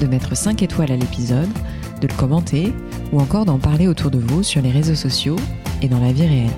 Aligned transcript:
de 0.00 0.06
mettre 0.06 0.36
5 0.36 0.62
étoiles 0.62 0.90
à 0.90 0.96
l'épisode, 0.96 1.48
de 2.00 2.06
le 2.06 2.14
commenter 2.14 2.72
ou 3.12 3.20
encore 3.20 3.44
d'en 3.44 3.58
parler 3.58 3.86
autour 3.86 4.10
de 4.10 4.18
vous 4.18 4.42
sur 4.42 4.62
les 4.62 4.70
réseaux 4.70 4.94
sociaux 4.94 5.36
et 5.82 5.88
dans 5.88 6.00
la 6.00 6.12
vie 6.12 6.26
réelle. 6.26 6.50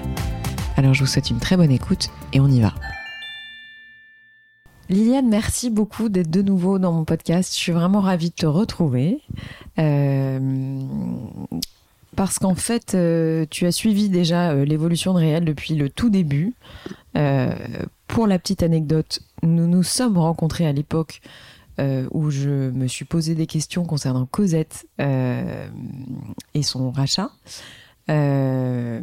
Alors 0.77 0.95
je 0.95 1.01
vous 1.01 1.07
souhaite 1.07 1.31
une 1.31 1.41
très 1.41 1.57
bonne 1.57 1.73
écoute 1.73 2.09
et 2.33 2.41
on 2.41 2.49
y 2.49 2.61
va. 2.61 2.73
Liliane, 4.89 5.29
merci 5.29 5.71
beaucoup 5.71 6.09
d'être 6.09 6.31
de 6.31 6.43
nouveau 6.43 6.79
dans 6.79 6.93
mon 6.93 7.05
podcast. 7.05 7.53
Je 7.55 7.59
suis 7.59 7.73
vraiment 7.73 8.01
ravie 8.01 8.31
de 8.31 8.35
te 8.35 8.47
retrouver. 8.47 9.21
Euh, 9.79 10.81
parce 12.15 12.39
qu'en 12.39 12.55
fait, 12.55 12.95
euh, 12.95 13.47
tu 13.51 13.67
as 13.67 13.73
suivi 13.73 14.09
déjà 14.09 14.51
euh, 14.51 14.65
l'évolution 14.65 15.15
de 15.15 15.19
Réel 15.19 15.45
depuis 15.45 15.75
le 15.75 15.89
tout 15.89 16.11
début. 16.11 16.55
pour 18.07 18.27
la 18.27 18.39
petite 18.39 18.63
anecdote, 18.63 19.21
nous 19.43 19.67
nous 19.67 19.83
sommes 19.83 20.19
rencontrés 20.19 20.67
à 20.67 20.73
l'époque 20.73 21.23
où 21.79 22.31
je 22.31 22.71
me 22.71 22.87
suis 22.87 23.05
posé 23.05 23.35
des 23.35 23.47
questions 23.47 23.85
concernant 23.85 24.27
Cosette 24.27 24.87
et 24.99 26.63
son 26.63 26.91
rachat. 26.91 27.31
Euh, 28.11 29.01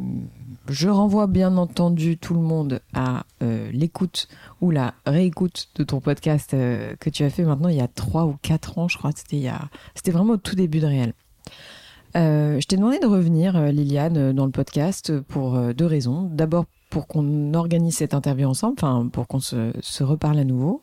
je 0.68 0.90
renvoie 0.90 1.28
bien 1.28 1.56
entendu 1.58 2.18
tout 2.18 2.34
le 2.34 2.42
monde 2.42 2.82
à 2.94 3.24
euh, 3.42 3.72
l'écoute 3.72 4.28
ou 4.62 4.72
la 4.72 4.94
réécoute 5.06 5.70
de 5.76 5.84
ton 5.84 6.02
podcast 6.02 6.54
euh, 6.54 6.96
que 7.00 7.10
tu 7.10 7.24
as 7.24 7.30
fait 7.30 7.44
maintenant 7.44 7.70
il 7.70 7.78
y 7.78 7.82
a 7.82 7.88
3 7.88 8.26
ou 8.26 8.36
4 8.42 8.78
ans, 8.78 8.88
je 8.88 8.98
crois. 8.98 9.12
C'était, 9.16 10.12
vraiment 10.12 10.34
au 10.34 10.38
tout 10.38 10.56
début 10.56 10.80
de 10.80 10.88
Réel. 10.88 11.14
je 12.16 12.66
t'ai 12.66 12.76
demandé 12.76 13.00
de 13.00 13.08
revenir, 13.08 13.60
Liliane, 13.72 14.34
dans 14.34 14.46
le 14.46 14.52
podcast 14.52 15.18
pour 15.22 15.58
deux 15.74 15.86
raisons. 15.86 16.30
D'abord, 16.32 16.66
pour 16.90 17.08
qu'on 17.08 17.54
organise 17.54 17.98
cette 17.98 18.14
interview 18.14 18.48
ensemble, 18.48 18.76
enfin, 18.78 19.08
pour 19.12 19.28
qu'on 19.28 19.40
se, 19.40 20.04
reparle 20.04 20.40
à 20.40 20.44
nouveau. 20.44 20.82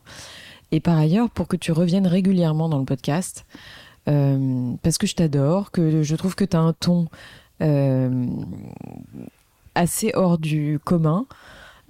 Et 0.72 0.80
par 0.80 0.98
ailleurs, 0.98 1.30
pour 1.30 1.48
que 1.48 1.56
tu 1.56 1.72
reviennes 1.72 2.06
régulièrement 2.06 2.68
dans 2.68 2.78
le 2.78 2.84
podcast. 2.84 3.46
parce 4.04 4.98
que 4.98 5.06
je 5.06 5.14
t'adore, 5.14 5.70
que 5.70 6.02
je 6.02 6.16
trouve 6.16 6.34
que 6.34 6.44
tu 6.44 6.56
as 6.56 6.60
un 6.60 6.72
ton 6.72 7.08
euh, 7.62 8.26
assez 9.74 10.10
hors 10.14 10.38
du 10.38 10.78
commun, 10.84 11.26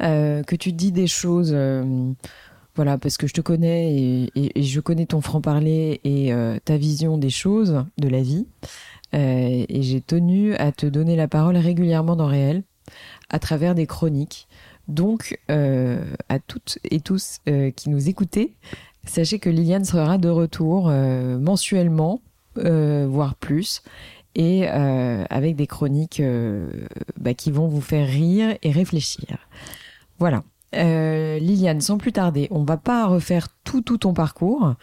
euh, 0.02 0.42
que 0.42 0.56
tu 0.56 0.72
dis 0.72 0.92
des 0.92 1.06
choses 1.06 1.52
euh, 1.55 2.12
voilà, 2.74 2.98
parce 2.98 3.16
que 3.16 3.27
je 3.27 3.33
te 3.33 3.41
connais 3.41 4.28
et, 4.34 4.62
je 4.62 4.80
connais 4.80 5.06
ton 5.06 5.20
franc-parler 5.20 6.00
et 6.05 6.33
ta 6.64 6.77
vision 6.77 7.16
des 7.16 7.30
choses, 7.30 7.84
de 7.96 8.08
la 8.08 8.20
vie. 8.20 8.46
et 9.14 9.83
j'ai 9.83 10.00
tenu 10.02 10.55
à 10.56 10.72
te 10.72 10.84
donner 10.84 11.16
la 11.16 11.27
parole 11.27 11.56
régulièrement 11.56 12.16
dans 12.16 12.27
Réel, 12.27 12.64
à 13.30 13.38
travers 13.38 13.74
des 13.74 13.86
chroniques. 13.86 14.45
Donc, 14.89 15.39
à 15.48 16.39
toutes 16.39 16.79
et 16.84 17.01
tous 17.01 17.41
qui 17.77 17.91
nous 17.91 18.09
écoutez, 18.09 18.55
sachez 19.05 19.39
que 19.39 19.51
Liliane 19.51 19.84
sera 19.84 20.19
de 20.19 20.29
retour 20.29 20.89
mensuellement, 20.89 22.20
voire 22.55 23.35
plus, 23.35 23.83
et 24.36 24.69
euh, 24.69 25.25
avec 25.30 25.57
des 25.57 25.67
chroniques 25.67 26.20
euh, 26.20 26.69
bah, 27.19 27.35
qui 27.35 27.51
vont 27.51 27.67
vous 27.69 27.80
faire 27.80 28.07
rire 28.07 28.57
et 28.63 28.70
réfléchir. 28.70 29.39
Voilà. 30.19 30.45
Euh, 30.75 31.39
Liliane, 31.39 31.80
sans 31.80 31.96
plus 31.96 32.13
tarder, 32.13 32.46
on 32.51 32.63
va 32.63 32.77
pas 32.77 33.07
refaire 33.07 33.48
tout 33.64 33.80
tout 33.80 33.98
ton 33.98 34.13
parcours, 34.13 34.75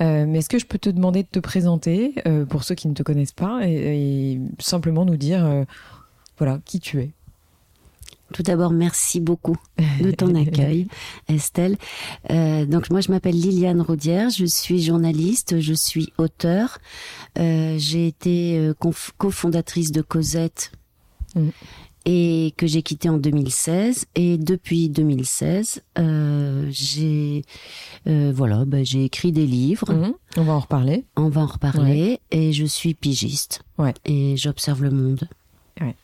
mais 0.00 0.38
est-ce 0.38 0.48
que 0.48 0.58
je 0.58 0.66
peux 0.66 0.78
te 0.78 0.90
demander 0.90 1.22
de 1.22 1.28
te 1.28 1.38
présenter 1.38 2.14
pour 2.48 2.64
ceux 2.64 2.74
qui 2.74 2.88
ne 2.88 2.94
te 2.94 3.02
connaissent 3.02 3.32
pas 3.32 3.60
et 3.64 4.40
simplement 4.58 5.04
nous 5.04 5.16
dire 5.16 5.64
voilà 6.36 6.58
qui 6.64 6.80
tu 6.80 7.00
es. 7.00 7.12
Tout 8.32 8.42
d'abord, 8.42 8.72
merci 8.72 9.20
beaucoup 9.20 9.56
de 10.00 10.10
ton 10.10 10.34
accueil, 10.42 10.88
Estelle. 11.28 11.76
Euh, 12.30 12.66
donc 12.66 12.90
moi, 12.90 13.00
je 13.00 13.10
m'appelle 13.10 13.38
Liliane 13.38 13.80
Rodière, 13.80 14.30
je 14.30 14.44
suis 14.44 14.82
journaliste, 14.82 15.60
je 15.60 15.74
suis 15.74 16.12
auteur. 16.18 16.78
Euh, 17.38 17.76
j'ai 17.78 18.06
été 18.06 18.58
euh, 18.58 18.74
cofondatrice 19.18 19.92
de 19.92 20.00
Cosette 20.00 20.72
mm. 21.34 21.48
et 22.06 22.54
que 22.56 22.66
j'ai 22.66 22.82
quitté 22.82 23.08
en 23.08 23.18
2016. 23.18 24.06
Et 24.14 24.38
depuis 24.38 24.88
2016, 24.88 25.82
euh, 25.98 26.66
j'ai 26.70 27.42
voilà, 28.06 28.64
bah, 28.64 28.82
j'ai 28.82 29.04
écrit 29.04 29.32
des 29.32 29.46
livres. 29.46 29.92
Mm. 29.92 30.14
On 30.36 30.44
va 30.44 30.52
en 30.52 30.60
reparler. 30.60 31.04
On 31.16 31.28
va 31.28 31.42
en 31.42 31.46
reparler. 31.46 32.20
Et 32.30 32.52
je 32.52 32.64
suis 32.64 32.94
pigiste. 32.94 33.62
Ouais. 33.78 33.94
Et 34.04 34.36
j'observe 34.36 34.82
le 34.82 34.90
monde. 34.90 35.28
Ouais. 35.80 35.94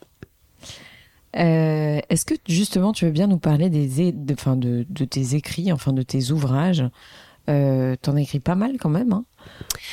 Euh, 1.37 2.01
est-ce 2.09 2.25
que 2.25 2.35
justement 2.47 2.93
tu 2.93 3.07
veux 3.07 3.11
bien 3.11 3.27
nous 3.27 3.39
parler 3.39 3.71
des, 3.71 4.13
de, 4.13 4.35
de, 4.35 4.87
de, 4.89 5.05
tes 5.05 5.35
écrits, 5.35 5.73
enfin 5.73 5.93
de 5.93 6.03
tes 6.03 6.31
ouvrages? 6.31 6.85
Euh, 7.49 7.97
T'en 8.01 8.17
écris 8.17 8.39
pas 8.39 8.55
mal 8.55 8.77
quand 8.79 8.91
même, 8.91 9.13
hein 9.13 9.25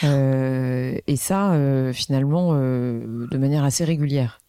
euh, 0.03 0.97
et 1.07 1.16
ça 1.16 1.53
euh, 1.53 1.94
finalement 1.94 2.51
euh, 2.53 3.27
de 3.31 3.38
manière 3.38 3.63
assez 3.63 3.83
régulière. 3.83 4.39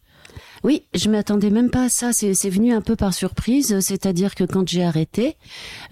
Oui, 0.63 0.83
je 0.95 1.09
m'attendais 1.09 1.51
même 1.51 1.71
pas 1.71 1.85
à 1.85 1.89
ça. 1.89 2.13
C'est 2.13 2.51
venu 2.51 2.73
un 2.73 2.81
peu 2.83 2.97
par 2.97 3.15
surprise. 3.15 3.81
C'est-à-dire 3.81 4.35
que 4.35 4.45
quand 4.45 4.69
j'ai 4.69 4.85
arrêté 4.85 5.37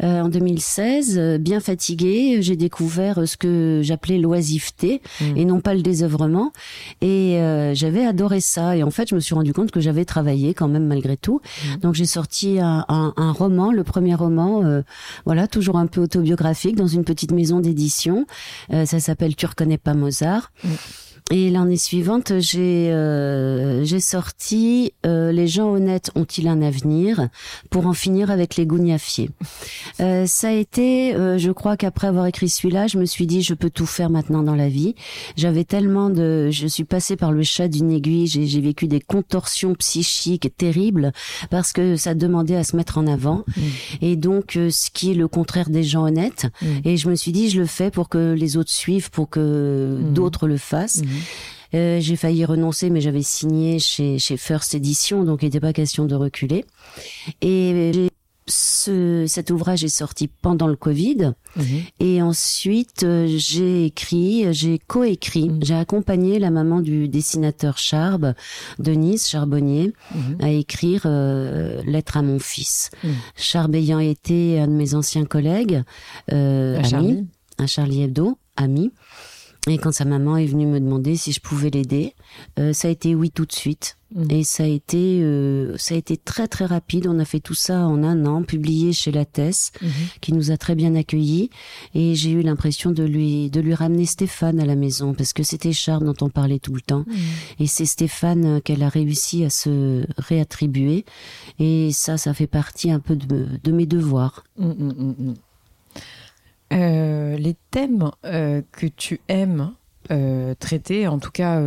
euh, 0.02 0.20
en 0.20 0.28
2016, 0.28 1.18
euh, 1.18 1.38
bien 1.38 1.60
fatiguée, 1.60 2.38
j'ai 2.40 2.56
découvert 2.56 3.26
ce 3.26 3.36
que 3.36 3.80
j'appelais 3.82 4.18
l'oisiveté 4.18 5.00
mmh. 5.20 5.36
et 5.36 5.44
non 5.44 5.60
pas 5.60 5.74
le 5.74 5.82
désœuvrement. 5.82 6.52
Et 7.00 7.38
euh, 7.38 7.74
j'avais 7.74 8.04
adoré 8.04 8.40
ça. 8.40 8.76
Et 8.76 8.82
en 8.82 8.90
fait, 8.90 9.08
je 9.08 9.14
me 9.14 9.20
suis 9.20 9.34
rendu 9.34 9.52
compte 9.52 9.70
que 9.70 9.80
j'avais 9.80 10.04
travaillé 10.04 10.52
quand 10.52 10.68
même 10.68 10.86
malgré 10.86 11.16
tout. 11.16 11.40
Mmh. 11.40 11.76
Donc 11.78 11.94
j'ai 11.94 12.06
sorti 12.06 12.58
un, 12.60 12.84
un, 12.88 13.14
un, 13.16 13.32
roman, 13.32 13.72
le 13.72 13.84
premier 13.84 14.14
roman, 14.14 14.82
voilà, 15.24 15.46
toujours 15.46 15.76
un 15.76 15.86
peu 15.86 16.00
autobiographique, 16.00 16.76
dans 16.76 16.86
une 16.86 17.04
petite 17.04 17.30
maison 17.30 17.60
d'édition. 17.60 18.26
ça 18.70 19.00
s'appelle 19.00 19.36
Tu 19.36 19.46
reconnais 19.46 19.78
pas 19.78 19.94
Mozart. 19.94 20.52
Mmh. 20.64 20.68
Et 21.30 21.50
l'année 21.50 21.76
suivante, 21.76 22.32
j'ai 22.38 22.90
euh, 22.90 23.84
j'ai 23.84 24.00
sorti 24.00 24.94
euh, 25.04 25.30
Les 25.30 25.46
gens 25.46 25.68
honnêtes 25.68 26.10
ont-ils 26.14 26.48
un 26.48 26.62
avenir 26.62 27.28
pour 27.68 27.86
en 27.86 27.92
finir 27.92 28.30
avec 28.30 28.56
les 28.56 28.66
gougnafiers. 28.66 29.30
Euh, 30.00 30.26
ça 30.26 30.50
a 30.50 30.52
été, 30.52 31.12
euh, 31.16 31.38
je 31.38 31.50
crois 31.50 31.76
qu'après 31.76 32.06
avoir 32.06 32.26
écrit 32.26 32.48
celui-là, 32.48 32.86
je 32.86 32.98
me 32.98 33.04
suis 33.04 33.26
dit 33.26 33.42
je 33.42 33.52
peux 33.52 33.68
tout 33.68 33.86
faire 33.86 34.10
maintenant 34.10 34.44
dans 34.44 34.54
la 34.54 34.68
vie. 34.68 34.94
J'avais 35.36 35.64
tellement 35.64 36.08
de, 36.08 36.50
je 36.52 36.68
suis 36.68 36.84
passée 36.84 37.16
par 37.16 37.32
le 37.32 37.42
chat 37.42 37.66
d'une 37.66 37.90
aiguille, 37.90 38.28
j'ai 38.28 38.60
vécu 38.60 38.86
des 38.86 39.00
contorsions 39.00 39.74
psychiques 39.74 40.56
terribles 40.56 41.12
parce 41.50 41.72
que 41.72 41.96
ça 41.96 42.14
demandait 42.14 42.54
à 42.54 42.62
se 42.62 42.76
mettre 42.76 42.96
en 42.96 43.08
avant. 43.08 43.44
Mmh. 43.48 43.60
Et 44.02 44.16
donc 44.16 44.56
euh, 44.56 44.70
ce 44.70 44.88
qui 44.90 45.10
est 45.10 45.14
le 45.14 45.26
contraire 45.26 45.68
des 45.68 45.82
gens 45.82 46.04
honnêtes. 46.04 46.46
Mmh. 46.62 46.66
Et 46.84 46.96
je 46.96 47.08
me 47.08 47.16
suis 47.16 47.32
dit 47.32 47.50
je 47.50 47.58
le 47.58 47.66
fais 47.66 47.90
pour 47.90 48.08
que 48.08 48.34
les 48.38 48.56
autres 48.56 48.70
suivent, 48.70 49.10
pour 49.10 49.28
que 49.28 49.98
mmh. 50.00 50.12
d'autres 50.12 50.46
le 50.46 50.58
fassent. 50.58 51.02
Euh, 51.74 52.00
j'ai 52.00 52.16
failli 52.16 52.44
renoncer, 52.44 52.88
mais 52.88 53.00
j'avais 53.00 53.22
signé 53.22 53.78
chez, 53.78 54.18
chez 54.18 54.36
First 54.36 54.74
Edition, 54.74 55.24
donc 55.24 55.42
il 55.42 55.46
n'était 55.46 55.60
pas 55.60 55.74
question 55.74 56.06
de 56.06 56.14
reculer. 56.14 56.64
Et 57.42 58.10
ce, 58.48 59.24
cet 59.26 59.50
ouvrage 59.50 59.84
est 59.84 59.88
sorti 59.88 60.28
pendant 60.28 60.66
le 60.66 60.76
Covid. 60.76 61.32
Mhm. 61.56 61.64
Et 62.00 62.22
ensuite, 62.22 63.02
euh, 63.02 63.26
j'ai 63.28 63.86
écrit, 63.86 64.52
j'ai 64.52 64.78
coécrit, 64.78 65.48
mhm. 65.48 65.60
j'ai 65.62 65.74
accompagné 65.74 66.38
la 66.38 66.50
maman 66.50 66.80
du 66.80 67.08
dessinateur 67.08 67.78
Charbe, 67.78 68.34
Denise 68.78 69.26
Charbonnier, 69.26 69.92
mhm. 70.14 70.38
à 70.40 70.50
écrire 70.50 71.02
euh, 71.04 71.82
Lettre 71.84 72.16
à 72.16 72.22
mon 72.22 72.38
fils. 72.38 72.90
Charbe 73.36 73.74
ayant 73.74 73.98
été 74.00 74.58
un 74.58 74.68
de 74.68 74.72
mes 74.72 74.94
anciens 74.94 75.24
collègues, 75.24 75.82
euh, 76.32 76.82
ami, 76.92 77.26
un 77.58 77.66
Charlie 77.66 78.02
Hebdo, 78.02 78.38
ami. 78.56 78.92
Et 79.68 79.78
quand 79.78 79.92
sa 79.92 80.04
maman 80.04 80.36
est 80.36 80.46
venue 80.46 80.66
me 80.66 80.80
demander 80.80 81.16
si 81.16 81.32
je 81.32 81.40
pouvais 81.40 81.70
l'aider, 81.70 82.14
euh, 82.58 82.72
ça 82.72 82.88
a 82.88 82.90
été 82.90 83.14
oui 83.14 83.30
tout 83.30 83.44
de 83.44 83.52
suite. 83.52 83.98
Mmh. 84.14 84.30
Et 84.30 84.44
ça 84.44 84.62
a 84.62 84.66
été, 84.66 85.20
euh, 85.22 85.76
ça 85.76 85.94
a 85.94 85.98
été 85.98 86.16
très 86.16 86.48
très 86.48 86.64
rapide. 86.64 87.06
On 87.06 87.18
a 87.18 87.26
fait 87.26 87.40
tout 87.40 87.54
ça 87.54 87.86
en 87.86 88.02
un 88.02 88.24
an, 88.24 88.42
publié 88.42 88.94
chez 88.94 89.12
La 89.12 89.26
Tess, 89.26 89.72
mmh. 89.82 89.86
qui 90.22 90.32
nous 90.32 90.50
a 90.50 90.56
très 90.56 90.74
bien 90.74 90.94
accueillis. 90.94 91.50
Et 91.94 92.14
j'ai 92.14 92.30
eu 92.30 92.40
l'impression 92.40 92.90
de 92.90 93.02
lui, 93.02 93.50
de 93.50 93.60
lui 93.60 93.74
ramener 93.74 94.06
Stéphane 94.06 94.60
à 94.60 94.64
la 94.64 94.76
maison, 94.76 95.12
parce 95.12 95.34
que 95.34 95.42
c'était 95.42 95.72
Charles 95.72 96.04
dont 96.04 96.16
on 96.22 96.30
parlait 96.30 96.58
tout 96.58 96.74
le 96.74 96.80
temps. 96.80 97.04
Mmh. 97.06 97.14
Et 97.60 97.66
c'est 97.66 97.86
Stéphane 97.86 98.44
euh, 98.46 98.60
qu'elle 98.60 98.82
a 98.82 98.88
réussi 98.88 99.44
à 99.44 99.50
se 99.50 100.06
réattribuer. 100.16 101.04
Et 101.58 101.90
ça, 101.92 102.16
ça 102.16 102.32
fait 102.32 102.46
partie 102.46 102.90
un 102.90 103.00
peu 103.00 103.16
de, 103.16 103.46
de 103.62 103.72
mes 103.72 103.86
devoirs. 103.86 104.44
Euh, 106.72 107.36
les 107.36 107.56
thèmes 107.70 108.10
euh, 108.24 108.62
que 108.72 108.86
tu 108.86 109.20
aimes 109.28 109.72
traiter. 110.58 111.06
En 111.06 111.18
tout 111.18 111.30
cas, 111.30 111.62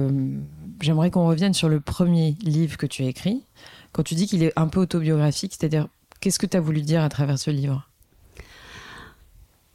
j'aimerais 0.79 1.11
qu'on 1.11 1.27
revienne 1.27 1.53
sur 1.53 1.69
le 1.69 1.79
premier 1.79 2.35
livre 2.41 2.75
que 2.75 2.87
tu 2.87 3.03
as 3.03 3.05
écrit. 3.05 3.43
Quand 3.91 4.01
tu 4.01 4.15
dis 4.15 4.25
qu'il 4.25 4.41
est 4.41 4.51
un 4.55 4.67
peu 4.67 4.79
autobiographique, 4.79 5.53
c'est-à-dire, 5.55 5.87
qu'est-ce 6.21 6.39
que 6.39 6.47
tu 6.47 6.57
as 6.57 6.59
voulu 6.59 6.81
dire 6.81 7.03
à 7.03 7.09
travers 7.09 7.37
ce 7.37 7.51
livre? 7.51 7.87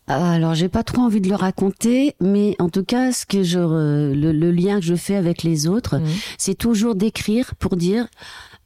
Alors, 0.08 0.54
j'ai 0.54 0.68
pas 0.68 0.84
trop 0.84 1.02
envie 1.02 1.20
de 1.20 1.28
le 1.28 1.34
raconter, 1.34 2.14
mais 2.20 2.54
en 2.60 2.68
tout 2.68 2.84
cas, 2.84 3.10
ce 3.10 3.26
que 3.26 3.42
je, 3.42 3.58
le, 3.58 4.50
lien 4.52 4.78
que 4.78 4.86
je 4.86 4.94
fais 4.94 5.16
avec 5.16 5.42
les 5.42 5.66
autres, 5.66 5.98
mmh. 5.98 6.06
c'est 6.38 6.54
toujours 6.54 6.94
d'écrire 6.94 7.56
pour 7.56 7.76
dire 7.76 8.06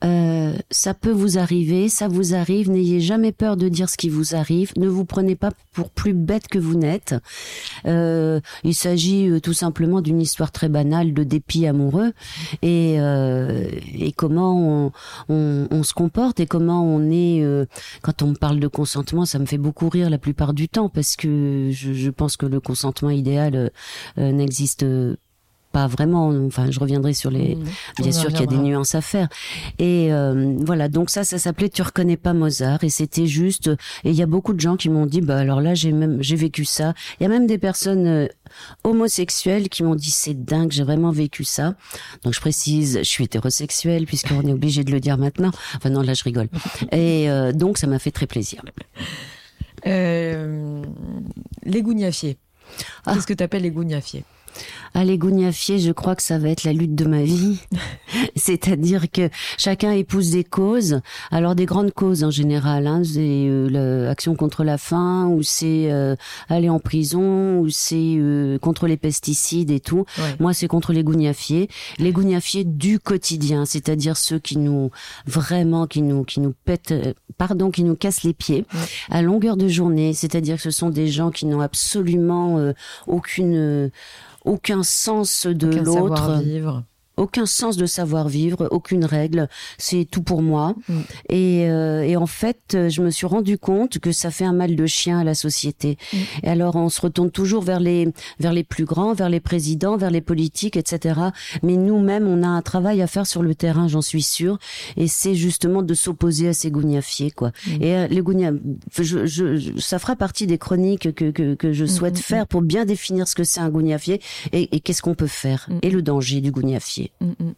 euh, 0.02 0.54
ça 0.70 0.94
peut 0.94 1.10
vous 1.10 1.38
arriver, 1.38 1.88
ça 1.88 2.08
vous 2.08 2.34
arrive, 2.34 2.70
n'ayez 2.70 3.00
jamais 3.00 3.32
peur 3.32 3.56
de 3.56 3.68
dire 3.68 3.88
ce 3.88 3.96
qui 3.96 4.08
vous 4.08 4.34
arrive, 4.34 4.72
ne 4.76 4.88
vous 4.88 5.04
prenez 5.04 5.36
pas 5.36 5.50
pour 5.72 5.90
plus 5.90 6.14
bête 6.14 6.48
que 6.48 6.58
vous 6.58 6.74
n'êtes. 6.74 7.14
Euh, 7.86 8.40
il 8.64 8.74
s'agit 8.74 9.28
euh, 9.28 9.40
tout 9.40 9.52
simplement 9.52 10.00
d'une 10.00 10.20
histoire 10.20 10.52
très 10.52 10.68
banale 10.68 11.12
de 11.12 11.22
dépit 11.22 11.66
amoureux 11.66 12.12
et, 12.62 12.96
euh, 12.98 13.68
et 13.94 14.12
comment 14.12 14.86
on, 14.86 14.92
on, 15.28 15.68
on, 15.70 15.82
se 15.82 15.92
comporte 15.92 16.40
et 16.40 16.46
comment 16.46 16.82
on 16.82 17.10
est. 17.10 17.42
Euh, 17.42 17.66
quand 18.02 18.22
on 18.22 18.34
parle 18.34 18.60
de 18.60 18.68
consentement, 18.68 19.26
ça 19.26 19.38
me 19.38 19.46
fait 19.46 19.58
beaucoup 19.58 19.88
rire 19.88 20.08
la 20.08 20.18
plupart 20.18 20.54
du 20.54 20.68
temps 20.68 20.88
parce 20.88 21.16
que 21.16 21.68
je, 21.72 21.92
je 21.92 22.10
pense 22.10 22.36
que 22.36 22.46
le 22.46 22.60
consentement 22.60 23.10
idéal 23.10 23.70
n'existe 24.16 24.84
pas 24.84 25.29
pas 25.72 25.86
vraiment. 25.86 26.28
Enfin, 26.46 26.70
je 26.70 26.80
reviendrai 26.80 27.14
sur 27.14 27.30
les. 27.30 27.56
Mmh. 27.56 27.64
bien 28.02 28.12
sûr 28.12 28.28
qu'il 28.30 28.40
y 28.40 28.44
a 28.44 28.46
des 28.46 28.58
nuances 28.58 28.94
à 28.94 29.00
faire. 29.00 29.28
Et 29.78 30.12
euh, 30.12 30.54
voilà. 30.58 30.88
Donc 30.88 31.10
ça, 31.10 31.24
ça 31.24 31.38
s'appelait 31.38 31.68
Tu 31.68 31.82
reconnais 31.82 32.16
pas 32.16 32.32
Mozart. 32.32 32.82
Et 32.84 32.90
c'était 32.90 33.26
juste. 33.26 33.68
Et 34.04 34.10
il 34.10 34.16
y 34.16 34.22
a 34.22 34.26
beaucoup 34.26 34.52
de 34.52 34.60
gens 34.60 34.76
qui 34.76 34.88
m'ont 34.88 35.06
dit, 35.06 35.20
bah 35.20 35.38
alors 35.38 35.60
là, 35.60 35.74
j'ai 35.74 35.92
même 35.92 36.22
j'ai 36.22 36.36
vécu 36.36 36.64
ça. 36.64 36.94
Il 37.18 37.24
y 37.24 37.26
a 37.26 37.28
même 37.28 37.46
des 37.46 37.58
personnes 37.58 38.06
euh, 38.06 38.26
homosexuelles 38.84 39.68
qui 39.68 39.82
m'ont 39.82 39.94
dit 39.94 40.10
c'est 40.10 40.34
dingue, 40.34 40.72
j'ai 40.72 40.84
vraiment 40.84 41.10
vécu 41.10 41.44
ça. 41.44 41.74
Donc 42.24 42.34
je 42.34 42.40
précise, 42.40 42.98
je 42.98 43.04
suis 43.04 43.24
hétérosexuelle 43.24 44.06
puisqu'on 44.06 44.42
est 44.46 44.52
obligé 44.52 44.84
de 44.84 44.90
le 44.90 45.00
dire 45.00 45.18
maintenant. 45.18 45.50
Enfin 45.76 45.90
non, 45.90 46.02
là 46.02 46.14
je 46.14 46.24
rigole. 46.24 46.48
Et 46.92 47.30
euh, 47.30 47.52
donc 47.52 47.78
ça 47.78 47.86
m'a 47.86 47.98
fait 47.98 48.10
très 48.10 48.26
plaisir. 48.26 48.62
Euh, 49.86 50.82
les 51.64 51.82
gougnafiers. 51.82 52.36
Ah. 53.06 53.14
Qu'est-ce 53.14 53.26
que 53.26 53.34
tu 53.34 53.42
appelles 53.42 53.62
les 53.62 53.70
gougnafiers? 53.70 54.24
À 54.94 55.04
Gougnafier, 55.04 55.78
je 55.78 55.92
crois 55.92 56.16
que 56.16 56.22
ça 56.22 56.38
va 56.38 56.48
être 56.48 56.64
la 56.64 56.72
lutte 56.72 56.94
de 56.94 57.04
ma 57.04 57.22
vie. 57.22 57.58
C'est-à-dire 58.36 59.10
que 59.10 59.28
chacun 59.56 59.92
épouse 59.92 60.30
des 60.30 60.44
causes. 60.44 61.00
Alors 61.30 61.54
des 61.54 61.66
grandes 61.66 61.92
causes 61.92 62.24
en 62.24 62.30
général, 62.30 62.86
hein, 62.86 63.02
c'est 63.04 63.20
euh, 63.20 64.04
l'action 64.06 64.34
contre 64.34 64.64
la 64.64 64.78
faim, 64.78 65.28
ou 65.28 65.42
c'est 65.42 65.90
euh, 65.92 66.16
aller 66.48 66.68
en 66.68 66.80
prison, 66.80 67.60
ou 67.60 67.68
c'est 67.68 68.16
euh, 68.18 68.58
contre 68.58 68.86
les 68.86 68.96
pesticides 68.96 69.70
et 69.70 69.80
tout. 69.80 70.04
Moi, 70.38 70.54
c'est 70.54 70.68
contre 70.68 70.92
les 70.92 71.04
gougnafiers. 71.04 71.68
Les 71.98 72.12
gougnafiers 72.12 72.64
du 72.64 72.98
quotidien, 72.98 73.64
c'est-à-dire 73.64 74.16
ceux 74.16 74.38
qui 74.38 74.58
nous 74.58 74.90
vraiment, 75.26 75.86
qui 75.86 76.02
nous 76.02 76.24
qui 76.24 76.40
nous 76.40 76.54
pètent, 76.64 76.94
pardon, 77.38 77.70
qui 77.70 77.84
nous 77.84 77.96
cassent 77.96 78.24
les 78.24 78.34
pieds 78.34 78.64
à 79.10 79.22
longueur 79.22 79.56
de 79.56 79.68
journée. 79.68 80.14
C'est-à-dire 80.14 80.56
que 80.56 80.62
ce 80.62 80.70
sont 80.70 80.90
des 80.90 81.08
gens 81.08 81.30
qui 81.30 81.46
n'ont 81.46 81.60
absolument 81.60 82.72
aucune 83.06 83.90
aucun 84.44 84.82
sens 84.82 85.46
de 85.46 85.68
l'autre 85.68 86.42
aucun 87.20 87.46
sens 87.46 87.76
de 87.76 87.86
savoir-vivre, 87.86 88.68
aucune 88.70 89.04
règle. 89.04 89.48
C'est 89.78 90.06
tout 90.10 90.22
pour 90.22 90.42
moi. 90.42 90.74
Mm. 90.88 91.00
Et, 91.28 91.70
euh, 91.70 92.02
et, 92.02 92.16
en 92.16 92.26
fait, 92.26 92.88
je 92.88 93.02
me 93.02 93.10
suis 93.10 93.26
rendu 93.26 93.58
compte 93.58 93.98
que 93.98 94.12
ça 94.12 94.30
fait 94.30 94.44
un 94.44 94.52
mal 94.52 94.74
de 94.74 94.86
chien 94.86 95.20
à 95.20 95.24
la 95.24 95.34
société. 95.34 95.98
Mm. 96.12 96.16
Et 96.44 96.48
alors, 96.48 96.76
on 96.76 96.88
se 96.88 97.00
retourne 97.00 97.30
toujours 97.30 97.62
vers 97.62 97.80
les 97.80 98.08
vers 98.38 98.52
les 98.52 98.64
plus 98.64 98.84
grands, 98.84 99.12
vers 99.12 99.28
les 99.28 99.40
présidents, 99.40 99.96
vers 99.96 100.10
les 100.10 100.20
politiques, 100.20 100.76
etc. 100.76 101.20
Mais 101.62 101.76
nous-mêmes, 101.76 102.26
on 102.26 102.42
a 102.42 102.48
un 102.48 102.62
travail 102.62 103.02
à 103.02 103.06
faire 103.06 103.26
sur 103.26 103.42
le 103.42 103.54
terrain, 103.54 103.88
j'en 103.88 104.02
suis 104.02 104.22
sûre. 104.22 104.58
Et 104.96 105.08
c'est 105.08 105.34
justement 105.34 105.82
de 105.82 105.94
s'opposer 105.94 106.48
à 106.48 106.52
ces 106.52 106.70
gougnafiers, 106.70 107.30
quoi. 107.30 107.48
Mm. 107.66 107.82
Et 107.82 107.96
euh, 107.96 108.06
les 108.08 108.20
gougnafiers, 108.22 108.60
je, 108.98 109.26
je, 109.26 109.78
ça 109.78 109.98
fera 109.98 110.16
partie 110.16 110.46
des 110.46 110.58
chroniques 110.58 111.14
que 111.14 111.30
que, 111.30 111.54
que 111.54 111.72
je 111.72 111.84
souhaite 111.84 112.18
faire 112.18 112.46
pour 112.46 112.62
bien 112.62 112.84
définir 112.84 113.28
ce 113.28 113.34
que 113.34 113.44
c'est 113.44 113.60
un 113.60 113.68
gougnafier 113.68 114.20
et, 114.52 114.74
et 114.74 114.80
qu'est-ce 114.80 115.02
qu'on 115.02 115.14
peut 115.14 115.26
faire 115.26 115.68
et 115.82 115.90
le 115.90 116.02
danger 116.02 116.40
du 116.40 116.50
gougnafier. 116.50 117.09
Mm, 117.20 117.32
mm. 117.38 117.54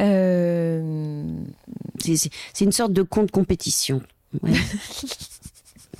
Euh, 0.00 1.36
c'est 1.98 2.64
une 2.64 2.72
sorte 2.72 2.92
de 2.92 3.02
compte 3.02 3.30
compétition. 3.30 4.02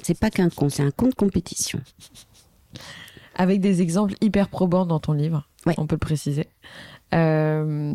c'est 0.02 0.18
pas 0.18 0.30
qu'un 0.30 0.48
compte, 0.48 0.72
c'est 0.72 0.82
un 0.82 0.90
compte 0.90 1.14
compétition. 1.14 1.80
Avec 3.36 3.60
des 3.60 3.82
exemples 3.82 4.14
hyper 4.20 4.48
probants 4.48 4.86
dans 4.86 5.00
ton 5.00 5.12
livre, 5.12 5.48
on 5.76 5.86
peut 5.86 5.94
le 5.94 5.98
préciser. 5.98 6.48
Euh, 7.14 7.94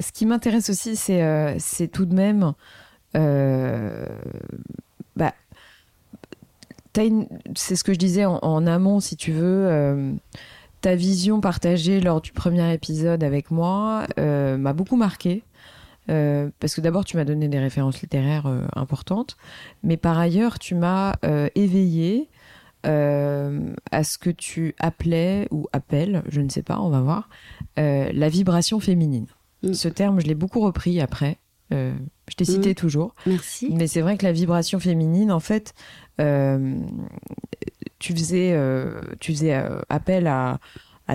ce 0.00 0.12
qui 0.12 0.26
m'intéresse 0.26 0.70
aussi, 0.70 0.96
c'est 0.96 1.22
euh, 1.22 1.56
tout 1.92 2.06
de 2.06 2.14
même. 2.14 2.52
bah, 5.16 5.32
c'est 7.54 7.76
ce 7.76 7.84
que 7.84 7.92
je 7.92 7.98
disais 7.98 8.24
en, 8.24 8.38
en, 8.42 8.66
amont, 8.66 8.98
si 8.98 9.16
tu 9.16 9.30
veux 9.30 10.18
ta 10.80 10.94
vision 10.94 11.40
partagée 11.40 12.00
lors 12.00 12.20
du 12.20 12.32
premier 12.32 12.72
épisode 12.72 13.24
avec 13.24 13.50
moi 13.50 14.06
euh, 14.18 14.56
m'a 14.56 14.72
beaucoup 14.72 14.96
marqué. 14.96 15.42
Euh, 16.10 16.48
parce 16.58 16.74
que 16.74 16.80
d'abord, 16.80 17.04
tu 17.04 17.18
m'as 17.18 17.24
donné 17.24 17.48
des 17.48 17.58
références 17.58 18.00
littéraires 18.00 18.46
euh, 18.46 18.66
importantes, 18.74 19.36
mais 19.82 19.98
par 19.98 20.18
ailleurs, 20.18 20.58
tu 20.58 20.74
m'as 20.74 21.16
éveillé 21.54 22.28
à 22.84 24.04
ce 24.04 24.16
que 24.16 24.30
tu 24.30 24.74
appelais 24.78 25.46
ou 25.50 25.66
appelles, 25.74 26.22
je 26.28 26.40
ne 26.40 26.48
sais 26.48 26.62
pas, 26.62 26.80
on 26.80 26.88
va 26.88 27.02
voir, 27.02 27.28
la 27.76 28.28
vibration 28.30 28.80
féminine. 28.80 29.26
Mm. 29.62 29.74
Ce 29.74 29.88
terme, 29.88 30.20
je 30.20 30.26
l'ai 30.26 30.34
beaucoup 30.34 30.60
repris 30.60 30.98
après. 31.00 31.36
je 31.70 32.34
t'ai 32.34 32.46
cité 32.46 32.70
mm. 32.70 32.74
toujours. 32.74 33.14
Merci. 33.26 33.68
Mais 33.74 33.88
c'est 33.88 34.00
vrai 34.00 34.16
que 34.16 34.24
la 34.24 34.32
vibration 34.32 34.80
féminine, 34.80 35.30
en 35.30 35.40
fait, 35.40 35.74
tu 37.98 38.12
faisais, 38.14 38.52
euh, 38.52 39.00
euh, 39.42 39.80
appel 39.88 40.26
à, 40.26 40.58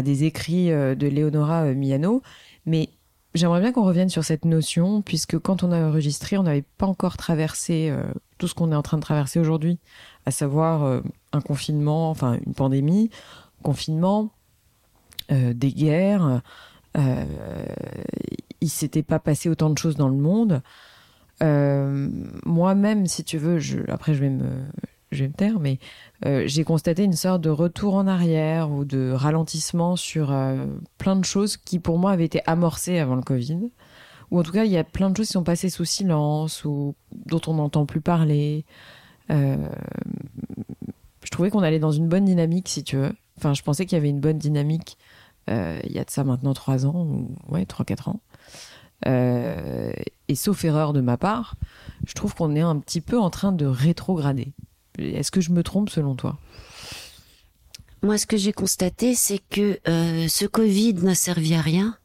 des 0.02 0.24
écrits 0.24 0.72
euh, 0.72 0.96
de 0.96 1.08
Leonora 1.08 1.66
Miano, 1.74 2.22
mais 2.66 2.90
j'aimerais 3.36 3.62
bien 3.62 3.72
qu'on 3.72 3.84
revienne 3.84 4.10
sur 4.10 4.24
cette 4.24 4.46
notion, 4.46 5.02
puisque 5.02 5.38
quand 5.38 5.64
on 5.64 5.72
a 5.72 5.80
enregistré, 5.80 6.38
on 6.38 6.44
n'avait 6.44 6.66
pas 6.78 6.88
encore 6.88 7.18
traversé 7.18 7.94
tout 8.38 8.48
ce 8.48 8.54
qu'on 8.54 8.72
est 8.72 8.76
en 8.76 8.82
train 8.82 8.98
de 8.98 9.04
traverser 9.04 9.40
aujourd'hui, 9.40 9.80
à 10.26 10.32
savoir 10.32 11.02
un 11.32 11.42
confinement, 11.42 12.10
enfin 12.10 12.38
une 12.46 12.54
pandémie, 12.54 13.10
confinement, 13.64 14.32
des 15.30 15.72
guerres. 15.72 16.42
Euh, 16.96 17.26
il 18.62 18.70
s'était 18.70 19.04
pas 19.04 19.20
passé 19.20 19.50
autant 19.50 19.72
de 19.72 19.78
choses 19.78 19.96
dans 19.96 20.10
le 20.10 20.18
monde. 20.18 20.62
Moi-même, 21.42 23.08
si 23.08 23.24
tu 23.24 23.38
veux, 23.38 23.60
après 23.90 24.14
je 24.14 24.20
vais 24.20 24.30
me, 24.30 24.48
je 25.14 25.24
vais 25.24 25.30
me 25.30 25.34
taire, 25.34 25.60
mais 25.60 25.80
euh, 26.26 26.44
j'ai 26.46 26.64
constaté 26.64 27.04
une 27.04 27.14
sorte 27.14 27.42
de 27.42 27.50
retour 27.50 27.96
en 27.96 28.08
arrière 28.08 28.72
ou 28.72 28.86
de 28.86 29.12
ralentissement 29.12 29.96
sur 29.96 30.32
euh, 30.32 30.66
plein 30.98 31.16
de 31.16 31.26
choses 31.26 31.58
qui 31.58 31.80
pour 31.80 31.98
moi 31.98 32.12
avaient 32.12 32.26
été 32.26 32.42
amorcées 32.46 33.00
avant 33.00 33.16
le 33.16 33.22
Covid. 33.22 33.70
Ou 34.32 34.40
en 34.40 34.44
tout 34.44 34.52
cas, 34.52 34.66
il 34.66 34.72
y 34.72 34.78
a 34.78 34.84
plein 34.84 35.10
de 35.10 35.18
choses 35.18 35.28
qui 35.28 35.34
sont 35.34 35.44
passées 35.44 35.70
sous 35.70 35.86
silence 35.86 36.66
ou 36.66 36.96
dont 37.26 37.42
on 37.48 37.56
n'entend 37.56 37.86
plus 37.86 38.02
parler. 38.02 38.66
Euh, 39.30 39.58
je 41.24 41.30
trouvais 41.30 41.50
qu'on 41.50 41.64
allait 41.64 41.80
dans 41.80 41.92
une 41.92 42.08
bonne 42.08 42.26
dynamique, 42.26 42.70
si 42.70 42.84
tu 42.84 42.98
veux. 42.98 43.14
Enfin, 43.38 43.54
je 43.54 43.62
pensais 43.62 43.86
qu'il 43.86 43.96
y 43.96 44.00
avait 44.02 44.10
une 44.10 44.20
bonne 44.20 44.38
dynamique 44.38 44.98
il 45.50 45.92
y 45.92 46.00
a 46.00 46.06
de 46.06 46.10
ça 46.10 46.24
maintenant 46.24 46.54
trois 46.54 46.86
ans, 46.86 47.06
ou 47.06 47.36
ouais, 47.50 47.66
trois, 47.66 47.84
quatre 47.84 48.08
ans. 48.08 48.22
et 49.06 50.36
sauf 50.36 50.64
erreur 50.64 50.94
de 50.94 51.02
ma 51.02 51.18
part, 51.18 51.56
je 52.08 52.14
trouve 52.14 52.34
qu'on 52.34 52.56
est 52.56 52.62
un 52.62 52.80
petit 52.80 53.02
peu 53.02 53.20
en 53.20 53.30
train 53.30 53.52
de 53.52 53.66
rétrograder. 53.66 54.54
Est-ce 55.00 55.32
que 55.32 55.42
je 55.42 55.52
me 55.52 55.64
trompe 55.64 55.90
selon 55.90 56.16
toi? 56.16 56.38
Moi, 58.04 58.18
ce 58.18 58.26
que 58.26 58.36
j'ai 58.36 58.52
constaté, 58.52 59.16
c'est 59.16 59.40
que 59.50 59.80
euh, 59.88 60.28
ce 60.28 60.46
Covid 60.46 60.96
n'a 60.96 61.16
servi 61.16 61.54
à 61.56 61.62
rien. 61.62 61.98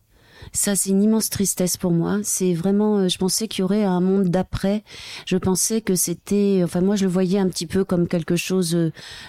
Ça, 0.53 0.77
c'est 0.77 0.91
une 0.91 1.03
immense 1.03 1.29
tristesse 1.29 1.77
pour 1.77 1.91
moi. 1.91 2.21
C'est 2.23 2.55
vraiment, 2.55 2.99
euh, 2.99 3.09
je 3.09 3.19
pensais 3.19 3.49
qu'il 3.49 3.61
y 3.61 3.65
aurait 3.65 3.85
un 3.85 4.01
monde 4.01 4.29
d'après. 4.29 4.85
Je 5.27 5.37
pensais 5.37 5.81
que 5.81 5.97
c'était, 5.97 6.61
enfin 6.65 6.81
moi, 6.81 6.95
je 6.95 7.05
le 7.05 7.11
voyais 7.11 7.39
un 7.41 7.49
petit 7.49 7.67
peu 7.67 7.85
comme 7.85 8.07
quelque 8.07 8.37
chose 8.37 8.77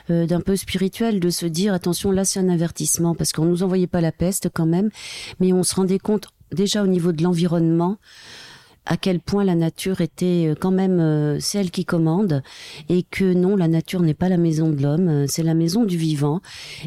euh, 0.09 0.25
d'un 0.27 0.41
peu 0.41 0.55
spirituel, 0.55 1.19
de 1.19 1.29
se 1.31 1.47
dire 1.47 1.73
attention, 1.73 2.11
là, 2.11 2.23
c'est 2.23 2.39
un 2.39 2.49
avertissement 2.49 3.15
parce 3.15 3.33
qu'on 3.33 3.45
nous 3.45 3.63
envoyait 3.63 3.87
pas 3.87 4.01
la 4.01 4.11
peste 4.11 4.49
quand 4.53 4.67
même, 4.67 4.89
mais 5.39 5.51
on 5.51 5.63
se 5.63 5.75
rendait 5.75 5.99
compte 5.99 6.27
déjà 6.51 6.83
au 6.83 6.87
niveau 6.87 7.11
de 7.11 7.23
l'environnement 7.23 7.97
à 8.85 8.97
quel 8.97 9.19
point 9.19 9.43
la 9.43 9.55
nature 9.55 10.01
était 10.01 10.47
euh, 10.47 10.55
quand 10.59 10.71
même 10.71 10.99
euh, 10.99 11.39
celle 11.39 11.71
qui 11.71 11.85
commande 11.85 12.41
et 12.89 13.03
que 13.03 13.33
non, 13.33 13.55
la 13.55 13.67
nature 13.67 14.01
n'est 14.01 14.13
pas 14.13 14.29
la 14.29 14.37
maison 14.37 14.69
de 14.69 14.81
l'homme, 14.81 15.07
euh, 15.07 15.25
c'est 15.27 15.43
la 15.43 15.53
maison 15.53 15.85
du 15.85 15.97
vivant 15.97 16.41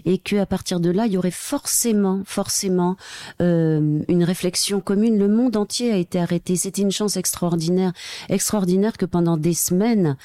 et 0.05 0.19
que 0.19 0.37
à 0.37 0.47
partir 0.47 0.81
de 0.81 0.91
là, 0.91 1.07
il 1.07 1.13
y 1.13 1.17
aurait 1.17 1.31
forcément, 1.31 2.23
forcément 2.25 2.97
une 3.41 4.25
réflexion 4.25 4.81
commune. 4.81 5.19
Le 5.19 5.29
monde 5.29 5.57
entier 5.57 5.93
a 5.93 5.97
été 5.97 6.19
arrêté. 6.19 6.57
C'était 6.57 6.83
une 6.83 6.91
chance 6.91 7.17
extraordinaire, 7.17 7.93
extraordinaire 8.29 8.97
que 8.97 9.07
pendant 9.07 9.37
des 9.37 9.55
semaines, 9.55 10.17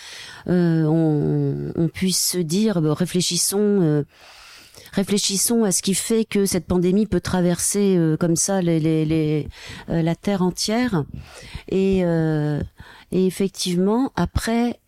on, 0.48 1.72
on, 1.76 1.88
puisse 1.88 2.32
se 2.32 2.38
dire, 2.38 2.78
réfléchissons 2.78 4.04
réfléchissons 4.94 5.64
à 5.64 5.72
ce 5.72 5.82
qui 5.82 5.94
fait 5.94 6.26
que 6.26 6.46
cette 6.46 6.66
pandémie 6.66 7.06
peut 7.06 7.22
traverser 7.22 7.96
euh, 7.98 8.18
comme 8.18 8.36
ça 8.36 8.60
euh, 8.60 9.44
la 9.88 10.16
terre 10.16 10.42
entière. 10.42 11.04
Et, 11.70 12.04
euh, 12.04 12.62
et 13.12 13.26
effectivement, 13.26 14.12
après 14.16 14.80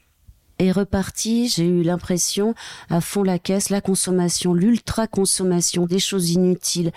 est 0.59 0.71
reparti, 0.71 1.47
j'ai 1.47 1.65
eu 1.65 1.83
l'impression 1.83 2.53
à 2.89 2.99
fond 2.99 3.23
la 3.23 3.39
caisse, 3.39 3.69
la 3.69 3.79
consommation, 3.79 4.53
l'ultra 4.53 5.07
consommation, 5.07 5.85
des 5.85 5.99
choses 5.99 6.31
inutiles. 6.31 6.91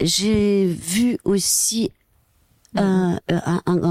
J'ai 0.00 0.64
vu 0.66 1.18
aussi 1.24 1.90
un 2.74 3.20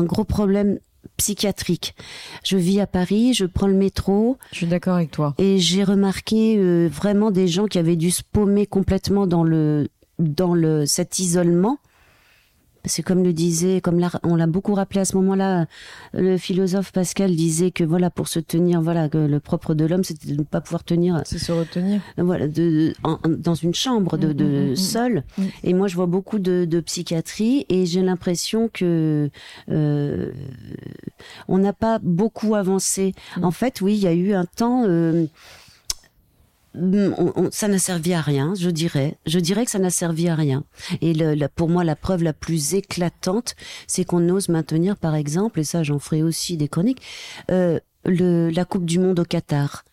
gros 0.05 0.23
problème 0.23 0.79
psychiatrique. 1.17 1.95
Je 2.43 2.57
vis 2.57 2.79
à 2.79 2.87
Paris, 2.87 3.33
je 3.33 3.45
prends 3.45 3.67
le 3.67 3.73
métro. 3.73 4.37
Je 4.51 4.57
suis 4.57 4.67
d'accord 4.67 4.95
avec 4.95 5.11
toi. 5.11 5.33
Et 5.37 5.57
j'ai 5.59 5.83
remarqué 5.83 6.57
euh, 6.57 6.87
vraiment 6.87 7.31
des 7.31 7.47
gens 7.47 7.65
qui 7.65 7.79
avaient 7.79 7.95
dû 7.95 8.11
se 8.11 8.21
paumer 8.23 8.65
complètement 8.65 9.27
dans 9.27 9.43
le 9.43 9.89
dans 10.19 10.55
le 10.55 10.85
cet 10.85 11.19
isolement 11.19 11.77
c'est 12.87 13.03
comme 13.03 13.23
le 13.23 13.33
disait, 13.33 13.81
comme 13.81 13.99
on 14.23 14.35
l'a 14.35 14.47
beaucoup 14.47 14.73
rappelé 14.73 15.01
à 15.01 15.05
ce 15.05 15.15
moment-là, 15.17 15.65
le 16.13 16.37
philosophe 16.37 16.91
Pascal 16.91 17.35
disait 17.35 17.71
que 17.71 17.83
voilà, 17.83 18.09
pour 18.09 18.27
se 18.27 18.39
tenir, 18.39 18.81
voilà, 18.81 19.09
que 19.09 19.17
le 19.17 19.39
propre 19.39 19.73
de 19.73 19.85
l'homme, 19.85 20.03
c'était 20.03 20.27
de 20.31 20.35
ne 20.35 20.43
pas 20.43 20.61
pouvoir 20.61 20.83
tenir. 20.83 21.21
C'est 21.25 21.39
se 21.39 21.51
retenir. 21.51 22.01
Voilà, 22.17 22.47
de, 22.47 22.93
dans 23.27 23.55
une 23.55 23.73
chambre, 23.73 24.17
de, 24.17 24.27
mm, 24.27 24.33
de 24.33 24.45
mm, 24.45 24.69
mm, 24.71 24.75
seul. 24.75 25.23
Et 25.63 25.73
moi, 25.73 25.87
je 25.87 25.95
vois 25.95 26.05
beaucoup 26.05 26.39
de, 26.39 26.65
de 26.65 26.79
psychiatrie 26.79 27.65
et 27.69 27.85
j'ai 27.85 28.01
l'impression 28.01 28.69
que 28.71 29.29
euh, 29.69 30.31
on 31.47 31.57
n'a 31.57 31.73
pas 31.73 31.99
beaucoup 31.99 32.55
avancé. 32.55 33.13
En 33.41 33.51
fait, 33.51 33.81
oui, 33.81 33.95
il 33.95 34.03
y 34.03 34.07
a 34.07 34.13
eu 34.13 34.33
un 34.33 34.45
temps. 34.45 34.83
Euh, 34.85 35.25
ça 37.51 37.67
n'a 37.67 37.79
servi 37.79 38.13
à 38.13 38.21
rien, 38.21 38.53
je 38.55 38.69
dirais. 38.69 39.17
Je 39.25 39.39
dirais 39.39 39.65
que 39.65 39.71
ça 39.71 39.79
n'a 39.79 39.89
servi 39.89 40.27
à 40.29 40.35
rien. 40.35 40.63
Et 41.01 41.13
le, 41.13 41.47
pour 41.47 41.69
moi, 41.69 41.83
la 41.83 41.95
preuve 41.95 42.23
la 42.23 42.33
plus 42.33 42.73
éclatante, 42.73 43.55
c'est 43.87 44.05
qu'on 44.05 44.27
ose 44.29 44.49
maintenir, 44.49 44.97
par 44.97 45.15
exemple, 45.15 45.59
et 45.59 45.63
ça, 45.63 45.83
j'en 45.83 45.99
ferai 45.99 46.23
aussi 46.23 46.57
des 46.57 46.67
chroniques, 46.67 47.01
euh, 47.51 47.79
le, 48.05 48.49
la 48.49 48.65
Coupe 48.65 48.85
du 48.85 48.99
Monde 48.99 49.19
au 49.19 49.25
Qatar, 49.25 49.83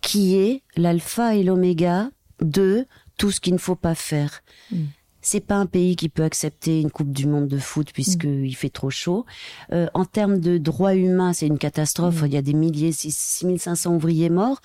qui 0.00 0.36
est 0.36 0.62
l'alpha 0.76 1.34
et 1.34 1.42
l'oméga 1.42 2.10
de 2.40 2.86
tout 3.18 3.30
ce 3.30 3.40
qu'il 3.40 3.54
ne 3.54 3.58
faut 3.58 3.76
pas 3.76 3.94
faire. 3.94 4.42
Mm. 4.70 4.84
C'est 5.24 5.40
pas 5.40 5.54
un 5.54 5.66
pays 5.66 5.94
qui 5.94 6.08
peut 6.08 6.24
accepter 6.24 6.80
une 6.80 6.90
Coupe 6.90 7.12
du 7.12 7.26
Monde 7.26 7.46
de 7.46 7.58
foot 7.58 7.92
puisqu'il 7.92 8.50
mm. 8.50 8.52
fait 8.52 8.70
trop 8.70 8.90
chaud. 8.90 9.24
Euh, 9.72 9.86
en 9.94 10.04
termes 10.04 10.40
de 10.40 10.58
droits 10.58 10.94
humains, 10.94 11.32
c'est 11.32 11.46
une 11.46 11.58
catastrophe. 11.58 12.22
Mm. 12.22 12.26
Il 12.26 12.32
y 12.32 12.36
a 12.36 12.42
des 12.42 12.54
milliers, 12.54 12.92
6500 12.92 13.94
ouvriers 13.94 14.30
morts 14.30 14.60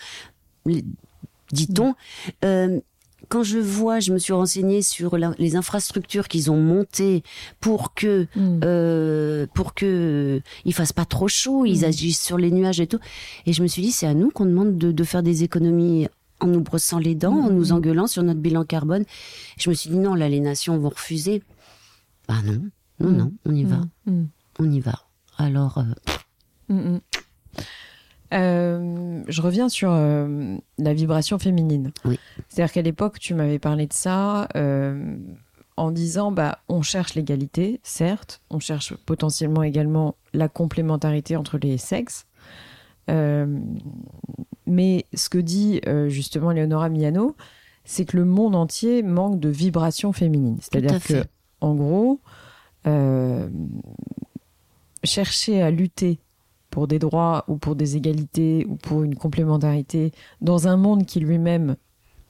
dit-on. 1.52 1.96
Euh, 2.44 2.80
quand 3.30 3.44
je 3.44 3.58
vois, 3.58 4.00
je 4.00 4.14
me 4.14 4.20
suis 4.20 4.34
renseignée 4.34 4.82
sur 4.82 5.18
les 5.18 5.56
infrastructures 5.56 6.28
qu'ils 6.28 6.50
ont 6.52 6.62
montées 6.62 7.24
pour 7.60 7.94
que 7.94 8.28
mm. 8.36 8.60
euh, 8.64 9.48
pour 9.54 9.74
que 9.74 10.42
il 10.66 10.74
fasse 10.74 10.94
pas 10.94 11.06
trop 11.06 11.28
chaud, 11.28 11.66
ils 11.66 11.82
mm. 11.82 11.86
agissent 11.86 12.22
sur 12.22 12.38
les 12.38 12.52
nuages 12.52 12.80
et 12.80 12.88
tout. 12.88 13.00
Et 13.46 13.54
je 13.54 13.62
me 13.62 13.68
suis 13.68 13.82
dit, 13.82 13.92
c'est 13.92 14.08
à 14.08 14.14
nous 14.14 14.30
qu'on 14.30 14.46
demande 14.46 14.78
de, 14.78 14.92
de, 14.92 15.04
faire 15.04 15.24
des 15.24 15.44
économies 15.44 16.08
en 16.40 16.48
nous 16.48 16.62
brossant 16.62 17.00
les 17.00 17.16
dents, 17.16 17.38
en 17.38 17.50
nous 17.50 17.68
mm. 17.68 17.74
engueulant 17.74 18.08
sur 18.08 18.24
notre 18.24 18.40
bilan 18.40 18.64
carbone. 18.64 19.04
Je 19.58 19.70
me 19.70 19.76
suis 19.76 19.90
dit 19.90 19.98
non, 19.98 20.16
là 20.16 20.30
les 20.30 20.40
nations 20.40 20.78
vont 20.78 20.90
refuser. 20.90 21.44
Bah 22.28 22.42
non, 22.46 22.62
non, 23.00 23.10
non, 23.10 23.34
on 23.46 23.56
y 23.56 23.64
va, 23.64 23.82
on 24.60 24.72
y 24.72 24.80
va. 24.80 25.04
Alors. 25.38 25.84
Euh, 26.70 27.00
euh, 28.34 29.24
je 29.28 29.42
reviens 29.42 29.70
sur 29.70 29.92
euh, 29.92 30.58
la 30.78 30.94
vibration 30.94 31.40
féminine. 31.40 31.92
Oui. 32.06 32.20
C'est-à-dire 32.50 32.74
qu'à 32.74 32.82
l'époque, 32.82 33.20
tu 33.20 33.34
m'avais 33.34 33.60
parlé 33.60 33.88
de 33.88 33.94
ça 33.94 34.50
euh, 34.56 35.18
en 35.78 35.92
disant, 35.92 36.32
bah, 36.32 36.60
on 36.68 36.82
cherche 36.82 37.16
l'égalité, 37.16 37.80
certes, 37.84 38.42
on 38.50 38.60
cherche 38.60 38.96
potentiellement 38.96 39.64
également 39.64 40.16
la 40.34 40.50
complémentarité 40.50 41.36
entre 41.36 41.58
les 41.58 41.78
sexes. 41.78 42.26
mais 43.08 45.06
ce 45.14 45.30
que 45.30 45.38
dit 45.38 45.80
justement 46.08 46.52
Leonora 46.52 46.90
Miano, 46.90 47.36
c'est 47.86 48.04
que 48.04 48.18
le 48.18 48.26
monde 48.26 48.56
entier 48.56 49.02
manque 49.02 49.40
de 49.40 49.48
vibration 49.48 50.12
féminine. 50.12 50.58
C'est-à-dire 50.60 51.02
que, 51.02 51.24
en 51.62 51.76
gros, 51.76 52.20
chercher 55.04 55.62
à 55.62 55.72
lutter 55.72 56.20
pour 56.70 56.88
des 56.88 57.00
droits 57.00 57.44
ou 57.48 57.58
pour 57.58 57.76
des 57.76 57.98
égalités 57.98 58.66
ou 58.68 58.76
pour 58.76 59.04
une 59.04 59.16
complémentarité 59.16 60.12
dans 60.42 60.68
un 60.68 60.78
monde 60.78 61.06
qui 61.06 61.20
lui-même 61.20 61.76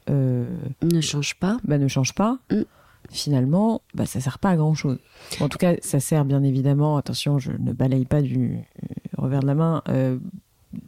euh, 0.10 0.46
ne 0.82 1.02
change 1.02 1.36
pas, 1.36 1.58
bah, 1.64 1.78
ne 1.78 1.88
change 1.88 2.14
pas. 2.14 2.40
Mm. 2.52 2.62
Finalement, 3.10 3.82
bah, 3.94 4.06
ça 4.06 4.20
sert 4.20 4.40
pas 4.40 4.50
à 4.52 4.56
grand 4.56 4.74
chose. 4.74 5.00
En 5.40 5.50
tout 5.50 5.58
cas, 5.58 5.76
ça 5.82 6.00
sert 6.00 6.26
bien 6.26 6.44
évidemment. 6.44 6.98
Attention, 6.98 7.40
je 7.40 7.52
ne 7.52 7.72
balaye 7.74 8.06
pas 8.06 8.22
du 8.22 8.56
euh, 8.56 8.88
revers 9.18 9.42
de 9.42 9.48
la 9.48 9.56
main. 9.56 9.82
Euh, 9.90 10.18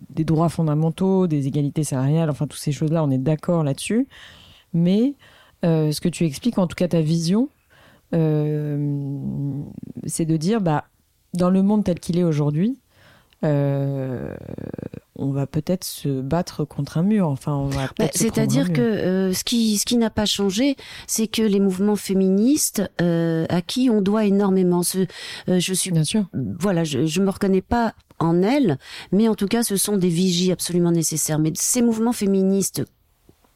des 0.09 0.25
droits 0.25 0.49
fondamentaux, 0.49 1.27
des 1.27 1.47
égalités 1.47 1.83
salariales, 1.83 2.29
enfin 2.29 2.47
toutes 2.47 2.59
ces 2.59 2.73
choses-là, 2.73 3.03
on 3.03 3.09
est 3.09 3.17
d'accord 3.17 3.63
là-dessus. 3.63 4.07
Mais 4.73 5.15
ce 5.63 5.99
que 5.99 6.09
tu 6.09 6.25
expliques, 6.25 6.57
en 6.57 6.67
tout 6.67 6.75
cas 6.75 6.89
ta 6.89 7.01
vision, 7.01 7.49
c'est 8.11 8.17
de 10.25 10.37
dire, 10.37 10.61
bah, 10.61 10.85
dans 11.33 11.49
le 11.49 11.63
monde 11.63 11.85
tel 11.85 11.99
qu'il 11.99 12.17
est 12.17 12.23
aujourd'hui, 12.23 12.77
euh, 13.43 14.35
on 15.15 15.31
va 15.31 15.47
peut-être 15.47 15.83
se 15.83 16.21
battre 16.21 16.65
contre 16.65 16.97
un 16.97 17.03
mur. 17.03 17.27
Enfin, 17.27 17.55
on 17.55 17.67
va 17.67 17.89
bah, 17.97 18.07
C'est-à-dire 18.13 18.73
que 18.73 18.81
euh, 18.81 19.33
ce 19.33 19.43
qui 19.43 19.77
ce 19.77 19.85
qui 19.85 19.97
n'a 19.97 20.09
pas 20.09 20.25
changé, 20.25 20.75
c'est 21.07 21.27
que 21.27 21.41
les 21.41 21.59
mouvements 21.59 21.95
féministes 21.95 22.83
euh, 23.01 23.45
à 23.49 23.61
qui 23.61 23.89
on 23.89 24.01
doit 24.01 24.25
énormément. 24.25 24.83
Ce, 24.83 25.05
je 25.47 25.73
suis 25.73 25.91
bien 25.91 26.03
sûr. 26.03 26.25
Voilà, 26.33 26.83
je, 26.83 27.05
je 27.05 27.21
me 27.21 27.29
reconnais 27.29 27.61
pas 27.61 27.93
en 28.19 28.41
elles, 28.41 28.77
mais 29.11 29.27
en 29.29 29.35
tout 29.35 29.47
cas, 29.47 29.63
ce 29.63 29.77
sont 29.77 29.97
des 29.97 30.09
vigies 30.09 30.51
absolument 30.51 30.91
nécessaires. 30.91 31.39
Mais 31.39 31.53
ces 31.55 31.81
mouvements 31.81 32.13
féministes 32.13 32.83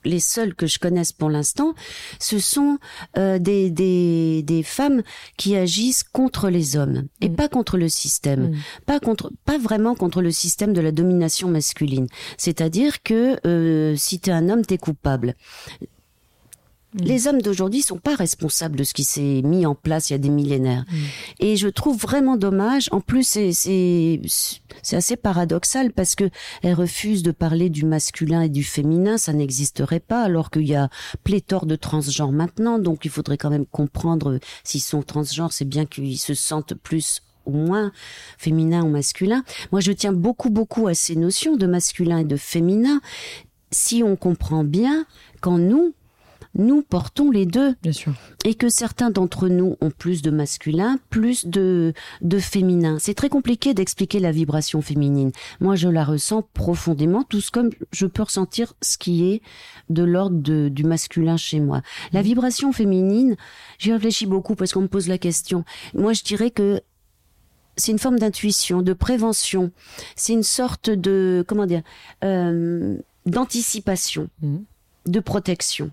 les 0.06 0.20
seuls 0.20 0.56
que 0.56 0.68
je 0.68 0.80
connaisse 0.80 1.12
pour 1.12 1.30
l'instant, 1.30 1.74
ce 2.20 2.40
sont 2.40 2.78
euh, 3.18 3.40
des, 3.40 3.70
des, 3.70 4.44
des, 4.44 4.64
femmes 4.64 5.04
qui 5.38 5.56
agissent 5.56 6.04
contre 6.04 6.50
les 6.50 6.78
hommes 6.78 7.08
et 7.22 7.30
mm. 7.30 7.36
pas 7.36 7.50
contre 7.50 7.78
le 7.78 7.90
système, 7.90 8.50
mm. 8.50 8.56
pas 8.86 9.00
contre, 9.00 9.32
pas 9.46 9.58
vraiment 9.58 9.96
contre 9.96 10.22
le 10.22 10.32
système 10.32 10.74
de 10.74 10.82
la 10.82 10.92
domination 10.92 11.50
masculine. 11.50 12.08
C'est-à-dire 12.38 13.04
que 13.04 13.38
euh, 13.46 13.96
si 13.96 14.20
t'es 14.20 14.32
un 14.32 14.50
homme, 14.50 14.66
t'es 14.66 14.78
coupable. 14.78 15.36
Mm. 16.94 17.04
Les 17.04 17.28
hommes 17.28 17.42
d'aujourd'hui 17.42 17.82
sont 17.82 17.98
pas 17.98 18.16
responsables 18.16 18.76
de 18.76 18.84
ce 18.84 18.94
qui 18.94 19.04
s'est 19.04 19.42
mis 19.44 19.66
en 19.66 19.76
place 19.76 20.10
il 20.10 20.14
y 20.14 20.16
a 20.16 20.20
des 20.20 20.30
millénaires. 20.30 20.86
Mm. 20.90 20.96
Et 21.40 21.56
je 21.56 21.68
trouve 21.68 21.98
vraiment 21.98 22.38
dommage. 22.38 22.90
En 22.92 23.02
plus, 23.02 23.28
c'est 23.28 24.22
c'est 24.82 24.96
assez 24.96 25.16
paradoxal 25.16 25.92
parce 25.92 26.16
que 26.16 26.30
elle 26.62 26.74
refuse 26.74 27.24
de 27.24 27.32
parler 27.32 27.70
du 27.70 27.86
masculin 27.86 28.42
et 28.42 28.50
du 28.50 28.64
féminin. 28.64 29.18
Ça 29.18 29.34
n'existerait 29.34 30.00
pas 30.00 30.24
alors 30.24 30.52
qu'il 30.52 30.68
y 30.68 30.76
a 30.76 30.90
pléthore 31.24 31.66
de 31.66 31.76
transgenres 31.76 32.32
maintenant. 32.32 32.80
Donc 32.80 33.06
il 33.06 33.12
faudrait 33.12 33.38
quand 33.38 33.50
même 33.50 33.66
comprendre 33.66 34.40
s'ils 34.64 34.82
sont 34.82 35.04
transgenres, 35.04 35.54
c'est 35.54 35.66
bien 35.66 35.86
qu'ils 35.86 36.20
se 36.20 36.34
sentent 36.34 36.74
plus 36.74 37.22
ou 37.46 37.52
moins 37.52 37.92
féminin 38.38 38.84
ou 38.84 38.90
masculin. 38.90 39.44
Moi, 39.72 39.82
je 39.82 39.92
tiens 39.92 40.14
beaucoup, 40.14 40.50
beaucoup 40.50 40.88
à 40.88 40.94
ces 40.94 41.16
notions 41.16 41.56
de 41.56 41.68
masculin 41.68 42.20
et 42.20 42.24
de 42.26 42.38
féminin. 42.38 43.02
Si 43.72 44.04
on 44.04 44.16
comprend 44.16 44.64
bien 44.64 45.06
qu'en 45.42 45.58
nous, 45.58 45.94
nous 46.56 46.82
portons 46.84 47.32
les 47.32 47.46
deux. 47.46 47.76
Bien 47.82 47.92
sûr. 47.92 48.14
Et 48.46 48.56
que 48.56 48.70
certains 48.70 49.10
d'entre 49.10 49.48
nous 49.48 49.76
ont 49.82 49.90
plus 49.90 50.22
de 50.22 50.32
masculin, 50.32 51.00
plus 51.10 51.48
de, 51.48 51.94
de 52.22 52.40
féminin. 52.40 52.98
C'est 53.00 53.14
très 53.14 53.30
compliqué 53.30 53.74
d'expliquer 53.74 54.20
la 54.20 54.32
vibration 54.32 54.82
féminine. 54.82 55.32
Moi, 55.60 55.76
je 55.76 55.90
la 55.90 56.04
ressens 56.04 56.44
profondément, 56.54 57.24
tout 57.24 57.42
comme 57.52 57.70
je 57.92 58.06
peux 58.06 58.24
ressentir 58.24 58.74
ce 58.82 58.98
qui 58.98 59.26
est 59.26 59.42
de 59.90 60.04
l'ordre 60.04 60.70
du 60.70 60.84
masculin 60.84 61.38
chez 61.38 61.60
moi. 61.60 61.82
La 62.12 62.22
mm. 62.22 62.26
vibration 62.26 62.72
féminine, 62.72 63.36
j'y 63.80 63.92
réfléchis 63.92 64.26
beaucoup 64.26 64.56
parce 64.56 64.74
qu'on 64.74 64.82
me 64.82 64.88
pose 64.88 65.08
la 65.08 65.18
question. 65.18 65.66
Moi, 65.94 66.14
je 66.14 66.24
dirais 66.24 66.52
que 66.52 66.82
c'est 67.76 67.92
une 67.92 68.00
forme 68.00 68.20
d'intuition, 68.20 68.82
de 68.82 68.94
prévention. 68.94 69.72
C'est 70.16 70.34
une 70.34 70.44
sorte 70.44 70.90
de, 70.90 71.44
comment 71.48 71.66
dire, 71.66 71.82
euh, 72.24 72.98
d'anticipation, 73.26 74.30
mm. 74.42 74.58
de 75.08 75.20
protection. 75.20 75.92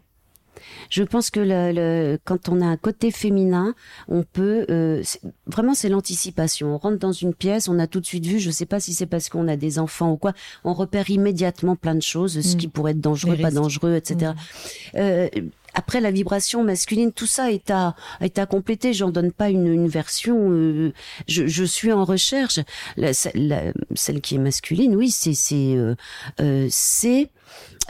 Je 0.88 1.02
pense 1.02 1.30
que 1.30 1.40
le, 1.40 2.18
quand 2.24 2.48
on 2.48 2.60
a 2.60 2.66
un 2.66 2.76
côté 2.76 3.10
féminin, 3.10 3.74
on 4.08 4.22
peut 4.22 4.66
euh, 4.70 5.02
vraiment 5.46 5.74
c'est 5.74 5.88
l'anticipation. 5.88 6.74
On 6.74 6.78
rentre 6.78 6.98
dans 6.98 7.12
une 7.12 7.34
pièce, 7.34 7.68
on 7.68 7.78
a 7.78 7.86
tout 7.86 8.00
de 8.00 8.06
suite 8.06 8.26
vu. 8.26 8.38
Je 8.38 8.50
sais 8.50 8.66
pas 8.66 8.80
si 8.80 8.92
c'est 8.94 9.06
parce 9.06 9.28
qu'on 9.28 9.48
a 9.48 9.56
des 9.56 9.78
enfants 9.78 10.12
ou 10.12 10.16
quoi. 10.16 10.32
On 10.64 10.74
repère 10.74 11.10
immédiatement 11.10 11.76
plein 11.76 11.94
de 11.94 12.02
choses, 12.02 12.40
ce 12.40 12.54
mm. 12.54 12.58
qui 12.58 12.68
pourrait 12.68 12.92
être 12.92 13.00
dangereux, 13.00 13.36
pas 13.36 13.50
dangereux, 13.50 13.94
etc. 13.94 14.32
Mm. 14.32 14.96
Euh, 14.96 15.28
après 15.72 16.00
la 16.00 16.10
vibration 16.10 16.64
masculine, 16.64 17.12
tout 17.12 17.26
ça 17.26 17.52
est 17.52 17.70
à 17.70 17.94
est 18.20 18.38
à 18.38 18.46
compléter. 18.46 18.92
J'en 18.92 19.10
donne 19.10 19.32
pas 19.32 19.50
une, 19.50 19.68
une 19.68 19.88
version. 19.88 20.50
Euh, 20.50 20.92
je, 21.28 21.46
je, 21.46 21.64
suis 21.64 21.92
en 21.92 22.04
recherche. 22.04 22.58
La, 22.96 23.12
celle 23.14 24.20
qui 24.20 24.34
est 24.34 24.38
masculine, 24.38 24.96
oui, 24.96 25.10
c'est 25.10 25.34
c'est 25.34 25.76
c'est 26.70 27.30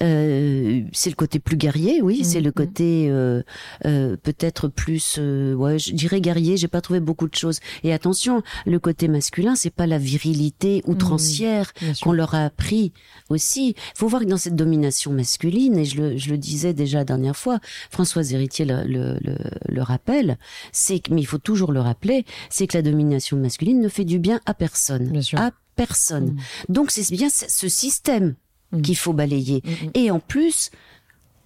Euh, 0.03 0.83
c'est 0.93 1.11
le 1.11 1.15
côté 1.15 1.39
plus 1.39 1.57
guerrier, 1.57 2.01
oui. 2.03 2.25
C'est 2.25 2.41
le 2.41 2.53
côté 2.53 3.09
euh, 3.11 3.43
euh, 3.85 4.17
peut-être 4.17 4.69
plus, 4.69 5.17
euh, 5.19 5.55
ouais, 5.55 5.79
je 5.79 5.93
dirais 5.93 6.21
guerrier. 6.21 6.57
J'ai 6.57 6.69
pas 6.69 6.81
trouvé 6.81 7.01
beaucoup 7.01 7.29
de 7.29 7.35
choses. 7.35 7.61
Et 7.83 7.93
attention, 7.93 8.43
le 8.67 8.79
côté 8.79 9.09
masculin, 9.09 9.55
c'est 9.55 9.75
pas 9.75 9.87
la 9.87 9.99
virilité 9.99 10.83
outrancière 10.87 11.73
qu'on 12.03 12.13
leur 12.13 12.35
a 12.35 12.45
appris 12.47 12.93
aussi. 13.29 13.71
Il 13.71 13.99
faut 13.99 14.09
voir 14.09 14.23
que 14.23 14.27
dans 14.29 14.39
cette 14.39 14.57
domination 14.57 15.13
masculine, 15.13 15.77
et 15.77 15.85
je 15.85 16.01
le, 16.01 16.17
je 16.17 16.31
le 16.31 16.39
disais 16.39 16.73
déjà 16.73 16.99
la 16.99 17.05
dernière 17.05 17.37
fois, 17.37 17.61
Françoise 17.91 18.33
Héritier 18.33 18.65
le, 18.65 18.85
le, 18.85 19.19
le, 19.21 19.37
le 19.69 19.83
rappelle, 19.83 20.39
c'est 20.73 21.03
mais 21.11 21.21
il 21.21 21.27
faut 21.27 21.39
toujours 21.39 21.73
le 21.73 21.81
rappeler, 21.81 22.25
c'est 22.49 22.67
que 22.67 22.77
la 22.77 22.83
domination 22.83 23.37
masculine 23.37 23.81
ne 23.81 23.89
fait 23.89 24.05
du 24.05 24.19
bien 24.19 24.41
à 24.47 24.55
personne. 24.55 25.09
Bien 25.11 25.23
sûr. 25.23 25.39
À 25.39 25.51
personne. 25.77 26.37
Donc 26.69 26.91
c'est 26.91 27.11
bien 27.15 27.29
ce 27.31 27.69
système 27.69 28.35
Qu'il 28.83 28.97
faut 28.97 29.13
balayer. 29.13 29.63
Mm, 29.65 29.89
Et 29.95 30.11
en 30.11 30.21
plus, 30.21 30.71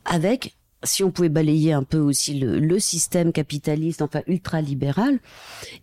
avec, 0.04 0.54
si 0.84 1.02
on 1.04 1.10
pouvait 1.10 1.28
balayer 1.28 1.72
un 1.72 1.82
peu 1.82 1.98
aussi 1.98 2.34
le, 2.38 2.58
le 2.58 2.78
système 2.78 3.32
capitaliste, 3.32 4.02
enfin 4.02 4.22
ultra-libéral, 4.26 5.18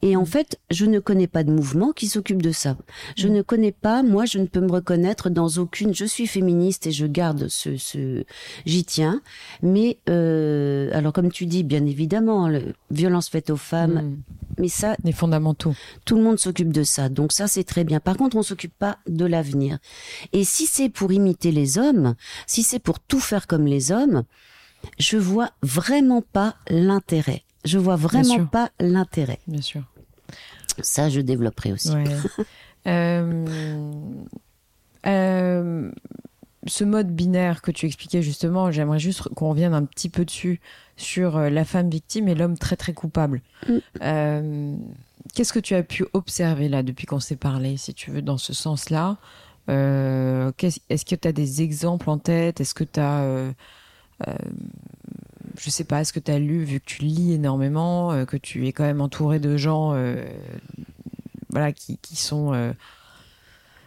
et 0.01 0.15
en 0.15 0.25
fait, 0.25 0.59
je 0.69 0.85
ne 0.85 0.99
connais 0.99 1.27
pas 1.27 1.43
de 1.43 1.51
mouvement 1.51 1.91
qui 1.91 2.07
s'occupe 2.07 2.41
de 2.41 2.51
ça. 2.51 2.77
Je 3.15 3.27
ne 3.27 3.41
connais 3.41 3.71
pas, 3.71 4.03
moi, 4.03 4.25
je 4.25 4.39
ne 4.39 4.45
peux 4.45 4.61
me 4.61 4.71
reconnaître 4.71 5.29
dans 5.29 5.47
aucune. 5.57 5.93
Je 5.93 6.05
suis 6.05 6.27
féministe 6.27 6.87
et 6.87 6.91
je 6.91 7.05
garde 7.05 7.47
ce, 7.47 7.77
ce 7.77 8.23
j'y 8.65 8.83
tiens. 8.83 9.21
Mais 9.61 9.97
euh, 10.09 10.89
alors, 10.93 11.13
comme 11.13 11.31
tu 11.31 11.45
dis, 11.45 11.63
bien 11.63 11.85
évidemment, 11.85 12.47
le, 12.47 12.73
violence 12.89 13.29
faite 13.29 13.49
aux 13.49 13.57
femmes, 13.57 13.91
Mm. 14.01 14.17
mais 14.57 14.67
ça, 14.67 14.95
Les 15.03 15.11
fondamentaux. 15.11 15.73
tout 16.05 16.15
le 16.15 16.23
monde 16.23 16.39
s'occupe 16.39 16.71
de 16.71 16.83
ça, 16.83 17.09
donc 17.09 17.31
ça 17.31 17.47
c'est 17.47 17.63
très 17.63 17.83
bien. 17.83 17.99
Par 17.99 18.17
contre, 18.17 18.37
on 18.37 18.43
s'occupe 18.43 18.73
pas 18.77 18.97
de 19.07 19.25
l'avenir. 19.25 19.79
Et 20.33 20.43
si 20.43 20.65
c'est 20.65 20.89
pour 20.89 21.11
imiter 21.11 21.51
les 21.51 21.77
hommes, 21.77 22.15
si 22.47 22.63
c'est 22.63 22.79
pour 22.79 22.99
tout 22.99 23.19
faire 23.19 23.47
comme 23.47 23.65
les 23.65 23.91
hommes, 23.91 24.23
je 24.99 25.17
vois 25.17 25.51
vraiment 25.61 26.21
pas 26.21 26.55
l'intérêt. 26.69 27.43
Je 27.65 27.77
vois 27.77 27.95
vraiment 27.95 28.45
pas 28.45 28.71
l'intérêt. 28.79 29.39
Bien 29.47 29.61
sûr. 29.61 29.83
Ça, 30.81 31.09
je 31.09 31.21
développerai 31.21 31.73
aussi. 31.73 31.91
Ouais. 31.91 32.03
Euh, 32.87 33.45
euh, 35.05 35.91
ce 36.65 36.83
mode 36.83 37.15
binaire 37.15 37.61
que 37.61 37.69
tu 37.69 37.85
expliquais 37.85 38.23
justement, 38.23 38.71
j'aimerais 38.71 38.97
juste 38.97 39.29
qu'on 39.35 39.51
revienne 39.51 39.75
un 39.75 39.85
petit 39.85 40.09
peu 40.09 40.25
dessus 40.25 40.59
sur 40.97 41.37
euh, 41.37 41.51
la 41.51 41.63
femme 41.63 41.91
victime 41.91 42.27
et 42.27 42.33
l'homme 42.33 42.57
très 42.57 42.75
très 42.75 42.93
coupable. 42.93 43.43
Mm. 43.67 43.77
Euh, 44.01 44.75
Qu'est-ce 45.35 45.53
que 45.53 45.59
tu 45.59 45.75
as 45.75 45.83
pu 45.83 46.05
observer 46.13 46.69
là 46.69 46.81
depuis 46.81 47.05
qu'on 47.05 47.19
s'est 47.19 47.35
parlé, 47.35 47.77
si 47.77 47.93
tu 47.93 48.09
veux, 48.09 48.23
dans 48.23 48.39
ce 48.39 48.51
sens-là? 48.51 49.17
Est-ce 49.67 51.05
que 51.05 51.15
tu 51.15 51.27
as 51.27 51.31
des 51.33 51.61
exemples 51.61 52.09
en 52.09 52.17
tête? 52.17 52.59
Est-ce 52.61 52.73
que 52.73 52.83
tu 52.83 52.99
as... 52.99 53.53
euh, 54.27 54.33
je 55.57 55.69
sais 55.69 55.83
pas, 55.83 56.01
est-ce 56.01 56.13
que 56.13 56.19
tu 56.19 56.31
as 56.31 56.39
lu, 56.39 56.63
vu 56.63 56.79
que 56.79 56.85
tu 56.85 57.03
lis 57.03 57.33
énormément, 57.33 58.11
euh, 58.11 58.25
que 58.25 58.37
tu 58.37 58.67
es 58.67 58.71
quand 58.71 58.83
même 58.83 59.01
entouré 59.01 59.39
de 59.39 59.57
gens 59.57 59.93
euh, 59.93 60.23
voilà, 61.49 61.71
qui, 61.71 61.97
qui 61.97 62.15
sont. 62.15 62.51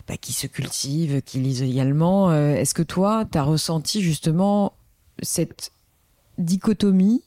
bah, 0.06 0.16
qui 0.20 0.32
se 0.32 0.46
cultivent, 0.46 1.22
qui 1.22 1.38
lisent 1.38 1.62
également. 1.62 2.32
Est-ce 2.34 2.74
que 2.74 2.82
toi, 2.82 3.24
tu 3.30 3.38
as 3.38 3.42
ressenti 3.42 4.02
justement 4.02 4.74
cette 5.22 5.72
dichotomie 6.36 7.22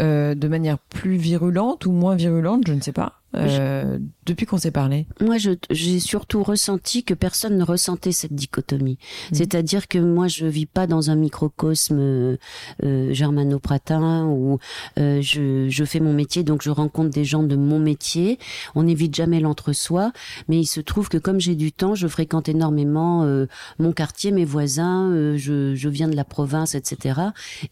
de 0.00 0.48
manière 0.48 0.78
plus 0.78 1.16
virulente 1.16 1.86
ou 1.86 1.92
moins 1.92 2.16
virulente, 2.16 2.66
je 2.66 2.72
ne 2.72 2.80
sais 2.80 2.92
pas, 2.92 3.20
euh, 3.36 3.98
depuis 4.24 4.46
qu'on 4.46 4.58
s'est 4.58 4.70
parlé 4.70 5.06
Moi, 5.20 5.36
j'ai 5.70 6.00
surtout 6.00 6.42
ressenti 6.42 7.04
que 7.04 7.14
personne 7.14 7.56
ne 7.56 7.64
ressentait 7.64 8.12
cette 8.12 8.32
dichotomie. 8.34 8.98
Mhm. 9.30 9.36
C'est-à-dire 9.36 9.88
que 9.88 9.98
moi, 9.98 10.28
je 10.28 10.46
vis 10.46 10.66
pas 10.66 10.86
dans 10.86 11.10
un 11.10 11.16
microcosme 11.16 11.98
euh, 11.98 12.36
euh, 12.82 13.12
germano-pratin 13.12 14.26
où 14.26 14.58
euh, 14.98 15.20
je, 15.22 15.68
je 15.68 15.84
fais 15.84 16.00
mon 16.00 16.12
métier, 16.12 16.42
donc 16.44 16.62
je 16.62 16.70
rencontre 16.70 17.10
des 17.10 17.24
gens 17.24 17.42
de 17.42 17.56
mon 17.56 17.78
métier. 17.78 18.38
On 18.74 18.84
n'évite 18.84 19.14
jamais 19.14 19.40
l'entre-soi, 19.40 20.12
mais 20.48 20.58
il 20.58 20.66
se 20.66 20.80
trouve 20.80 21.08
que 21.08 21.18
comme 21.18 21.40
j'ai 21.40 21.54
du 21.54 21.72
temps, 21.72 21.94
je 21.94 22.08
fréquente 22.08 22.48
énormément 22.48 23.24
euh, 23.24 23.46
mon 23.78 23.92
quartier, 23.92 24.32
mes 24.32 24.44
voisins. 24.44 25.10
euh, 25.10 25.36
je, 25.36 25.74
je 25.74 25.88
viens 25.88 26.08
de 26.08 26.16
la 26.16 26.24
province, 26.24 26.74
etc. 26.74 27.20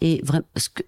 Et 0.01 0.21
vraiment, 0.25 0.45
ce 0.57 0.69
que, 0.69 0.83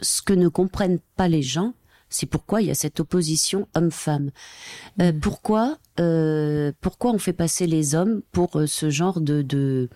ce 0.00 0.22
que 0.22 0.32
ne 0.32 0.48
comprennent 0.48 0.98
pas 1.16 1.28
les 1.28 1.42
gens, 1.42 1.74
c'est 2.14 2.26
pourquoi 2.26 2.62
il 2.62 2.68
y 2.68 2.70
a 2.70 2.74
cette 2.74 3.00
opposition 3.00 3.66
homme-femme. 3.74 4.30
Euh, 5.00 5.12
Mhm. 5.12 5.20
pourquoi, 5.20 5.78
euh, 6.00 6.72
pourquoi 6.80 7.12
on 7.12 7.18
fait 7.18 7.32
passer 7.32 7.66
les 7.66 7.94
hommes 7.94 8.22
pour 8.32 8.58
euh, 8.58 8.66
ce 8.66 8.90
genre 8.90 9.20
de 9.20 9.42
de 9.42 9.88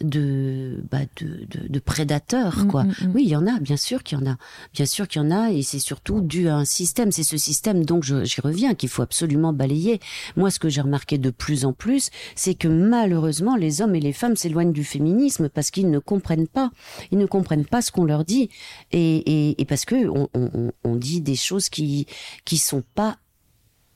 de 0.00 0.82
bah, 0.90 1.00
de, 1.20 1.44
de, 1.46 1.68
de 1.68 1.78
prédateurs 1.78 2.66
quoi. 2.68 2.84
Mm, 2.84 2.88
mm, 2.88 3.06
mm. 3.08 3.12
Oui, 3.14 3.22
il 3.24 3.28
y 3.30 3.36
en 3.36 3.46
a, 3.46 3.58
bien 3.60 3.76
sûr 3.76 4.02
qu'il 4.02 4.18
y 4.18 4.22
en 4.22 4.26
a, 4.30 4.36
bien 4.72 4.86
sûr 4.86 5.08
qu'il 5.08 5.20
y 5.22 5.24
en 5.24 5.30
a, 5.30 5.50
et 5.50 5.62
c'est 5.62 5.78
surtout 5.78 6.20
dû 6.20 6.48
à 6.48 6.56
un 6.56 6.64
système. 6.64 7.12
C'est 7.12 7.22
ce 7.22 7.36
système, 7.36 7.84
donc 7.84 8.04
j'y 8.04 8.40
reviens, 8.40 8.74
qu'il 8.74 8.88
faut 8.88 9.02
absolument 9.02 9.52
balayer. 9.52 10.00
Moi, 10.36 10.50
ce 10.50 10.58
que 10.58 10.68
j'ai 10.68 10.80
remarqué 10.80 11.18
de 11.18 11.30
plus 11.30 11.64
en 11.64 11.72
plus, 11.72 12.10
c'est 12.34 12.54
que 12.54 12.68
malheureusement, 12.68 13.56
les 13.56 13.82
hommes 13.82 13.94
et 13.94 14.00
les 14.00 14.12
femmes 14.12 14.36
s'éloignent 14.36 14.72
du 14.72 14.84
féminisme 14.84 15.48
parce 15.48 15.70
qu'ils 15.70 15.90
ne 15.90 15.98
comprennent 15.98 16.48
pas, 16.48 16.70
ils 17.10 17.18
ne 17.18 17.26
comprennent 17.26 17.66
pas 17.66 17.82
ce 17.82 17.90
qu'on 17.90 18.04
leur 18.04 18.24
dit, 18.24 18.48
et, 18.92 19.48
et, 19.50 19.60
et 19.60 19.64
parce 19.64 19.84
que 19.84 20.08
on, 20.08 20.28
on- 20.34 20.72
on 20.84 20.96
dit 20.96 21.20
des 21.20 21.36
choses 21.36 21.68
qui 21.68 22.06
qui 22.44 22.58
sont 22.58 22.82
pas 22.94 23.18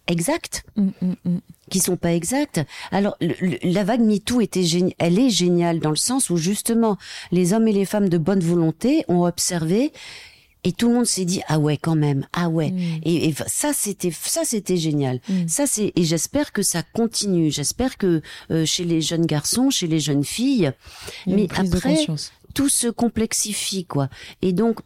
exactes 0.07 0.64
Mm, 0.77 0.88
mm, 1.03 1.14
mm. 1.25 1.38
qui 1.71 1.79
sont 1.81 1.97
pas 1.97 2.12
exactes. 2.14 2.61
Alors 2.90 3.17
le- 3.21 3.35
le- 3.40 3.59
la 3.62 3.85
vague 3.85 4.01
MeToo 4.03 4.40
était 4.40 4.62
géni- 4.62 4.95
elle 4.99 5.19
est 5.19 5.31
géniale 5.31 5.81
dans 5.81 5.90
le 5.90 5.97
sens 5.97 6.31
où 6.31 6.37
justement 6.37 6.99
les 7.33 7.53
hommes 7.53 7.69
et 7.69 7.73
les 7.73 7.85
femmes 7.87 8.09
de 8.09 8.19
bonne 8.19 8.40
volonté 8.40 9.05
ont 9.09 9.25
observé 9.25 9.93
et 10.67 10.73
tout 10.73 10.88
le 10.88 10.95
monde 10.95 11.07
s'est 11.07 11.25
dit 11.27 11.40
ah 11.49 11.59
ouais 11.59 11.77
quand 11.77 11.95
même 11.97 12.27
ah 12.33 12.49
ouais 12.49 12.71
Mm. 12.71 13.01
et, 13.05 13.29
et 13.29 13.35
ça 13.47 13.73
c'était 13.73 14.11
ça 14.11 14.43
c'était 14.45 14.77
génial 14.77 15.21
Mm. 15.29 15.49
ça 15.49 15.67
c'est 15.67 15.93
et 15.97 16.05
j'espère 16.05 16.53
que 16.53 16.62
ça 16.62 16.83
continue 16.83 17.51
j'espère 17.51 17.97
que 17.99 18.21
euh, 18.51 18.64
chez 18.67 18.85
les 18.85 19.01
jeunes 19.01 19.27
garçons 19.27 19.71
chez 19.71 19.87
les 19.87 20.01
jeunes 20.01 20.25
filles 20.25 20.73
mais 21.27 21.49
après, 21.57 21.97
tout 22.55 22.69
se 22.69 22.88
complexifie 22.88 23.85
quoi 23.85 24.09
et 24.43 24.53
donc 24.53 24.81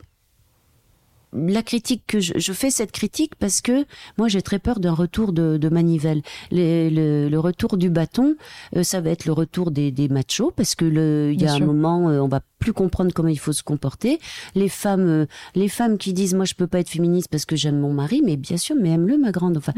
la 1.33 1.63
critique 1.63 2.03
que 2.07 2.21
je, 2.21 2.33
je 2.37 2.53
fais 2.53 2.71
cette 2.71 2.93
critique 2.93 3.35
parce 3.37 3.61
que 3.61 3.85
moi 4.17 4.29
j'ai 4.29 4.41
très 4.43 4.59
peur 4.59 4.81
d'un 4.81 4.93
retour 4.93 5.33
de, 5.33 5.57
de 5.59 5.69
manivelle 5.69 6.23
Le, 6.51 6.89
le, 6.89 7.29
le 7.29 7.39
retour 7.41 7.77
du 7.77 7.91
bâton 7.91 8.35
euh, 8.77 8.83
ça 8.83 9.01
va 9.01 9.11
être 9.11 9.27
le 9.27 9.33
retour 9.33 9.71
des, 9.71 9.91
des 9.91 10.09
machos 10.09 10.51
parce 10.53 10.75
que 10.75 10.85
le 10.85 11.31
il 11.33 11.41
y 11.41 11.45
Bien 11.45 11.49
a 11.53 11.55
un 11.55 11.57
sûr. 11.59 11.67
moment 11.67 12.09
euh, 12.09 12.21
on 12.21 12.29
va 12.29 12.41
plus 12.59 12.73
comprendre 12.73 13.13
comment 13.13 13.29
il 13.29 13.39
faut 13.39 13.53
se 13.53 13.63
comporter 13.63 14.19
les 14.55 14.69
femmes 14.69 15.07
euh, 15.09 15.27
les 15.55 15.69
femmes 15.69 15.99
qui 15.99 16.13
disent 16.13 16.35
moi 16.35 16.45
je 16.47 16.55
peux 16.55 16.67
pas 16.67 16.81
être 16.81 16.89
féministe 16.89 17.29
parce 17.31 17.45
que 17.45 17.57
j'aime 17.57 17.79
mon 17.79 17.93
mari 17.93 18.23
mais 18.25 18.37
bien 18.37 18.57
sûr 18.57 18.77
mais 18.81 18.91
aime-le 18.91 19.19
ma 19.19 19.31
grande 19.31 19.59
enfin 19.59 19.75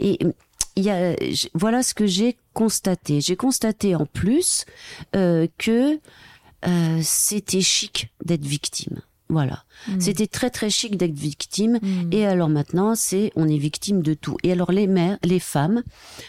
et 0.00 0.18
euh, 0.24 0.32
il 0.76 0.84
y 0.84 0.90
a, 0.90 1.16
voilà 1.54 1.82
ce 1.82 1.94
que 1.94 2.06
j'ai 2.06 2.36
constaté. 2.54 3.20
J'ai 3.20 3.34
constaté 3.36 3.96
en 3.96 4.06
plus 4.06 4.64
euh, 5.16 5.48
que 5.58 5.98
euh, 6.66 7.00
c'était 7.02 7.60
chic 7.60 8.10
d'être 8.24 8.44
victime. 8.46 9.00
Voilà, 9.30 9.64
Mm. 9.88 10.00
c'était 10.00 10.26
très 10.26 10.50
très 10.50 10.68
chic 10.68 10.96
d'être 10.96 11.14
victime. 11.14 11.78
Mm. 11.80 12.12
Et 12.12 12.26
alors 12.26 12.48
maintenant, 12.48 12.94
c'est 12.94 13.32
on 13.36 13.48
est 13.48 13.56
victime 13.56 14.02
de 14.02 14.14
tout. 14.14 14.36
Et 14.42 14.52
alors 14.52 14.72
les 14.72 14.86
mères, 14.86 15.18
les 15.24 15.40
femmes, 15.40 15.82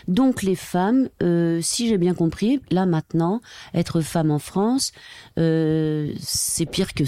donc 0.07 0.43
les 0.43 0.55
femmes, 0.55 1.09
euh, 1.21 1.59
si 1.61 1.89
j'ai 1.89 1.97
bien 1.97 2.13
compris, 2.13 2.61
là 2.69 2.85
maintenant, 2.85 3.41
être 3.73 4.01
femme 4.01 4.31
en 4.31 4.39
France, 4.39 4.91
euh, 5.37 6.13
c'est 6.19 6.65
pire 6.65 6.93
que 6.93 7.03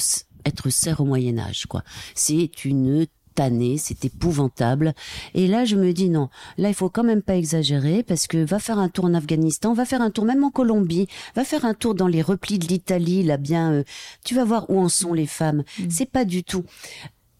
être 0.45 0.69
serre 0.69 0.99
au 0.99 1.05
Moyen 1.05 1.37
Âge, 1.39 1.65
quoi. 1.67 1.83
C'est 2.15 2.65
une 2.65 3.05
tannée, 3.33 3.77
c'est 3.77 4.05
épouvantable. 4.05 4.93
Et 5.33 5.47
là, 5.47 5.65
je 5.65 5.75
me 5.75 5.91
dis 5.93 6.09
non, 6.09 6.29
là, 6.57 6.69
il 6.69 6.75
faut 6.75 6.89
quand 6.89 7.03
même 7.03 7.21
pas 7.21 7.35
exagérer 7.35 8.03
parce 8.03 8.27
que 8.27 8.43
va 8.43 8.59
faire 8.59 8.79
un 8.79 8.89
tour 8.89 9.05
en 9.05 9.13
Afghanistan, 9.13 9.73
va 9.73 9.85
faire 9.85 10.01
un 10.01 10.11
tour 10.11 10.25
même 10.25 10.43
en 10.43 10.51
Colombie, 10.51 11.07
va 11.35 11.43
faire 11.43 11.65
un 11.65 11.73
tour 11.73 11.95
dans 11.95 12.07
les 12.07 12.21
replis 12.21 12.59
de 12.59 12.67
l'Italie, 12.67 13.23
là 13.23 13.37
bien, 13.37 13.71
euh, 13.71 13.83
tu 14.23 14.35
vas 14.35 14.43
voir 14.43 14.69
où 14.69 14.79
en 14.79 14.89
sont 14.89 15.13
les 15.13 15.27
femmes. 15.27 15.63
Mm. 15.79 15.83
C'est 15.89 16.09
pas 16.09 16.25
du 16.25 16.43
tout, 16.43 16.63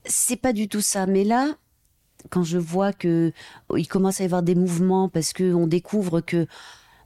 c'est 0.06 0.36
pas 0.36 0.54
du 0.54 0.68
tout 0.68 0.82
ça. 0.82 1.06
Mais 1.06 1.24
là, 1.24 1.56
quand 2.30 2.44
je 2.44 2.58
vois 2.58 2.94
que 2.94 3.32
oh, 3.70 3.78
il 3.78 3.88
commence 3.88 4.20
à 4.20 4.24
y 4.24 4.26
avoir 4.26 4.44
des 4.44 4.56
mouvements 4.56 5.10
parce 5.10 5.34
que 5.34 5.54
on 5.54 5.68
découvre 5.68 6.22
que 6.22 6.48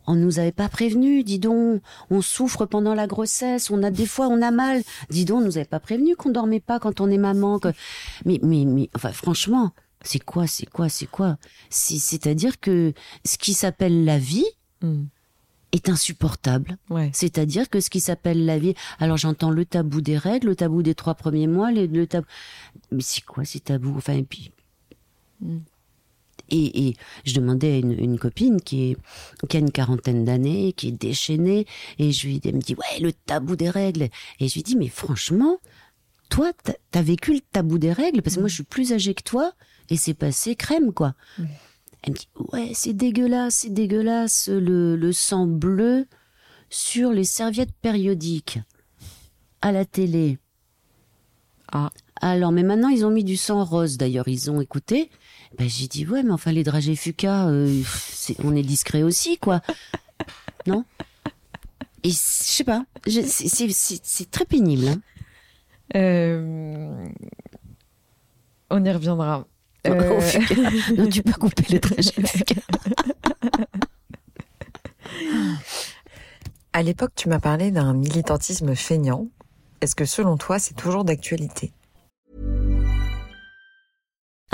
on 0.07 0.15
nous 0.15 0.39
avait 0.39 0.51
pas 0.51 0.69
prévenu, 0.69 1.23
dis 1.23 1.39
donc, 1.39 1.81
on 2.09 2.21
souffre 2.21 2.65
pendant 2.65 2.93
la 2.95 3.07
grossesse, 3.07 3.69
on 3.69 3.83
a 3.83 3.91
des 3.91 4.05
fois 4.05 4.27
on 4.27 4.41
a 4.41 4.51
mal, 4.51 4.81
dis 5.09 5.25
donc, 5.25 5.41
on 5.41 5.45
nous 5.45 5.57
avait 5.57 5.65
pas 5.65 5.79
prévenu 5.79 6.15
qu'on 6.15 6.29
dormait 6.31 6.59
pas 6.61 6.79
quand 6.79 7.01
on 7.01 7.09
est 7.09 7.17
maman, 7.17 7.59
que... 7.59 7.69
mais 8.25 8.39
mais 8.41 8.65
mais 8.65 8.89
enfin 8.95 9.11
franchement, 9.11 9.71
c'est 10.03 10.19
quoi, 10.23 10.47
c'est 10.47 10.69
quoi, 10.69 10.89
c'est 10.89 11.07
quoi? 11.07 11.37
C'est- 11.69 11.99
C'est-à-dire 11.99 12.59
que 12.59 12.93
ce 13.25 13.37
qui 13.37 13.53
s'appelle 13.53 14.05
la 14.05 14.17
vie 14.17 14.45
Mm. 14.81 15.05
est 15.71 15.89
insupportable. 15.89 16.77
Ouais. 16.91 17.09
C'est-à-dire 17.13 17.67
que 17.69 17.79
ce 17.81 17.89
qui 17.89 17.99
s'appelle 17.99 18.45
la 18.45 18.59
vie, 18.59 18.75
alors 18.99 19.17
j'entends 19.17 19.49
le 19.49 19.65
tabou 19.65 20.01
des 20.01 20.17
règles, 20.17 20.47
le 20.49 20.55
tabou 20.55 20.83
des 20.83 20.93
trois 20.95 21.15
premiers 21.15 21.47
mois, 21.47 21.71
les- 21.71 21.87
le 21.87 22.05
tabou, 22.07 22.27
mais 22.91 23.01
c'est 23.01 23.25
quoi 23.25 23.43
ces 23.43 23.59
tabous 23.59 23.95
Enfin 23.97 24.13
et 24.13 24.23
puis, 24.23 24.51
Mm. 25.41 25.57
Et, 26.49 26.95
je 27.25 27.33
demandais 27.33 27.73
à 27.73 27.77
une, 27.77 28.17
copine 28.17 28.61
qui, 28.61 28.91
est, 28.91 28.97
qui 29.47 29.57
a 29.57 29.59
une 29.59 29.71
quarantaine 29.71 30.25
d'années, 30.25 30.73
qui 30.73 30.89
est 30.89 30.91
déchaînée, 30.91 31.65
et 31.99 32.11
je 32.11 32.27
lui, 32.27 32.41
elle 32.45 32.55
me 32.55 32.61
dit, 32.61 32.75
ouais, 32.75 32.99
le 32.99 33.11
tabou 33.11 33.55
des 33.55 33.69
règles. 33.69 34.09
Et 34.39 34.47
je 34.47 34.53
lui 34.55 34.63
dis, 34.63 34.75
mais 34.75 34.87
franchement, 34.87 35.59
toi, 36.29 36.51
t'as 36.91 37.01
vécu 37.01 37.33
le 37.33 37.41
tabou 37.51 37.77
des 37.77 37.91
règles, 37.91 38.21
parce 38.21 38.35
que 38.35 38.39
moi, 38.41 38.49
je 38.49 38.55
suis 38.55 38.63
plus 38.63 38.93
âgée 38.93 39.13
que 39.13 39.23
toi, 39.23 39.53
et 39.89 39.97
c'est 39.97 40.13
passé 40.13 40.55
crème, 40.55 40.93
quoi. 40.93 41.15
Elle 42.03 42.13
me 42.13 42.17
dit, 42.17 42.29
ouais, 42.53 42.71
c'est 42.73 42.93
dégueulasse, 42.93 43.55
c'est 43.55 43.73
dégueulasse, 43.73 44.47
le, 44.49 44.95
le 44.95 45.11
sang 45.11 45.47
bleu 45.47 46.05
sur 46.69 47.11
les 47.11 47.23
serviettes 47.23 47.73
périodiques 47.81 48.59
à 49.61 49.71
la 49.71 49.85
télé. 49.85 50.37
Ah. 51.71 51.89
Alors, 52.21 52.51
mais 52.51 52.63
maintenant, 52.63 52.89
ils 52.89 53.05
ont 53.05 53.09
mis 53.09 53.23
du 53.23 53.37
sang 53.37 53.63
rose, 53.63 53.97
d'ailleurs, 53.97 54.27
ils 54.27 54.49
ont 54.49 54.61
écouté. 54.61 55.09
Ben, 55.57 55.69
j'ai 55.69 55.87
dit, 55.87 56.05
ouais, 56.05 56.23
mais 56.23 56.31
enfin, 56.31 56.51
les 56.51 56.63
dragées 56.63 56.95
Fuca, 56.95 57.47
euh, 57.47 57.81
on 58.43 58.55
est 58.55 58.63
discret 58.63 59.03
aussi, 59.03 59.37
quoi. 59.37 59.61
non? 60.67 60.83
Et 62.03 62.09
je 62.09 62.15
sais 62.15 62.63
pas, 62.63 62.85
c'est 63.05 64.31
très 64.31 64.45
pénible. 64.45 64.87
Hein. 64.87 65.01
Euh, 65.95 67.07
on 68.69 68.83
y 68.83 68.91
reviendra. 68.91 69.45
Euh... 69.87 70.21
non, 70.97 71.07
tu 71.07 71.23
peux 71.23 71.33
couper 71.33 71.65
les 71.69 71.79
dragées 71.79 72.11
Fuca. 72.11 72.55
À 76.73 76.83
l'époque, 76.83 77.13
tu 77.15 77.27
m'as 77.27 77.39
parlé 77.39 77.71
d'un 77.71 77.95
militantisme 77.95 78.75
feignant. 78.75 79.25
Est-ce 79.81 79.95
que 79.95 80.05
selon 80.05 80.37
toi, 80.37 80.59
c'est 80.59 80.75
toujours 80.75 81.05
d'actualité? 81.05 81.71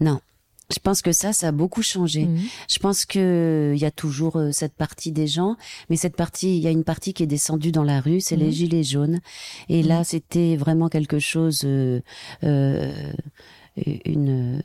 Non. 0.00 0.20
Je 0.72 0.78
pense 0.78 1.02
que 1.02 1.12
ça, 1.12 1.32
ça 1.32 1.48
a 1.48 1.52
beaucoup 1.52 1.82
changé. 1.82 2.24
Mhm. 2.24 2.40
Je 2.68 2.78
pense 2.78 3.04
que 3.04 3.72
il 3.74 3.80
y 3.80 3.84
a 3.84 3.90
toujours 3.90 4.36
euh, 4.36 4.52
cette 4.52 4.74
partie 4.74 5.12
des 5.12 5.26
gens, 5.26 5.56
mais 5.90 5.96
cette 5.96 6.16
partie, 6.16 6.56
il 6.56 6.62
y 6.62 6.66
a 6.66 6.70
une 6.70 6.84
partie 6.84 7.12
qui 7.12 7.22
est 7.22 7.26
descendue 7.26 7.72
dans 7.72 7.84
la 7.84 8.00
rue, 8.00 8.20
c'est 8.20 8.36
les 8.36 8.46
mhm. 8.46 8.52
gilets 8.52 8.84
jaunes. 8.84 9.20
Et 9.68 9.82
là, 9.82 9.98
mhm. 9.98 10.04
c'était 10.04 10.56
vraiment 10.56 10.88
quelque 10.88 11.18
chose, 11.18 11.62
euh, 11.64 12.00
euh, 12.44 13.12
une 14.04 14.62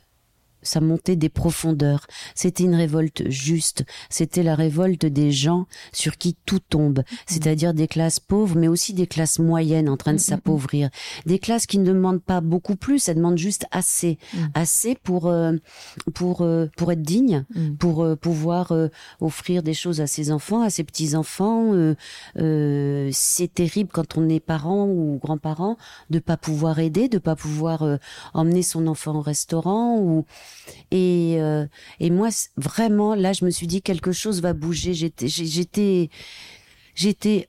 ça 0.68 0.80
montait 0.80 1.16
des 1.16 1.28
profondeurs. 1.28 2.06
C'était 2.34 2.64
une 2.64 2.74
révolte 2.74 3.28
juste. 3.28 3.84
C'était 4.10 4.42
la 4.42 4.54
révolte 4.54 5.06
des 5.06 5.32
gens 5.32 5.66
sur 5.92 6.16
qui 6.16 6.36
tout 6.46 6.60
tombe. 6.60 7.02
C'est-à-dire 7.26 7.74
des 7.74 7.88
classes 7.88 8.20
pauvres, 8.20 8.56
mais 8.56 8.68
aussi 8.68 8.92
des 8.94 9.06
classes 9.06 9.38
moyennes 9.38 9.88
en 9.88 9.96
train 9.96 10.12
de 10.12 10.16
mm, 10.16 10.20
mm, 10.20 10.22
mm. 10.22 10.28
s'appauvrir. 10.28 10.90
Des 11.26 11.38
classes 11.38 11.66
qui 11.66 11.78
ne 11.78 11.84
demandent 11.84 12.22
pas 12.22 12.40
beaucoup 12.40 12.76
plus, 12.76 13.08
elles 13.08 13.16
demandent 13.16 13.38
juste 13.38 13.66
assez. 13.70 14.18
Assez 14.54 14.94
pour, 14.94 15.26
euh, 15.26 15.52
pour, 16.14 16.42
euh, 16.42 16.66
pour 16.76 16.92
être 16.92 17.02
digne, 17.02 17.44
pour 17.78 18.02
euh, 18.02 18.16
pouvoir 18.16 18.72
offrir 19.20 19.62
des 19.62 19.74
choses 19.74 20.00
à 20.00 20.06
ses 20.06 20.30
enfants, 20.30 20.62
à 20.62 20.70
ses 20.70 20.84
petits-enfants. 20.84 21.72
c'est 22.36 23.54
terrible 23.54 23.90
quand 23.92 24.16
on 24.16 24.28
est 24.28 24.40
parent 24.40 24.86
ou 24.86 25.18
grand-parent 25.22 25.76
de 26.10 26.18
pas 26.18 26.36
pouvoir 26.36 26.78
aider, 26.78 27.08
de 27.08 27.18
pas 27.18 27.36
pouvoir 27.36 27.98
emmener 28.34 28.62
son 28.62 28.86
enfant 28.86 29.16
au 29.16 29.20
restaurant 29.20 29.98
ou 29.98 30.24
et, 30.90 31.36
euh, 31.38 31.66
et 32.00 32.10
moi, 32.10 32.28
vraiment, 32.56 33.14
là, 33.14 33.32
je 33.32 33.44
me 33.44 33.50
suis 33.50 33.66
dit 33.66 33.82
quelque 33.82 34.12
chose 34.12 34.40
va 34.40 34.52
bouger. 34.52 34.94
J'étais, 34.94 35.28
j'étais, 35.28 36.10
j'étais 36.94 37.48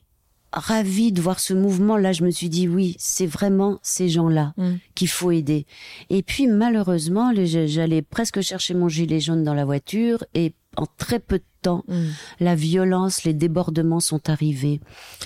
ravie 0.51 1.11
de 1.11 1.21
voir 1.21 1.39
ce 1.39 1.53
mouvement. 1.53 1.97
Là, 1.97 2.11
je 2.11 2.23
me 2.23 2.31
suis 2.31 2.49
dit 2.49 2.67
oui, 2.67 2.95
c'est 2.99 3.27
vraiment 3.27 3.79
ces 3.83 4.09
gens-là 4.09 4.53
mm. 4.57 4.75
qu'il 4.95 5.07
faut 5.07 5.31
aider. 5.31 5.65
Et 6.09 6.23
puis, 6.23 6.47
malheureusement, 6.47 7.33
j'allais 7.35 8.01
presque 8.01 8.41
chercher 8.41 8.73
mon 8.73 8.89
gilet 8.89 9.19
jaune 9.19 9.43
dans 9.43 9.53
la 9.53 9.65
voiture 9.65 10.23
et 10.33 10.53
en 10.75 10.85
très 10.97 11.19
peu 11.19 11.39
de 11.39 11.43
temps, 11.61 11.83
mm. 11.87 12.03
la 12.39 12.55
violence, 12.55 13.23
les 13.23 13.33
débordements 13.33 13.99
sont 13.99 14.29
arrivés. 14.29 14.79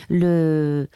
Le 0.10 0.88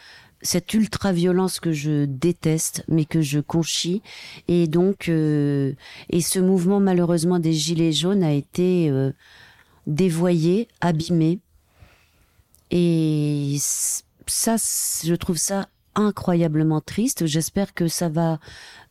cette 0.42 0.74
ultra-violence 0.74 1.60
que 1.60 1.72
je 1.72 2.06
déteste, 2.06 2.84
mais 2.88 3.06
que 3.06 3.22
je 3.22 3.40
conchis. 3.40 4.02
Et 4.48 4.68
donc, 4.68 5.10
euh, 5.10 5.74
et 6.10 6.22
ce 6.22 6.40
mouvement 6.40 6.80
malheureusement 6.80 7.40
des 7.40 7.54
Gilets 7.54 7.92
jaunes 7.92 8.24
a 8.24 8.34
été 8.34 8.90
euh, 8.90 9.12
dévoyé, 9.88 10.68
abîmé. 10.82 11.40
Et 12.70 13.58
ça, 13.60 14.56
je 14.58 15.16
trouve 15.16 15.38
ça 15.38 15.70
incroyablement 15.96 16.82
triste. 16.82 17.26
J'espère 17.26 17.74
que 17.74 17.88
ça 17.88 18.10
va 18.10 18.40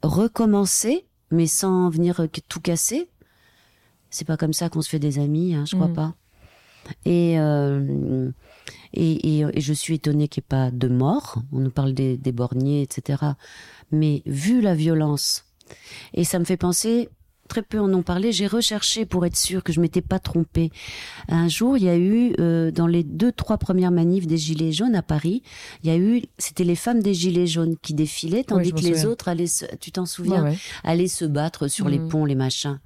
recommencer, 0.02 1.06
mais 1.30 1.46
sans 1.46 1.90
venir 1.90 2.26
tout 2.48 2.61
casser. 2.61 3.09
C'est 4.11 4.24
pas 4.26 4.37
comme 4.37 4.52
ça 4.52 4.68
qu'on 4.68 4.82
se 4.82 4.88
fait 4.88 4.98
des 4.98 5.18
amis, 5.18 5.54
hein, 5.54 5.64
je 5.66 5.76
crois 5.76 5.88
mmh. 5.88 5.94
pas. 5.94 6.14
Et 7.04 7.38
euh, 7.38 8.30
et, 8.92 9.40
et, 9.40 9.61
je 9.61 9.72
suis 9.72 9.94
étonnée 9.94 10.29
qu'il 10.29 10.42
n'y 10.42 10.46
ait 10.46 10.49
pas 10.49 10.70
de 10.70 10.88
mort. 10.88 11.42
On 11.53 11.61
nous 11.61 11.70
parle 11.70 11.94
des, 11.94 12.16
des 12.16 12.33
borniers, 12.33 12.83
etc. 12.83 13.22
Mais 13.90 14.22
vu 14.27 14.61
la 14.61 14.75
violence, 14.75 15.44
et 16.14 16.25
ça 16.25 16.38
me 16.38 16.44
fait 16.44 16.57
penser, 16.57 17.09
très 17.46 17.62
peu 17.62 17.79
en 17.79 17.92
ont 17.92 18.03
parlé, 18.03 18.33
j'ai 18.33 18.46
recherché 18.46 19.07
pour 19.07 19.25
être 19.25 19.37
sûre 19.37 19.62
que 19.62 19.72
je 19.72 19.81
m'étais 19.81 20.03
pas 20.03 20.18
trompée. 20.18 20.70
Un 21.29 21.49
jour, 21.49 21.77
il 21.77 21.85
y 21.85 21.88
a 21.88 21.96
eu, 21.96 22.35
euh, 22.40 22.70
dans 22.70 22.87
les 22.87 23.05
deux, 23.05 23.33
trois 23.33 23.59
premières 23.59 23.90
manifs 23.90 24.27
des 24.27 24.37
Gilets 24.37 24.72
jaunes 24.72 24.94
à 24.94 25.03
Paris, 25.03 25.42
il 25.83 25.88
y 25.88 25.92
a 25.92 25.96
eu, 25.96 26.22
c'était 26.38 26.64
les 26.64 26.77
femmes 26.77 27.03
des 27.03 27.14
Gilets 27.14 27.46
jaunes 27.46 27.77
qui 27.81 27.94
défilaient, 27.94 28.44
tandis 28.44 28.72
que 28.72 28.81
les 28.81 29.07
autres 29.07 29.29
allaient 29.29 29.46
se, 29.46 29.64
tu 29.81 29.92
t'en 29.92 30.07
souviens, 30.07 30.53
allaient 30.85 31.09
se 31.09 31.25
battre 31.25 31.68
sur 31.68 31.88
les 31.88 31.99
mmh. 31.99 32.09
ponts, 32.09 32.25
les 32.25 32.35
machins. 32.35 32.81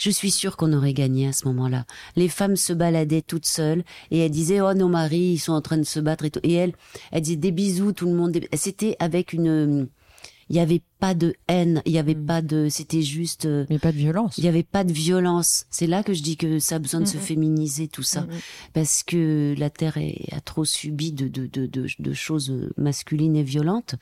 Je 0.00 0.08
suis 0.08 0.30
sûre 0.30 0.56
qu'on 0.56 0.72
aurait 0.72 0.94
gagné 0.94 1.28
à 1.28 1.32
ce 1.34 1.46
moment-là. 1.48 1.84
Les 2.16 2.28
femmes 2.28 2.56
se 2.56 2.72
baladaient 2.72 3.20
toutes 3.20 3.44
seules 3.44 3.84
et 4.10 4.20
elles 4.20 4.30
disaient 4.30 4.62
oh 4.62 4.72
nos 4.72 4.88
maris 4.88 5.32
ils 5.34 5.38
sont 5.38 5.52
en 5.52 5.60
train 5.60 5.76
de 5.76 5.82
se 5.82 6.00
battre 6.00 6.24
et 6.24 6.30
tout. 6.30 6.40
Et 6.42 6.54
elle, 6.54 6.72
elle 7.12 7.20
disait 7.20 7.36
des 7.36 7.52
bisous 7.52 7.92
tout 7.92 8.06
le 8.06 8.14
monde. 8.14 8.40
C'était 8.54 8.96
avec 8.98 9.34
une 9.34 9.88
il 10.50 10.56
y 10.56 10.58
avait 10.58 10.82
pas 10.98 11.14
de 11.14 11.34
haine, 11.46 11.80
il 11.86 11.92
y 11.92 11.98
avait 11.98 12.16
mm. 12.16 12.26
pas 12.26 12.42
de, 12.42 12.66
c'était 12.68 13.02
juste. 13.02 13.46
Euh, 13.46 13.64
Mais 13.70 13.78
pas 13.78 13.92
de 13.92 13.96
violence. 13.96 14.36
Il 14.36 14.44
y 14.44 14.48
avait 14.48 14.64
pas 14.64 14.82
de 14.82 14.92
violence. 14.92 15.64
C'est 15.70 15.86
là 15.86 16.02
que 16.02 16.12
je 16.12 16.22
dis 16.22 16.36
que 16.36 16.58
ça 16.58 16.74
a 16.74 16.78
besoin 16.80 17.00
de 17.00 17.06
se 17.06 17.18
féminiser 17.18 17.86
tout 17.86 18.02
ça, 18.02 18.26
parce 18.74 19.04
que 19.04 19.54
la 19.56 19.70
terre 19.70 19.96
est, 19.96 20.26
a 20.32 20.40
trop 20.40 20.64
subi 20.64 21.12
de, 21.12 21.28
de, 21.28 21.46
de, 21.46 21.66
de, 21.66 21.86
de 21.98 22.12
choses 22.12 22.52
masculines 22.76 23.36
et 23.36 23.44
violentes. 23.44 23.94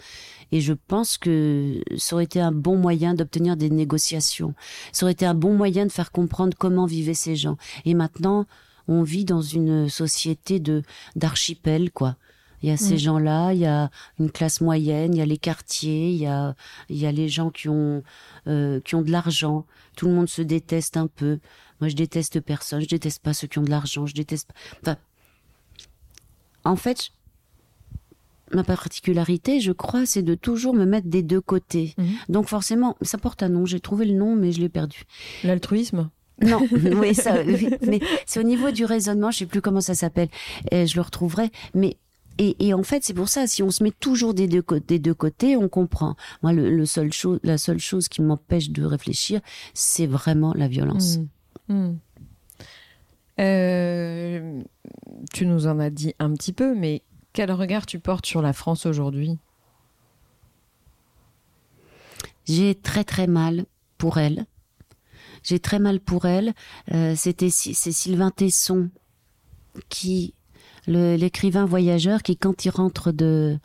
Et 0.50 0.62
je 0.62 0.72
pense 0.72 1.18
que 1.18 1.82
ça 1.98 2.16
aurait 2.16 2.24
été 2.24 2.40
un 2.40 2.52
bon 2.52 2.76
moyen 2.76 3.12
d'obtenir 3.12 3.58
des 3.58 3.68
négociations. 3.68 4.54
Ça 4.92 5.04
aurait 5.04 5.12
été 5.12 5.26
un 5.26 5.34
bon 5.34 5.54
moyen 5.54 5.84
de 5.84 5.92
faire 5.92 6.10
comprendre 6.10 6.56
comment 6.58 6.86
vivaient 6.86 7.12
ces 7.12 7.36
gens. 7.36 7.58
Et 7.84 7.92
maintenant, 7.92 8.46
on 8.88 9.02
vit 9.02 9.26
dans 9.26 9.42
une 9.42 9.90
société 9.90 10.60
de 10.60 10.82
d'archipel, 11.14 11.90
quoi. 11.90 12.16
Il 12.62 12.68
y 12.68 12.72
a 12.72 12.76
ces 12.76 12.94
mm. 12.94 12.98
gens-là, 12.98 13.52
il 13.52 13.60
y 13.60 13.66
a 13.66 13.90
une 14.18 14.30
classe 14.30 14.60
moyenne, 14.60 15.14
il 15.14 15.18
y 15.18 15.22
a 15.22 15.26
les 15.26 15.38
quartiers, 15.38 16.10
il 16.10 16.18
y 16.18 16.26
a, 16.26 16.54
il 16.88 16.96
y 16.96 17.06
a 17.06 17.12
les 17.12 17.28
gens 17.28 17.50
qui 17.50 17.68
ont, 17.68 18.02
euh, 18.46 18.80
qui 18.80 18.94
ont 18.94 19.02
de 19.02 19.10
l'argent. 19.10 19.66
Tout 19.96 20.08
le 20.08 20.14
monde 20.14 20.28
se 20.28 20.42
déteste 20.42 20.96
un 20.96 21.06
peu. 21.06 21.38
Moi, 21.80 21.88
je 21.88 21.96
déteste 21.96 22.40
personne. 22.40 22.80
Je 22.80 22.88
déteste 22.88 23.22
pas 23.22 23.32
ceux 23.32 23.46
qui 23.46 23.58
ont 23.58 23.62
de 23.62 23.70
l'argent. 23.70 24.06
Je 24.06 24.14
déteste. 24.14 24.50
Enfin, 24.82 24.96
en 26.64 26.76
fait, 26.76 27.10
ma 28.52 28.64
particularité, 28.64 29.60
je 29.60 29.72
crois, 29.72 30.06
c'est 30.06 30.22
de 30.22 30.34
toujours 30.34 30.74
me 30.74 30.84
mettre 30.84 31.08
des 31.08 31.22
deux 31.22 31.40
côtés. 31.40 31.94
Mm. 31.96 32.06
Donc 32.28 32.48
forcément, 32.48 32.96
ça 33.02 33.18
porte 33.18 33.42
un 33.42 33.48
nom. 33.48 33.66
J'ai 33.66 33.80
trouvé 33.80 34.04
le 34.04 34.14
nom, 34.14 34.34
mais 34.34 34.52
je 34.52 34.60
l'ai 34.60 34.68
perdu. 34.68 35.04
L'altruisme? 35.44 36.10
Non, 36.40 36.66
oui, 36.72 37.14
ça, 37.14 37.42
mais 37.82 38.00
c'est 38.24 38.38
au 38.38 38.44
niveau 38.44 38.70
du 38.70 38.84
raisonnement, 38.84 39.32
je 39.32 39.38
sais 39.38 39.46
plus 39.46 39.60
comment 39.60 39.80
ça 39.80 39.94
s'appelle, 39.94 40.28
je 40.70 40.94
le 40.94 41.00
retrouverai, 41.00 41.50
mais 41.74 41.96
et, 42.38 42.72
en 42.72 42.84
fait, 42.84 43.04
c'est 43.04 43.14
pour 43.14 43.28
ça, 43.28 43.46
si 43.46 43.62
on 43.64 43.70
se 43.70 43.82
met 43.82 43.90
toujours 43.90 44.32
des 44.32 44.46
deux, 44.46 44.64
des 44.86 44.98
deux 45.00 45.14
côtés, 45.14 45.56
on 45.56 45.68
comprend. 45.68 46.14
Moi, 46.42 46.52
le, 46.52 46.86
seul 46.86 47.12
chose, 47.12 47.40
la 47.42 47.58
seule 47.58 47.80
chose 47.80 48.08
qui 48.08 48.22
m'empêche 48.22 48.70
de 48.70 48.84
réfléchir, 48.84 49.40
c'est 49.74 50.06
vraiment 50.06 50.54
la 50.54 50.68
violence. 50.68 51.18
Mmh. 51.68 51.74
Mmh. 51.74 51.98
Euh, 53.40 54.62
tu 55.32 55.46
nous 55.46 55.66
en 55.66 55.78
as 55.80 55.90
dit 55.90 56.14
un 56.18 56.32
petit 56.34 56.52
peu, 56.52 56.74
mais 56.74 57.02
quel 57.32 57.50
regard 57.50 57.86
tu 57.86 57.98
portes 57.98 58.26
sur 58.26 58.40
la 58.40 58.52
France 58.52 58.86
aujourd'hui? 58.86 59.38
J'ai 62.46 62.74
très 62.74 63.04
très 63.04 63.26
mal 63.26 63.66
pour 63.98 64.18
elle. 64.18 64.46
J'ai 65.42 65.58
très 65.58 65.78
mal 65.78 66.00
pour 66.00 66.24
elle. 66.24 66.54
Euh, 66.92 67.14
C'était 67.16 67.50
c'est 67.50 67.92
Sylvain 67.92 68.30
Tesson 68.30 68.90
qui 69.88 70.34
l'écrivain 70.88 71.64
voyageur 71.64 72.22
qui 72.22 72.36
quand 72.36 72.64
il 72.64 72.70
rentre 72.70 73.12
de 73.12 73.58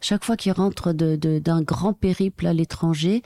chaque 0.00 0.24
fois 0.24 0.36
qu'il 0.36 0.52
rentre 0.52 0.92
de 0.92 1.16
d'un 1.38 1.62
grand 1.62 1.92
périple 1.92 2.46
à 2.46 2.52
l'étranger, 2.52 3.22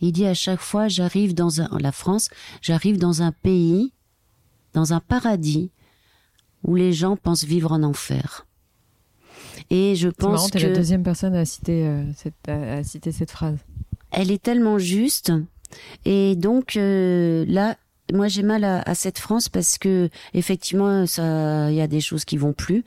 il 0.00 0.12
dit 0.12 0.26
à 0.26 0.34
chaque 0.34 0.60
fois 0.60 0.88
j'arrive 0.88 1.34
dans 1.34 1.60
un 1.60 1.68
la 1.78 1.92
France, 1.92 2.28
j'arrive 2.62 2.98
dans 2.98 3.22
un 3.22 3.32
pays, 3.32 3.92
dans 4.74 4.92
un 4.92 5.00
paradis 5.00 5.70
où 6.64 6.74
les 6.74 6.92
gens 6.92 7.16
pensent 7.16 7.44
vivre 7.44 7.72
en 7.72 7.82
enfer. 7.82 8.46
Et 9.70 9.96
je 9.96 10.08
pense 10.08 10.32
marrant, 10.32 10.48
que 10.48 10.58
la 10.58 10.74
deuxième 10.74 11.02
personne 11.02 11.34
à 11.34 11.44
citer 11.44 11.86
euh, 11.86 12.04
cette 12.14 12.48
à 12.48 12.82
citer 12.84 13.12
cette 13.12 13.30
phrase. 13.30 13.58
Elle 14.10 14.30
est 14.30 14.42
tellement 14.42 14.78
juste 14.78 15.32
et 16.04 16.36
donc 16.36 16.76
euh, 16.76 17.44
là 17.46 17.76
moi 18.12 18.28
j'ai 18.28 18.42
mal 18.42 18.64
à, 18.64 18.94
cette 18.94 19.18
France 19.18 19.48
parce 19.48 19.76
que 19.78 20.08
effectivement 20.34 21.06
ça 21.06 21.70
il 21.70 21.76
y 21.76 21.80
a 21.80 21.86
des 21.86 22.00
choses 22.00 22.24
qui 22.24 22.36
vont 22.36 22.52
plus. 22.52 22.84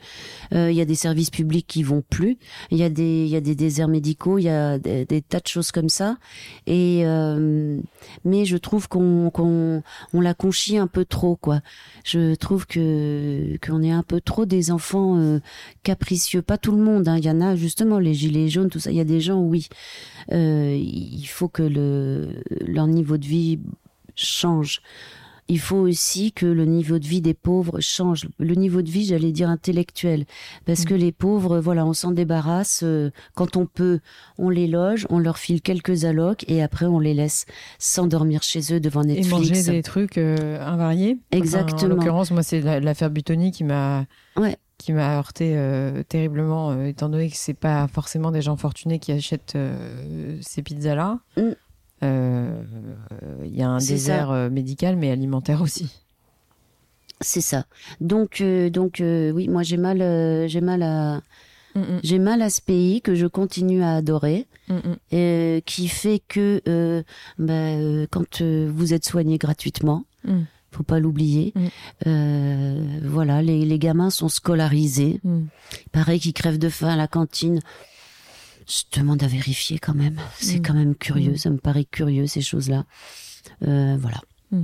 Euh, 0.52 0.70
il 0.70 0.76
y 0.76 0.80
a 0.80 0.84
des 0.84 0.94
services 0.94 1.30
publics 1.30 1.66
qui 1.66 1.82
vont 1.82 2.02
plus. 2.08 2.38
Il 2.70 2.78
y 2.78 2.82
a 2.82 2.90
des 2.90 3.24
il 3.24 3.28
y 3.28 3.36
a 3.36 3.40
des 3.40 3.54
déserts 3.54 3.88
médicaux. 3.88 4.38
Il 4.38 4.44
y 4.44 4.48
a 4.48 4.78
des, 4.78 5.22
tas 5.22 5.40
de 5.40 5.46
choses 5.46 5.70
comme 5.70 5.88
ça. 5.88 6.16
Et 6.66 7.02
euh, 7.04 7.78
mais 8.24 8.44
je 8.44 8.56
trouve 8.56 8.88
qu'on 8.88 9.30
qu'on 9.30 9.82
on 10.12 10.20
la 10.20 10.34
conchit 10.34 10.76
un 10.76 10.86
peu 10.86 11.04
trop 11.04 11.36
quoi. 11.36 11.60
Je 12.04 12.34
trouve 12.34 12.66
que 12.66 13.56
qu'on 13.64 13.82
est 13.82 13.92
un 13.92 14.02
peu 14.02 14.20
trop 14.20 14.44
des 14.44 14.70
enfants 14.70 15.18
euh, 15.18 15.40
capricieux. 15.82 16.42
Pas 16.42 16.58
tout 16.58 16.72
le 16.72 16.82
monde 16.82 17.08
hein. 17.08 17.16
il 17.18 17.24
y 17.24 17.30
en 17.30 17.40
a 17.40 17.54
justement 17.56 17.98
les 17.98 18.14
gilets 18.14 18.48
jaunes 18.48 18.70
tout 18.70 18.80
ça. 18.80 18.90
Il 18.90 18.96
y 18.96 19.00
a 19.00 19.04
des 19.04 19.20
gens 19.20 19.40
oui. 19.40 19.68
Il 20.30 21.26
faut 21.26 21.48
que 21.48 21.62
le 21.62 22.42
leur 22.66 22.86
niveau 22.86 23.16
de 23.16 23.26
vie 23.26 23.58
change. 24.14 24.80
Il 25.48 25.58
faut 25.58 25.76
aussi 25.76 26.32
que 26.32 26.46
le 26.46 26.64
niveau 26.64 26.98
de 26.98 27.06
vie 27.06 27.20
des 27.20 27.34
pauvres 27.34 27.80
change. 27.80 28.28
Le 28.38 28.54
niveau 28.54 28.80
de 28.80 28.88
vie, 28.88 29.04
j'allais 29.04 29.32
dire 29.32 29.50
intellectuel, 29.50 30.24
parce 30.64 30.84
que 30.84 30.94
mm. 30.94 30.98
les 30.98 31.12
pauvres, 31.12 31.58
voilà, 31.58 31.84
on 31.84 31.92
s'en 31.92 32.12
débarrasse 32.12 32.82
euh, 32.84 33.10
quand 33.34 33.56
on 33.56 33.66
peut. 33.66 34.00
On 34.38 34.48
les 34.48 34.66
loge, 34.66 35.06
on 35.10 35.18
leur 35.18 35.38
file 35.38 35.60
quelques 35.60 36.04
allocs 36.04 36.44
et 36.48 36.62
après 36.62 36.86
on 36.86 37.00
les 37.00 37.12
laisse 37.12 37.44
s'endormir 37.78 38.42
chez 38.42 38.72
eux 38.72 38.80
devant 38.80 39.02
Netflix. 39.02 39.28
Et 39.28 39.30
manger 39.30 39.62
des 39.62 39.82
trucs 39.82 40.16
euh, 40.16 40.64
invariés. 40.64 41.18
Exactement. 41.32 41.82
en 41.82 41.88
l'occurrence, 41.88 42.30
moi, 42.30 42.42
c'est 42.42 42.60
l'affaire 42.80 43.10
Butoni 43.10 43.50
qui 43.50 43.64
m'a. 43.64 44.06
qui 44.78 44.92
m'a 44.92 45.16
heurté 45.16 45.52
euh, 45.54 46.02
terriblement, 46.02 46.82
étant 46.84 47.08
donné 47.08 47.28
que 47.28 47.36
c'est 47.36 47.52
pas 47.52 47.88
forcément 47.88 48.30
des 48.30 48.42
gens 48.42 48.56
fortunés 48.56 48.98
qui 48.98 49.12
achètent 49.12 49.58
ces 50.40 50.62
pizzas-là. 50.62 51.18
Mm. 51.36 51.50
Euh, 52.02 52.62
il 53.44 53.54
y 53.54 53.62
a 53.62 53.68
un 53.68 53.78
désert 53.78 54.30
euh, 54.30 54.50
médical, 54.50 54.96
mais 54.96 55.10
alimentaire 55.10 55.62
aussi. 55.62 56.00
C'est 57.20 57.40
ça. 57.40 57.66
Donc, 58.00 58.40
euh, 58.40 58.68
donc 58.70 59.00
oui, 59.00 59.48
moi 59.48 59.62
j'ai 59.62 59.76
mal, 59.76 59.98
j'ai 60.48 60.60
mal 60.60 60.82
à, 60.82 61.22
mm, 61.76 61.80
mm. 61.80 62.00
j'ai 62.02 62.18
mal 62.18 62.42
à 62.42 62.50
ce 62.50 62.60
pays 62.60 63.00
que 63.00 63.14
je 63.14 63.26
continue 63.26 63.82
à 63.82 63.94
adorer, 63.94 64.46
mm, 64.68 65.60
qui 65.64 65.88
fait 65.88 66.20
que 66.26 67.04
bah, 67.38 68.06
quand 68.10 68.42
vous 68.42 68.92
êtes 68.92 69.04
soigné 69.04 69.38
gratuitement, 69.38 70.04
faut 70.72 70.82
pas 70.82 70.98
l'oublier. 70.98 71.54
voilà, 72.04 73.42
les, 73.42 73.64
les, 73.64 73.78
gamins 73.78 74.10
sont 74.10 74.28
scolarisés. 74.28 75.20
Pareil 75.92 76.18
qu'ils 76.18 76.32
crèvent 76.32 76.58
de 76.58 76.70
faim 76.70 76.88
à 76.88 76.96
la 76.96 77.06
cantine. 77.06 77.60
Je 78.66 78.98
demande 78.98 79.22
à 79.22 79.26
vérifier 79.26 79.78
quand 79.78 79.94
même. 79.94 80.18
C'est 80.38 80.58
mm. 80.58 80.62
quand 80.62 80.74
même 80.74 80.94
curieux. 80.94 81.32
Mm. 81.32 81.36
Ça 81.36 81.50
me 81.50 81.58
paraît 81.58 81.84
curieux 81.84 82.26
ces 82.26 82.40
choses-là. 82.40 82.84
Euh, 83.66 83.96
voilà. 83.98 84.20
Mm. 84.50 84.62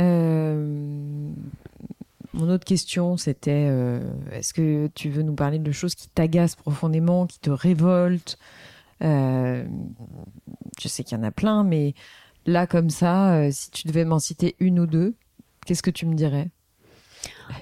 Euh, 0.00 1.30
mon 2.32 2.50
autre 2.50 2.64
question, 2.64 3.16
c'était 3.16 3.68
euh, 3.68 4.00
est-ce 4.32 4.52
que 4.52 4.88
tu 4.94 5.08
veux 5.08 5.22
nous 5.22 5.34
parler 5.34 5.58
de 5.58 5.72
choses 5.72 5.94
qui 5.94 6.08
t'agacent 6.08 6.56
profondément, 6.56 7.26
qui 7.26 7.38
te 7.38 7.50
révoltent? 7.50 8.38
Je 9.00 9.66
sais 10.88 11.04
qu'il 11.04 11.18
y 11.18 11.20
en 11.20 11.24
a 11.24 11.30
plein, 11.30 11.62
mais 11.62 11.94
là, 12.46 12.66
comme 12.66 12.88
ça, 12.88 13.50
si 13.52 13.70
tu 13.70 13.86
devais 13.86 14.06
m'en 14.06 14.18
citer 14.18 14.56
une 14.60 14.80
ou 14.80 14.86
deux, 14.86 15.14
qu'est-ce 15.66 15.82
que 15.82 15.90
tu 15.90 16.06
me 16.06 16.14
dirais? 16.14 16.50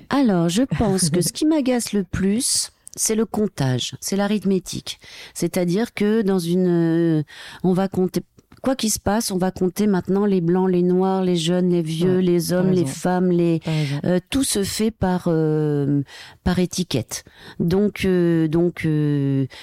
Alors, 0.09 0.49
je 0.49 0.63
pense 0.63 1.11
que 1.11 1.21
ce 1.21 1.33
qui 1.33 1.45
m'agace 1.47 1.93
le 1.93 2.05
plus, 2.05 2.71
c'est 2.97 3.15
le 3.15 3.25
comptage, 3.25 3.95
c'est 4.01 4.17
l'arithmétique. 4.17 5.01
C'est-à-dire 5.35 5.95
que 5.95 6.23
dans 6.23 6.39
une, 6.39 7.21
euh, 7.21 7.23
on 7.63 7.73
va 7.73 7.89
compter 7.89 8.23
quoi 8.63 8.77
qu'il 8.77 8.93
se 8.93 9.01
passe, 9.01 9.33
on 9.33 9.39
va 9.39 9.51
compter 9.51 9.89
maintenant 9.89 10.25
les 10.25 10.41
blancs, 10.41 10.71
les 10.71 10.83
noirs, 10.83 11.23
les 11.23 11.35
jeunes, 11.35 11.71
les 11.71 11.83
vieux, 11.83 12.19
les 12.19 12.53
hommes, 12.53 12.71
les 12.71 12.87
femmes, 12.87 13.31
les 13.33 13.61
euh, 14.05 14.21
tout 14.31 14.45
se 14.45 14.63
fait 14.63 14.93
par 14.93 15.25
euh, 15.27 16.03
par 16.45 16.61
étiquette. 16.61 17.25
Donc 17.59 18.07
donc 18.07 18.87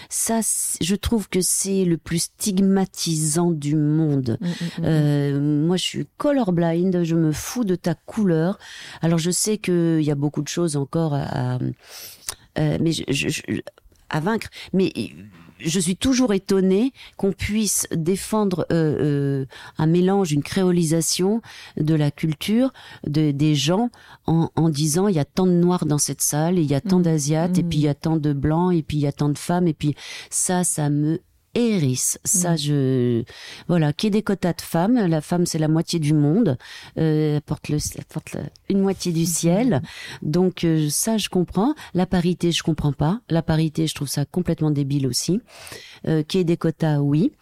ça, 0.09 0.39
je 0.81 0.95
trouve 0.95 1.29
que 1.29 1.39
c'est 1.39 1.85
le 1.85 1.97
plus 1.97 2.23
stigmatisant 2.23 3.51
du 3.51 3.75
monde. 3.75 4.37
Mm, 4.41 4.81
mm, 4.81 5.37
mm, 5.37 5.65
moi, 5.65 5.77
je 5.77 5.83
suis 5.83 6.07
colorblind, 6.17 7.03
je 7.03 7.15
me 7.15 7.31
fous 7.31 7.63
de 7.63 7.75
ta 7.75 7.95
couleur. 7.95 8.59
Alors 9.01 9.19
je 9.19 9.31
sais 9.31 9.59
qu'il 9.59 10.01
y 10.01 10.11
a 10.11 10.15
beaucoup 10.15 10.41
de 10.41 10.49
choses 10.49 10.75
encore 10.75 11.13
à 11.13 11.57
euh, 12.59 12.77
mais 12.81 12.91
je, 12.91 13.61
à 14.09 14.19
vaincre. 14.19 14.49
Mais 14.73 14.91
je 15.59 15.79
suis 15.79 15.95
toujours 15.95 16.33
étonnée 16.33 16.93
qu'on 17.17 17.31
puisse 17.31 17.87
défendre 17.91 18.65
euh, 18.71 19.43
euh, 19.43 19.45
un 19.77 19.87
mélange, 19.87 20.31
une 20.31 20.43
créolisation 20.43 21.41
de 21.77 21.93
la 21.95 22.11
culture 22.11 22.71
de, 23.05 23.31
des 23.31 23.55
gens 23.55 23.89
en, 24.25 24.49
en, 24.55 24.69
disant 24.69 25.07
il 25.07 25.15
y 25.15 25.19
a 25.19 25.25
tant 25.25 25.45
de 25.45 25.51
noirs 25.51 25.85
dans 25.85 25.97
cette 25.97 26.21
salle, 26.21 26.59
il 26.59 26.65
y 26.65 26.75
a 26.75 26.81
tant 26.81 26.99
mmh. 26.99 27.03
d'asiates, 27.03 27.57
et 27.57 27.63
puis 27.63 27.79
il 27.79 27.83
y 27.83 27.87
a 27.87 27.95
tant 27.95 28.17
de 28.17 28.33
blancs, 28.33 28.73
et 28.73 28.83
puis 28.83 28.97
il 28.97 29.01
y 29.01 29.07
a 29.07 29.11
tant 29.11 29.29
de 29.29 29.37
femmes, 29.37 29.67
et 29.67 29.73
puis 29.73 29.95
ça, 30.29 30.63
ça 30.63 30.89
me 30.89 31.19
hérisse. 31.55 32.19
Ça, 32.23 32.53
mm. 32.53 32.57
je 32.57 33.23
voilà, 33.67 33.93
qui 33.93 34.07
est 34.07 34.11
des 34.11 34.23
quotas 34.23 34.53
de 34.53 34.61
femmes. 34.61 35.07
La 35.07 35.21
femme, 35.21 35.45
c'est 35.45 35.59
la 35.59 35.67
moitié 35.67 35.99
du 35.99 36.13
monde, 36.13 36.57
euh, 36.97 37.39
porte 37.45 37.69
le, 37.69 37.77
porte 38.11 38.37
une 38.69 38.81
moitié 38.81 39.11
du 39.11 39.25
ciel. 39.25 39.81
Donc 40.21 40.63
euh, 40.63 40.89
ça, 40.89 41.17
je 41.17 41.29
comprends. 41.29 41.73
La 41.93 42.05
parité, 42.05 42.51
je 42.51 42.63
comprends 42.63 42.93
pas. 42.93 43.21
La 43.29 43.41
parité, 43.41 43.87
je 43.87 43.95
trouve 43.95 44.07
ça 44.07 44.25
complètement 44.25 44.71
débile 44.71 45.07
aussi. 45.07 45.41
Euh, 46.07 46.23
qui 46.23 46.37
est 46.37 46.43
des 46.43 46.55
quotas, 46.55 46.99
oui. 46.99 47.33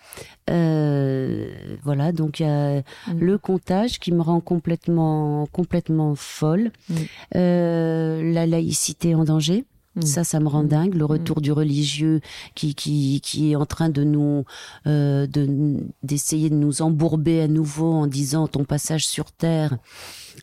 Euh, 0.49 1.49
voilà, 1.83 2.11
donc 2.11 2.39
il 2.39 2.43
y 2.43 2.49
a 2.49 2.79
mm. 2.79 3.19
le 3.19 3.37
comptage 3.37 3.99
qui 3.99 4.11
me 4.11 4.21
rend 4.21 4.39
complètement 4.39 5.47
complètement 5.51 6.15
folle. 6.15 6.71
Mm. 6.89 6.95
Euh, 7.35 8.33
la 8.33 8.45
laïcité 8.47 9.13
en 9.13 9.25
danger. 9.25 9.65
Mm. 9.97 10.01
Ça, 10.05 10.23
ça 10.23 10.39
me 10.39 10.47
rend 10.47 10.63
mm. 10.63 10.67
dingue. 10.67 10.93
Le 10.95 11.03
mm. 11.03 11.11
retour 11.11 11.41
du 11.41 11.51
religieux 11.51 12.21
qui, 12.55 12.75
qui, 12.75 13.21
qui 13.21 13.51
est 13.51 13.55
en 13.55 13.65
train 13.65 13.89
de 13.89 14.03
nous, 14.03 14.45
euh, 14.85 15.27
de, 15.27 15.77
d'essayer 16.03 16.49
de 16.49 16.55
nous 16.55 16.81
embourber 16.81 17.41
à 17.41 17.47
nouveau 17.47 17.91
en 17.91 18.07
disant 18.07 18.47
ton 18.47 18.63
passage 18.63 19.05
sur 19.05 19.31
terre, 19.31 19.77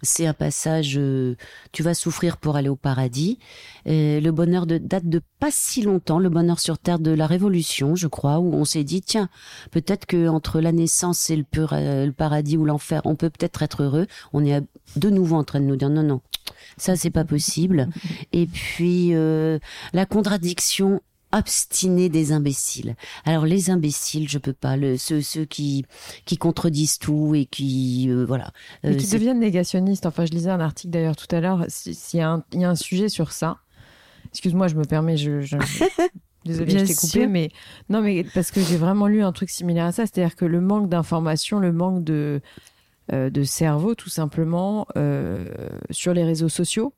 c'est 0.02 0.26
un 0.26 0.34
passage, 0.34 0.98
euh, 0.98 1.36
tu 1.72 1.82
vas 1.82 1.94
souffrir 1.94 2.36
pour 2.36 2.56
aller 2.56 2.68
au 2.68 2.76
paradis. 2.76 3.38
le 3.86 4.30
bonheur 4.30 4.66
de, 4.66 4.78
date 4.78 5.06
de 5.06 5.20
pas 5.38 5.50
si 5.50 5.82
longtemps, 5.82 6.18
le 6.18 6.28
bonheur 6.28 6.58
sur 6.58 6.78
terre 6.78 6.98
de 6.98 7.10
la 7.10 7.26
Révolution, 7.26 7.94
je 7.96 8.06
crois, 8.06 8.38
où 8.38 8.54
on 8.54 8.64
s'est 8.64 8.84
dit 8.84 9.02
tiens, 9.02 9.28
peut-être 9.70 10.06
que 10.06 10.28
entre 10.28 10.60
la 10.60 10.72
naissance 10.72 11.30
et 11.30 11.36
le, 11.36 11.44
pur, 11.44 11.72
euh, 11.72 12.06
le 12.06 12.12
paradis 12.12 12.56
ou 12.56 12.64
l'enfer, 12.64 13.02
on 13.04 13.14
peut 13.14 13.30
peut-être 13.30 13.62
être 13.62 13.82
heureux. 13.82 14.06
On 14.32 14.44
est 14.44 14.62
de 14.96 15.10
nouveau 15.10 15.36
en 15.36 15.44
train 15.44 15.60
de 15.60 15.66
nous 15.66 15.76
dire 15.76 15.90
non 15.90 16.02
non, 16.02 16.20
ça 16.76 16.96
c'est 16.96 17.10
pas 17.10 17.24
possible. 17.24 17.88
Et 18.32 18.46
puis 18.46 19.14
euh, 19.14 19.58
la 19.92 20.06
contradiction 20.06 21.00
obstinée 21.32 22.08
des 22.08 22.32
imbéciles. 22.32 22.94
Alors 23.24 23.44
les 23.44 23.70
imbéciles, 23.70 24.28
je 24.28 24.38
peux 24.38 24.52
pas. 24.52 24.76
Le, 24.76 24.96
ceux, 24.96 25.20
ceux 25.20 25.44
qui 25.44 25.84
qui 26.24 26.36
contredisent 26.36 26.98
tout 26.98 27.34
et 27.34 27.44
qui 27.44 28.06
euh, 28.08 28.24
voilà. 28.24 28.52
Euh, 28.84 28.94
qui 28.94 29.06
deviennent 29.08 29.40
négationnistes. 29.40 30.06
Enfin, 30.06 30.24
je 30.26 30.32
lisais 30.32 30.50
un 30.50 30.60
article 30.60 30.92
d'ailleurs 30.92 31.16
tout 31.16 31.34
à 31.34 31.40
l'heure. 31.40 31.64
S'il 31.68 32.20
y, 32.20 32.22
a 32.22 32.30
un, 32.30 32.44
il 32.52 32.60
y 32.60 32.64
a 32.64 32.70
un 32.70 32.76
sujet 32.76 33.08
sur 33.08 33.32
ça. 33.32 33.58
Excuse-moi, 34.30 34.68
je 34.68 34.76
me 34.76 34.84
permets. 34.84 35.16
Je, 35.16 35.40
je... 35.40 35.56
Désolée, 36.44 36.78
je 36.78 36.84
t'ai 36.84 36.94
coupé, 36.94 37.26
mais 37.26 37.50
non, 37.88 38.02
mais 38.02 38.22
parce 38.34 38.50
que 38.50 38.60
j'ai 38.60 38.76
vraiment 38.76 39.06
lu 39.06 39.22
un 39.22 39.32
truc 39.32 39.48
similaire 39.48 39.86
à 39.86 39.92
ça, 39.92 40.04
c'est-à-dire 40.04 40.36
que 40.36 40.44
le 40.44 40.60
manque 40.60 40.90
d'information, 40.90 41.58
le 41.58 41.72
manque 41.72 42.04
de 42.04 42.42
de 43.12 43.42
cerveau, 43.42 43.94
tout 43.94 44.08
simplement, 44.08 44.86
euh, 44.96 45.44
sur 45.90 46.14
les 46.14 46.24
réseaux 46.24 46.48
sociaux, 46.48 46.94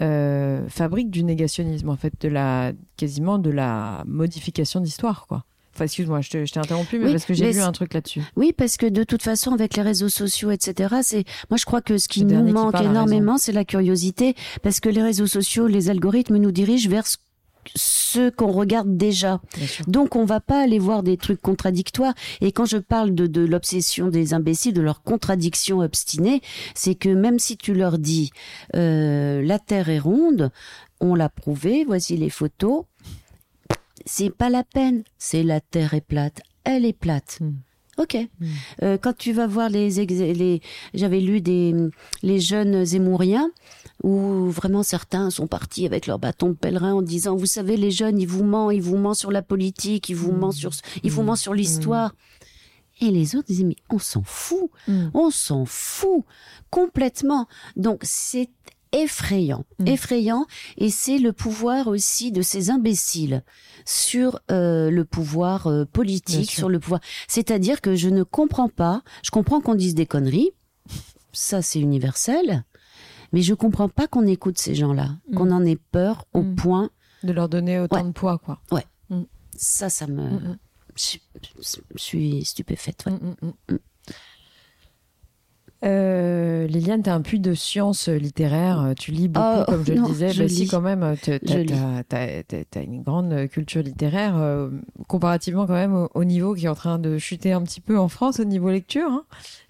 euh, 0.00 0.68
fabrique 0.68 1.10
du 1.10 1.24
négationnisme, 1.24 1.88
en 1.88 1.96
fait, 1.96 2.12
de 2.20 2.28
la 2.28 2.72
quasiment 2.96 3.38
de 3.38 3.50
la 3.50 4.04
modification 4.06 4.80
d'histoire, 4.80 5.26
quoi. 5.26 5.44
Enfin, 5.74 5.84
excuse-moi, 5.84 6.22
je 6.22 6.30
t'ai 6.30 6.58
interrompu, 6.58 6.98
mais 6.98 7.10
parce 7.10 7.26
que 7.26 7.34
j'ai 7.34 7.52
lu 7.52 7.60
un 7.60 7.72
truc 7.72 7.92
là-dessus. 7.92 8.22
Oui, 8.34 8.54
parce 8.56 8.78
que 8.78 8.86
de 8.86 9.04
toute 9.04 9.22
façon, 9.22 9.52
avec 9.52 9.76
les 9.76 9.82
réseaux 9.82 10.08
sociaux, 10.08 10.50
etc., 10.50 10.96
c'est, 11.02 11.24
moi, 11.50 11.58
je 11.58 11.66
crois 11.66 11.82
que 11.82 11.98
ce 11.98 12.08
qui 12.08 12.24
nous 12.24 12.50
manque 12.50 12.80
énormément, 12.80 13.36
c'est 13.36 13.52
la 13.52 13.64
curiosité, 13.64 14.34
parce 14.62 14.80
que 14.80 14.88
les 14.88 15.02
réseaux 15.02 15.26
sociaux, 15.26 15.66
les 15.66 15.90
algorithmes 15.90 16.36
nous 16.36 16.50
dirigent 16.50 16.88
vers 16.88 17.06
ce 17.06 17.18
ce 17.74 18.30
qu'on 18.30 18.52
regarde 18.52 18.96
déjà. 18.96 19.40
Donc 19.86 20.16
on 20.16 20.24
va 20.24 20.40
pas 20.40 20.62
aller 20.62 20.78
voir 20.78 21.02
des 21.02 21.16
trucs 21.16 21.40
contradictoires. 21.40 22.14
Et 22.40 22.52
quand 22.52 22.64
je 22.64 22.78
parle 22.78 23.14
de, 23.14 23.26
de 23.26 23.42
l'obsession 23.42 24.08
des 24.08 24.34
imbéciles, 24.34 24.74
de 24.74 24.82
leur 24.82 25.02
contradiction 25.02 25.80
obstinée, 25.80 26.40
c'est 26.74 26.94
que 26.94 27.08
même 27.08 27.38
si 27.38 27.56
tu 27.56 27.74
leur 27.74 27.98
dis 27.98 28.30
euh, 28.74 29.42
la 29.42 29.58
Terre 29.58 29.88
est 29.88 29.98
ronde, 29.98 30.50
on 31.00 31.14
l'a 31.14 31.28
prouvé, 31.28 31.84
voici 31.84 32.16
les 32.16 32.30
photos, 32.30 32.84
c'est 34.04 34.30
pas 34.30 34.48
la 34.48 34.64
peine. 34.64 35.02
C'est 35.18 35.42
la 35.42 35.60
Terre 35.60 35.94
est 35.94 36.00
plate, 36.00 36.40
elle 36.64 36.84
est 36.84 36.92
plate. 36.92 37.38
Hmm. 37.40 37.54
Ok. 37.98 38.16
Euh, 38.82 38.98
quand 39.00 39.16
tu 39.16 39.32
vas 39.32 39.46
voir 39.46 39.70
les, 39.70 39.88
les 40.04 40.60
j'avais 40.92 41.20
lu 41.20 41.40
des 41.40 41.74
les 42.22 42.40
jeunes 42.40 42.84
Zémouriens 42.84 43.50
où 44.02 44.50
vraiment 44.50 44.82
certains 44.82 45.30
sont 45.30 45.46
partis 45.46 45.86
avec 45.86 46.06
leur 46.06 46.18
bâton 46.18 46.50
de 46.50 46.54
pèlerin 46.54 46.92
en 46.92 47.02
disant 47.02 47.36
vous 47.36 47.46
savez 47.46 47.76
les 47.76 47.90
jeunes 47.90 48.18
ils 48.20 48.28
vous 48.28 48.44
mentent 48.44 48.74
ils 48.74 48.82
vous 48.82 48.98
mentent 48.98 49.16
sur 49.16 49.30
la 49.30 49.42
politique 49.42 50.10
ils 50.10 50.16
vous 50.16 50.32
mentent 50.32 50.52
sur 50.52 50.72
ils 51.02 51.10
vous 51.10 51.22
mentent 51.22 51.38
sur 51.38 51.54
l'histoire. 51.54 52.14
Et 53.00 53.10
les 53.10 53.36
autres 53.36 53.48
disaient 53.48 53.64
mais 53.64 53.76
on 53.90 53.98
s'en 53.98 54.22
fout. 54.24 54.70
Mm. 54.88 55.08
on 55.14 55.30
s'en 55.30 55.64
fout 55.66 56.24
complètement. 56.70 57.46
Donc 57.76 58.00
c'est 58.02 58.48
effrayant 58.96 59.64
Mm. 59.78 59.86
effrayant 59.88 60.46
et 60.78 60.90
c'est 60.90 61.18
le 61.18 61.32
pouvoir 61.32 61.86
aussi 61.88 62.32
de 62.32 62.42
ces 62.42 62.70
imbéciles 62.70 63.42
sur 63.84 64.40
euh, 64.50 64.90
le 64.90 65.04
pouvoir 65.04 65.66
euh, 65.66 65.84
politique 65.84 66.50
sur 66.50 66.68
le 66.68 66.78
pouvoir 66.80 67.00
c'est-à-dire 67.28 67.80
que 67.80 67.94
je 67.94 68.08
ne 68.08 68.22
comprends 68.22 68.68
pas 68.68 69.02
je 69.22 69.30
comprends 69.30 69.60
qu'on 69.60 69.74
dise 69.74 69.94
des 69.94 70.06
conneries 70.06 70.50
ça 71.32 71.62
c'est 71.62 71.80
universel 71.80 72.64
mais 73.32 73.42
je 73.42 73.54
comprends 73.54 73.88
pas 73.88 74.06
qu'on 74.06 74.26
écoute 74.26 74.58
ces 74.58 74.74
gens-là 74.74 75.10
qu'on 75.34 75.50
en 75.50 75.64
ait 75.64 75.78
peur 75.92 76.24
au 76.32 76.42
Mm. 76.42 76.54
point 76.56 76.90
De 77.22 77.32
leur 77.32 77.48
donner 77.48 77.78
autant 77.80 77.96
Ouais. 77.96 78.04
de 78.04 78.12
poids, 78.12 78.38
quoi. 78.38 78.60
ça 79.56 79.88
ça 79.90 80.06
me 80.06 80.22
Mm, 80.22 80.58
je, 80.96 81.18
je 81.94 81.98
suis 82.02 82.44
stupéfaite 82.44 83.04
ouais. 83.06 83.76
Euh, 85.86 86.66
Liliane, 86.66 87.02
tu 87.02 87.10
as 87.10 87.14
un 87.14 87.20
puits 87.22 87.38
de 87.40 87.54
sciences 87.54 88.08
littéraires. 88.08 88.92
Tu 88.98 89.12
lis 89.12 89.28
beaucoup, 89.28 89.46
Oh, 89.60 89.64
comme 89.66 89.84
je 89.84 89.92
non, 89.94 90.02
le 90.02 90.08
disais. 90.08 90.28
je 90.30 90.42
Bah, 90.42 90.48
si, 90.48 90.66
quand 90.66 90.80
même, 90.80 91.16
tu 91.22 91.30
as, 91.32 92.80
une 92.82 93.02
grande 93.02 93.48
culture 93.48 93.82
littéraire, 93.82 94.36
euh, 94.36 94.70
comparativement 95.06 95.66
quand 95.66 95.74
même 95.74 95.94
au, 95.94 96.08
au 96.14 96.24
niveau 96.24 96.54
qui 96.54 96.66
est 96.66 96.68
en 96.68 96.74
train 96.74 96.98
de 96.98 97.18
chuter 97.18 97.52
un 97.52 97.62
petit 97.62 97.80
peu 97.80 97.98
en 97.98 98.08
France 98.08 98.40
au 98.40 98.44
niveau 98.44 98.70
lecture. 98.70 99.08
hein. 99.10 99.24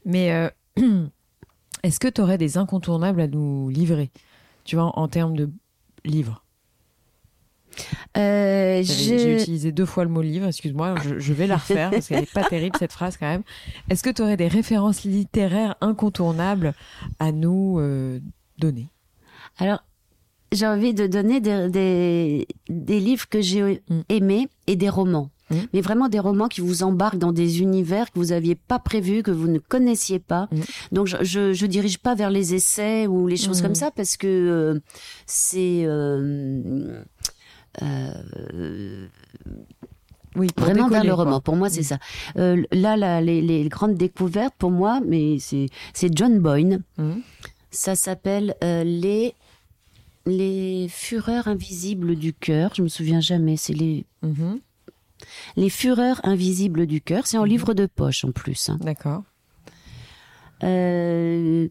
Mais 0.05 0.33
euh, 0.33 0.49
est-ce 1.83 2.01
que 2.01 2.09
tu 2.09 2.21
aurais 2.21 2.39
des 2.39 2.57
incontournables 2.59 3.21
à 3.21 3.27
nous 3.29 3.69
livrer? 3.69 4.11
Tu 4.65 4.77
vois, 4.77 4.87
en, 4.99 5.03
en 5.03 5.09
termes 5.09 5.37
de 5.37 5.51
livres 6.05 6.43
Euh, 8.17 8.83
je- 8.83 8.93
J'ai 8.93 9.35
utilisé 9.43 9.73
deux 9.73 9.85
fois 9.87 10.05
le 10.05 10.11
mot 10.11 10.23
livre, 10.23 10.47
excuse-moi, 10.47 10.95
je, 11.05 11.19
je 11.19 11.33
vais 11.33 11.47
la 11.47 11.57
refaire 11.57 11.91
parce 11.91 12.09
qu'elle 12.09 12.21
n'est 12.21 12.27
pas 12.27 12.45
terrible 12.45 12.77
cette 12.79 12.93
phrase 12.93 13.17
quand 13.17 13.27
même. 13.29 13.43
Est-ce 13.91 14.03
que 14.03 14.11
tu 14.11 14.23
aurais 14.23 14.37
des 14.37 14.49
références 14.49 15.05
littéraires 15.05 15.75
incontournables 15.81 16.75
à 17.19 17.33
nous 17.33 17.77
euh, 17.79 18.21
donner? 18.59 18.89
Alors, 19.59 19.83
j'ai 20.53 20.67
envie 20.67 20.95
de 20.95 21.07
donner 21.07 21.41
des, 21.41 21.69
des, 21.69 22.47
des 22.69 23.01
livres 23.01 23.29
que 23.29 23.41
j'ai 23.41 23.83
Mm. 23.89 24.01
aimés 24.09 24.49
et 24.67 24.77
des 24.77 24.89
romans. 24.89 25.31
Mm. 25.51 25.55
Mais 25.75 25.81
vraiment 25.81 26.09
des 26.09 26.19
romans 26.19 26.49
qui 26.49 26.61
vous 26.61 26.83
embarquent 26.83 27.19
dans 27.19 27.33
des 27.33 27.61
univers 27.61 28.11
que 28.11 28.19
vous 28.19 28.33
aviez 28.33 28.55
pas 28.55 28.79
prévus, 28.79 29.23
que 29.23 29.31
vous 29.31 29.49
ne 29.49 29.59
connaissiez 29.59 30.19
pas. 30.19 30.49
Mm. 30.53 30.61
Donc, 30.93 31.07
je, 31.09 31.17
je, 31.23 31.53
je 31.53 31.67
dirige 31.67 31.99
pas 31.99 32.15
vers 32.15 32.31
les 32.31 32.55
essais 32.55 33.07
ou 33.07 33.27
les 33.27 33.37
choses 33.37 33.61
Mm. 33.61 33.65
comme 33.65 33.75
ça 33.75 33.91
parce 33.91 34.17
que 34.17 34.27
euh, 34.27 34.81
c'est 35.27 35.85
euh, 37.83 39.07
Oui, 40.37 40.49
vraiment 40.57 40.89
vers 40.89 41.03
décoller, 41.03 41.09
le 41.09 41.15
quoi. 41.15 41.25
roman. 41.25 41.41
Pour 41.41 41.57
moi, 41.57 41.71
c'est 41.71 41.83
ça. 41.83 41.99
Euh, 42.37 42.62
là, 42.73 42.97
là, 42.97 43.21
les, 43.21 43.41
les 43.43 43.69
grandes 43.69 43.95
découvertes 43.97 44.55
pour 44.59 44.71
moi, 44.71 45.01
mais 45.07 45.39
c'est 45.39 45.69
John 46.15 46.39
Boyne. 46.41 46.83
Mhm. 46.99 47.23
Ça 47.71 47.95
s'appelle 47.95 48.55
euh, 48.65 48.85
les 48.85 49.35
les 50.27 50.89
fureurs 50.89 51.47
invisibles 51.47 52.17
du 52.17 52.33
cœur. 52.35 52.73
Je 52.75 52.83
me 52.83 52.89
souviens 52.89 53.21
jamais. 53.21 53.57
C'est 53.57 53.75
les 53.75 54.05
Mhm. 54.23 54.61
les 55.57 55.71
fureurs 55.71 56.21
invisibles 56.25 56.87
du 56.87 57.01
cœur. 57.01 57.27
C'est 57.27 57.39
en 57.39 57.45
livre 57.45 57.75
de 57.75 57.87
poche 57.87 58.25
en 58.25 58.33
plus. 58.33 58.69
hein. 58.69 58.79
D'accord. 58.81 59.23
Euh, 60.62 61.69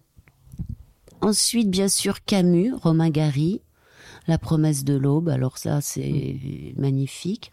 ensuite, 1.21 1.69
bien 1.69 1.87
sûr, 1.87 2.23
Camus, 2.23 2.73
Romain 2.73 3.09
Gary, 3.09 3.61
La 4.27 4.37
promesse 4.37 4.83
de 4.83 4.95
l'aube. 4.95 5.29
Alors 5.29 5.57
ça, 5.57 5.81
c'est 5.81 6.73
magnifique. 6.77 7.51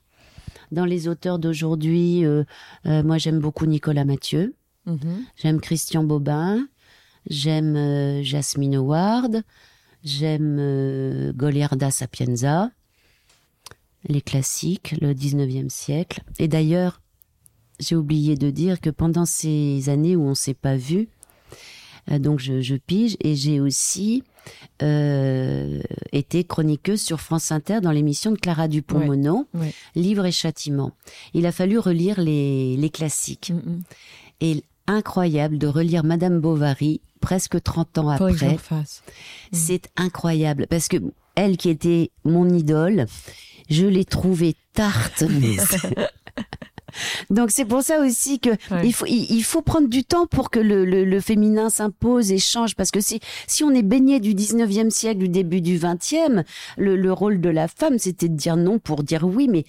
Dans 0.70 0.86
les 0.86 1.06
auteurs 1.08 1.38
d'aujourd'hui, 1.38 2.24
euh, 2.24 2.44
euh, 2.86 3.02
moi 3.02 3.18
j'aime 3.18 3.40
beaucoup 3.40 3.66
Nicolas 3.66 4.04
Mathieu. 4.04 4.54
Mhm. 4.86 5.24
J'aime 5.36 5.60
Christian 5.60 6.02
Bobin, 6.02 6.66
j'aime 7.28 7.76
euh, 7.76 8.22
Jasmine 8.22 8.76
Howard, 8.76 9.42
j'aime 10.02 11.32
Goliarda 11.36 11.90
Sapienza, 11.90 12.70
les 14.08 14.22
classiques, 14.22 14.96
le 15.00 15.12
19e 15.12 15.68
siècle. 15.68 16.22
Et 16.38 16.48
d'ailleurs, 16.48 17.00
j'ai 17.78 17.94
oublié 17.94 18.36
de 18.36 18.50
dire 18.50 18.80
que 18.80 18.90
pendant 18.90 19.26
ces 19.26 19.88
années 19.88 20.16
où 20.16 20.22
on 20.22 20.34
s'est 20.34 20.54
pas 20.54 20.76
vu, 20.76 21.08
donc 22.10 22.40
je, 22.40 22.60
je 22.60 22.74
pige 22.74 23.16
et 23.20 23.36
j'ai 23.36 23.60
aussi 23.60 24.24
euh, 24.82 25.80
été 26.12 26.44
chroniqueuse 26.44 27.00
sur 27.00 27.20
France 27.20 27.52
Inter 27.52 27.80
dans 27.80 27.90
l'émission 27.92 28.30
de 28.32 28.36
Clara 28.36 28.68
Dupont-Mono. 28.68 29.46
Livre 29.94 30.26
et 30.26 30.32
châtiment. 30.32 30.92
Il 31.34 31.46
a 31.46 31.52
fallu 31.52 31.78
relire 31.78 32.20
les, 32.20 32.76
les 32.76 32.90
classiques 32.90 33.52
Mhm. 33.54 33.82
et 34.40 34.64
incroyable 34.86 35.58
de 35.58 35.66
relire 35.68 36.02
Madame 36.04 36.40
Bovary 36.40 37.00
presque 37.20 37.62
30 37.62 37.98
ans 37.98 38.08
après. 38.08 38.32
refasse. 38.54 39.02
C'est 39.52 39.88
incroyable 39.96 40.66
parce 40.68 40.88
que 40.88 40.96
elle 41.36 41.56
qui 41.56 41.70
était 41.70 42.10
mon 42.24 42.48
idole, 42.50 43.06
je 43.70 43.86
l'ai 43.86 44.04
trouvée 44.04 44.56
tarte. 44.74 45.22
mais 45.30 45.56
Donc 47.30 47.50
c'est 47.50 47.64
pour 47.64 47.82
ça 47.82 48.00
aussi 48.00 48.38
que 48.40 48.50
Ouais. 48.70 48.82
il 48.84 48.92
faut 48.94 49.06
il, 49.06 49.26
il 49.30 49.42
faut 49.44 49.62
prendre 49.62 49.88
du 49.88 50.04
temps 50.04 50.26
pour 50.26 50.50
que 50.50 50.60
le, 50.60 50.84
le, 50.84 51.04
le 51.04 51.20
féminin 51.20 51.68
s'impose 51.70 52.30
et 52.32 52.38
change. 52.38 52.74
Parce 52.76 52.90
que 52.90 53.00
si 53.00 53.20
si 53.46 53.64
on 53.64 53.70
est 53.70 53.82
baigné 53.82 54.20
du 54.20 54.34
19e 54.34 54.90
siècle 54.90 55.18
du 55.18 55.28
début 55.28 55.60
du 55.60 55.78
20e, 55.78 56.44
le, 56.76 56.96
le 56.96 57.12
rôle 57.12 57.40
de 57.40 57.48
la 57.50 57.68
femme 57.68 57.98
c'était 57.98 58.28
de 58.28 58.36
dire 58.36 58.56
non 58.56 58.78
pour 58.78 59.02
dire 59.02 59.24
oui. 59.24 59.48
Mais 59.50 59.64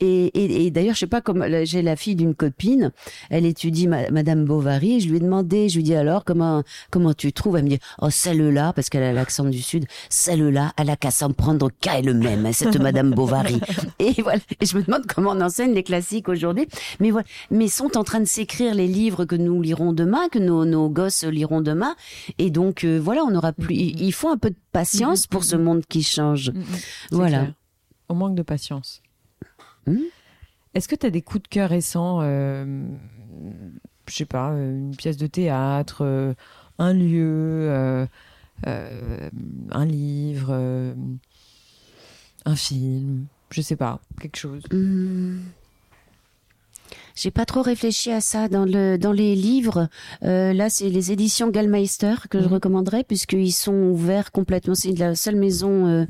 et, 0.00 0.26
et, 0.26 0.66
et 0.66 0.70
d'ailleurs 0.70 0.94
je 0.94 1.00
sais 1.00 1.06
pas 1.06 1.20
comme 1.20 1.44
j'ai 1.64 1.82
la 1.82 1.96
fille 1.96 2.16
d'une 2.16 2.34
copine, 2.34 2.90
elle 3.30 3.46
étudie 3.46 3.86
ma- 3.88 4.10
Madame 4.10 4.44
Bovary, 4.44 5.00
je 5.00 5.08
lui 5.08 5.16
ai 5.16 5.20
demandé, 5.20 5.68
je 5.68 5.76
lui 5.76 5.82
dis 5.84 5.94
alors 5.94 6.24
comment 6.24 6.62
comment 6.90 7.14
tu 7.14 7.32
trouves, 7.32 7.56
elle 7.56 7.64
me 7.64 7.70
dit 7.70 7.78
oh 8.00 8.10
celle-là 8.10 8.72
parce 8.72 8.88
qu'elle 8.88 9.02
a 9.04 9.12
l'accent 9.12 9.44
du 9.44 9.62
sud, 9.62 9.84
celle-là 10.08 10.72
elle 10.78 10.90
a 10.90 10.96
qu'à 10.96 11.10
s'en 11.10 11.32
prendre 11.32 11.70
qu'à 11.80 11.98
elle-même 11.98 12.52
cette 12.52 12.78
Madame 12.80 13.10
Bovary. 13.12 13.60
Et 13.98 14.20
voilà. 14.22 14.40
Et 14.60 14.66
je 14.66 14.76
me 14.76 14.82
demande 14.82 15.04
comment 15.06 15.30
on 15.32 15.40
enseigne 15.40 15.72
les 15.74 15.82
classiques 15.82 16.28
aujourd'hui 16.28 16.61
mais 17.00 17.10
voilà 17.10 17.26
mais 17.50 17.68
sont 17.68 17.96
en 17.96 18.04
train 18.04 18.20
de 18.20 18.24
s'écrire 18.26 18.74
les 18.74 18.86
livres 18.88 19.24
que 19.24 19.36
nous 19.36 19.60
lirons 19.62 19.92
demain 19.92 20.28
que 20.28 20.38
nos, 20.38 20.64
nos 20.64 20.88
gosses 20.88 21.24
liront 21.24 21.60
demain 21.60 21.94
et 22.38 22.50
donc 22.50 22.84
euh, 22.84 22.98
voilà 22.98 23.22
on 23.24 23.34
aura 23.34 23.52
plus 23.52 23.74
il 23.74 24.00
il 24.02 24.12
faut 24.12 24.28
un 24.28 24.38
peu 24.38 24.50
de 24.50 24.56
patience 24.72 25.26
pour 25.26 25.44
ce 25.44 25.56
monde 25.56 25.84
qui 25.88 26.02
change 26.02 26.50
Mhm. 26.50 26.64
C'est 26.74 27.14
Voilà. 27.14 27.38
clair. 27.40 27.54
On 28.08 28.14
manque 28.14 28.34
de 28.34 28.42
patience. 28.42 29.02
Mhm. 29.86 30.00
Est-ce 30.74 30.88
que 30.88 30.94
tu 30.96 31.06
as 31.06 31.10
des 31.10 31.22
coups 31.22 31.42
de 31.44 31.48
cœur 31.48 31.68
récents 31.70 32.20
euh, 32.22 32.84
Je 34.08 34.14
sais 34.14 34.24
pas, 34.24 34.50
euh, 34.52 34.70
une 34.78 34.96
pièce 34.96 35.16
de 35.16 35.26
théâtre, 35.26 35.98
euh, 36.04 36.34
un 36.78 36.92
lieu, 36.92 38.06
un 38.64 39.84
livre, 39.84 40.94
un 42.44 42.56
film, 42.56 43.26
je 43.50 43.60
sais 43.60 43.76
pas, 43.76 44.00
quelque 44.20 44.36
chose. 44.38 44.62
Hmm. 44.72 45.38
J'ai 47.14 47.30
pas 47.30 47.44
trop 47.44 47.62
réfléchi 47.62 48.10
à 48.10 48.20
ça 48.20 48.48
dans 48.48 48.64
le 48.64 48.96
dans 48.96 49.12
les 49.12 49.34
livres. 49.34 49.88
Euh, 50.24 50.52
là, 50.52 50.70
c'est 50.70 50.88
les 50.88 51.12
éditions 51.12 51.48
Gallmeister 51.50 52.14
que 52.30 52.40
je 52.40 52.46
Mhm. 52.46 52.52
recommanderais 52.54 53.04
puisqu'ils 53.04 53.52
sont 53.52 53.74
ouverts 53.90 54.32
complètement. 54.32 54.74
C'est 54.74 54.92
la 54.98 55.14
seule 55.14 55.36
maison 55.36 55.86
euh, 55.86 56.04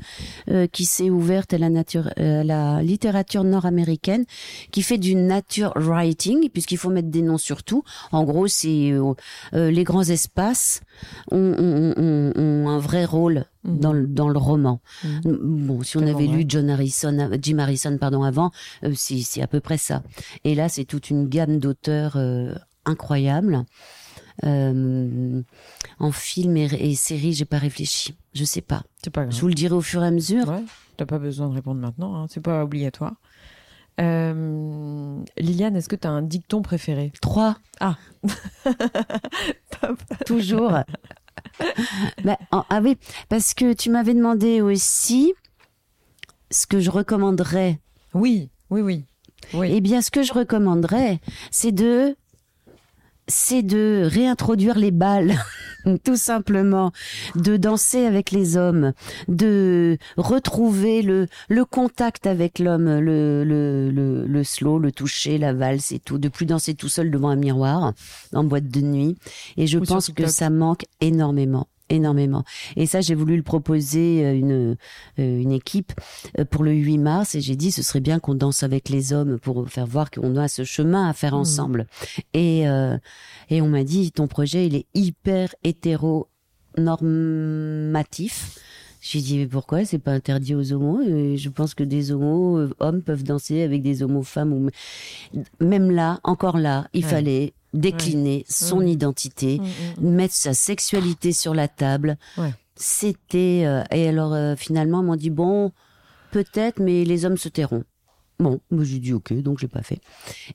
euh, 0.49 0.67
qui 0.67 0.85
s'est 0.85 1.09
ouverte 1.09 1.53
à 1.53 1.57
la 1.57 1.69
nature, 1.69 2.09
euh, 2.19 2.41
à 2.41 2.43
la 2.43 2.81
littérature 2.83 3.43
nord-américaine, 3.43 4.25
qui 4.71 4.81
fait 4.81 4.97
du 4.97 5.15
nature 5.15 5.73
writing 5.75 6.49
puisqu'il 6.49 6.77
faut 6.77 6.89
mettre 6.89 7.09
des 7.09 7.21
noms 7.21 7.37
sur 7.37 7.63
tout. 7.63 7.83
En 8.11 8.23
gros, 8.23 8.47
c'est 8.47 8.91
euh, 8.91 9.13
euh, 9.53 9.71
les 9.71 9.83
grands 9.83 10.03
espaces 10.03 10.81
ont, 11.31 11.37
ont, 11.37 11.93
ont- 11.97 12.31
ont 12.35 12.69
un 12.69 12.79
vrai 12.79 13.05
rôle 13.05 13.45
Mhm. 13.63 13.79
dans 13.79 13.93
le 13.93 14.07
dans 14.07 14.29
le 14.29 14.37
roman. 14.37 14.81
Mhm. 15.03 15.67
Bon, 15.67 15.83
si 15.83 15.97
on 15.97 16.01
avait 16.01 16.27
vrai. 16.27 16.37
lu 16.37 16.45
John 16.47 16.69
Harrison, 16.69 17.17
euh, 17.19 17.37
Jim 17.41 17.59
Harrison, 17.59 17.97
pardon, 17.97 18.23
avant, 18.23 18.51
euh, 18.83 18.93
c'est 18.95 19.21
c'est 19.21 19.41
à 19.41 19.47
peu 19.47 19.59
près 19.59 19.77
ça. 19.77 20.03
Et 20.43 20.55
là, 20.55 20.69
c'est 20.69 20.85
toute 20.85 21.09
une 21.09 21.27
gamme 21.29 21.59
d'auteurs 21.59 22.13
euh, 22.17 22.53
incroyables. 22.85 23.63
Euh, 24.45 25.41
en 25.99 26.11
film 26.11 26.57
et, 26.57 26.63
et 26.65 26.95
série, 26.95 27.33
j'ai 27.33 27.45
pas 27.45 27.59
réfléchi. 27.59 28.15
Je 28.33 28.43
sais 28.43 28.61
pas. 28.61 28.81
C'est 29.03 29.11
pas 29.11 29.21
grave. 29.25 29.35
Je 29.35 29.41
vous 29.41 29.47
le 29.47 29.53
dirai 29.53 29.75
au 29.75 29.81
fur 29.81 30.03
et 30.03 30.07
à 30.07 30.11
mesure. 30.11 30.47
Ouais, 30.49 30.63
t'as 30.97 31.05
pas 31.05 31.19
besoin 31.19 31.49
de 31.49 31.53
répondre 31.53 31.79
maintenant, 31.79 32.15
hein, 32.15 32.25
c'est 32.29 32.41
pas 32.41 32.63
obligatoire. 32.63 33.13
Euh, 34.01 35.19
Liliane, 35.37 35.75
est-ce 35.75 35.87
que 35.87 35.95
tu 35.95 36.07
as 36.07 36.11
un 36.11 36.23
dicton 36.23 36.63
préféré? 36.63 37.11
Trois. 37.21 37.57
Ah. 37.79 37.95
Toujours. 40.25 40.79
Bah, 42.23 42.37
en- 42.51 42.65
ah 42.69 42.79
oui, 42.81 42.97
parce 43.29 43.53
que 43.53 43.73
tu 43.73 43.89
m'avais 43.89 44.13
demandé 44.13 44.61
aussi 44.61 45.33
ce 46.51 46.65
que 46.67 46.79
je 46.79 46.89
recommanderais. 46.91 47.79
Oui, 48.13 48.49
oui, 48.69 48.81
oui. 48.81 49.05
oui. 49.53 49.71
Eh 49.73 49.81
bien, 49.81 50.01
ce 50.01 50.11
que 50.11 50.23
je 50.23 50.33
recommanderais, 50.33 51.19
c'est 51.51 51.71
de 51.71 52.15
c'est 53.27 53.63
de 53.63 54.01
réintroduire 54.05 54.77
les 54.77 54.91
balles, 54.91 55.35
tout 56.03 56.15
simplement, 56.15 56.91
de 57.35 57.57
danser 57.57 58.05
avec 58.05 58.31
les 58.31 58.57
hommes, 58.57 58.93
de 59.27 59.97
retrouver 60.17 61.01
le, 61.01 61.27
le 61.49 61.65
contact 61.65 62.27
avec 62.27 62.59
l'homme, 62.59 62.99
le, 62.99 63.43
le, 63.43 63.91
le, 63.91 64.25
le 64.25 64.43
slow, 64.43 64.79
le 64.79 64.91
toucher, 64.91 65.37
la 65.37 65.53
valse 65.53 65.91
et 65.91 65.99
tout, 65.99 66.17
de 66.17 66.29
plus 66.29 66.45
danser 66.45 66.73
tout 66.73 66.89
seul 66.89 67.11
devant 67.11 67.29
un 67.29 67.35
miroir 67.35 67.93
en 68.33 68.43
boîte 68.43 68.67
de 68.69 68.81
nuit. 68.81 69.17
Et 69.57 69.67
je 69.67 69.79
Ou 69.79 69.83
pense 69.83 70.09
que 70.11 70.27
ça 70.27 70.49
manque 70.49 70.85
énormément 71.01 71.67
énormément. 71.93 72.43
Et 72.75 72.85
ça, 72.85 73.01
j'ai 73.01 73.15
voulu 73.15 73.37
le 73.37 73.43
proposer 73.43 74.25
à 74.25 74.33
une, 74.33 74.75
euh, 75.19 75.41
une 75.41 75.51
équipe 75.51 75.93
euh, 76.39 76.45
pour 76.45 76.63
le 76.63 76.71
8 76.73 76.97
mars 76.97 77.35
et 77.35 77.41
j'ai 77.41 77.55
dit 77.55 77.71
ce 77.71 77.83
serait 77.83 77.99
bien 78.01 78.19
qu'on 78.19 78.35
danse 78.35 78.63
avec 78.63 78.89
les 78.89 79.13
hommes 79.13 79.39
pour 79.39 79.67
faire 79.69 79.85
voir 79.87 80.11
qu'on 80.11 80.35
a 80.37 80.47
ce 80.47 80.63
chemin 80.63 81.07
à 81.07 81.13
faire 81.13 81.33
Mhm. 81.33 81.39
ensemble. 81.39 81.87
Et, 82.33 82.67
euh, 82.67 82.97
et 83.49 83.61
on 83.61 83.67
m'a 83.69 83.83
dit 83.83 84.11
ton 84.11 84.27
projet, 84.27 84.67
il 84.67 84.75
est 84.75 84.85
hyper 84.93 85.53
hétéronormatif. 85.63 88.59
J'ai 89.01 89.19
dit 89.19 89.37
mais 89.37 89.47
pourquoi? 89.47 89.83
C'est 89.83 89.99
pas 89.99 90.13
interdit 90.13 90.55
aux 90.55 90.71
homos? 90.71 91.01
Et 91.01 91.35
Je 91.37 91.49
pense 91.49 91.73
que 91.75 91.83
des 91.83 92.11
homos 92.13 92.57
euh, 92.57 92.69
hommes 92.79 93.01
peuvent 93.01 93.23
danser 93.23 93.61
avec 93.61 93.81
des 93.81 94.01
homos 94.01 94.23
femmes 94.23 94.53
ou 94.53 94.69
même 95.59 95.91
là, 95.91 96.21
encore 96.23 96.57
là, 96.57 96.87
il 96.93 97.03
Ouais. 97.03 97.09
fallait 97.11 97.53
décliner 97.73 98.45
son 98.49 98.79
Ouais. 98.79 98.91
identité, 98.91 99.59
Mm, 99.59 100.05
mm, 100.05 100.09
mettre 100.09 100.33
sa 100.35 100.53
sexualité 100.53 101.31
sur 101.33 101.53
la 101.53 101.67
table. 101.67 102.17
C'était 102.75 103.63
euh, 103.65 103.83
et 103.91 104.07
alors 104.07 104.33
euh, 104.33 104.55
finalement 104.55 105.01
ils 105.01 105.05
m'ont 105.05 105.15
dit 105.15 105.29
bon 105.29 105.71
peut-être 106.31 106.79
mais 106.79 107.03
les 107.05 107.25
hommes 107.25 107.37
se 107.37 107.49
tairont. 107.49 107.83
Bon, 108.39 108.59
moi 108.71 108.83
j'ai 108.83 108.99
dit 108.99 109.13
ok 109.13 109.31
donc 109.33 109.59
j'ai 109.59 109.67
pas 109.67 109.83
fait. 109.83 109.99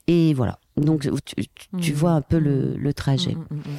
Et 0.09 0.35
voilà. 0.35 0.59
Donc 0.77 1.09
tu, 1.25 1.47
Mhm. 1.73 1.93
vois 1.97 2.13
un 2.13 2.21
peu 2.23 2.39
le, 2.39 2.77
le 2.77 2.93
trajet. 2.95 3.35
mm, 3.35 3.47
mm, 3.51 3.57
mm. 3.59 3.79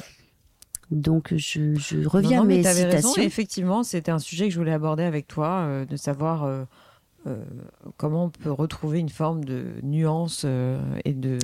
Donc 0.90 1.34
je, 1.36 1.74
je 1.76 2.06
reviens 2.08 2.38
non, 2.38 2.42
à 2.44 2.46
mais 2.46 2.56
mes 2.56 2.62
raison. 2.62 2.88
citations. 3.10 3.22
Effectivement, 3.22 3.82
c'était 3.84 4.10
un 4.10 4.18
sujet 4.18 4.48
que 4.48 4.54
je 4.54 4.58
voulais 4.58 4.72
aborder 4.72 5.04
avec 5.04 5.28
toi, 5.28 5.60
euh, 5.68 5.84
de 5.84 5.96
savoir 5.96 6.44
euh, 7.26 7.44
comment 7.98 8.24
on 8.24 8.30
peut 8.30 8.50
retrouver 8.50 8.98
une 8.98 9.10
forme 9.10 9.44
de 9.44 9.74
nuance 9.82 10.42
euh, 10.46 10.80
et 11.04 11.12
de 11.12 11.38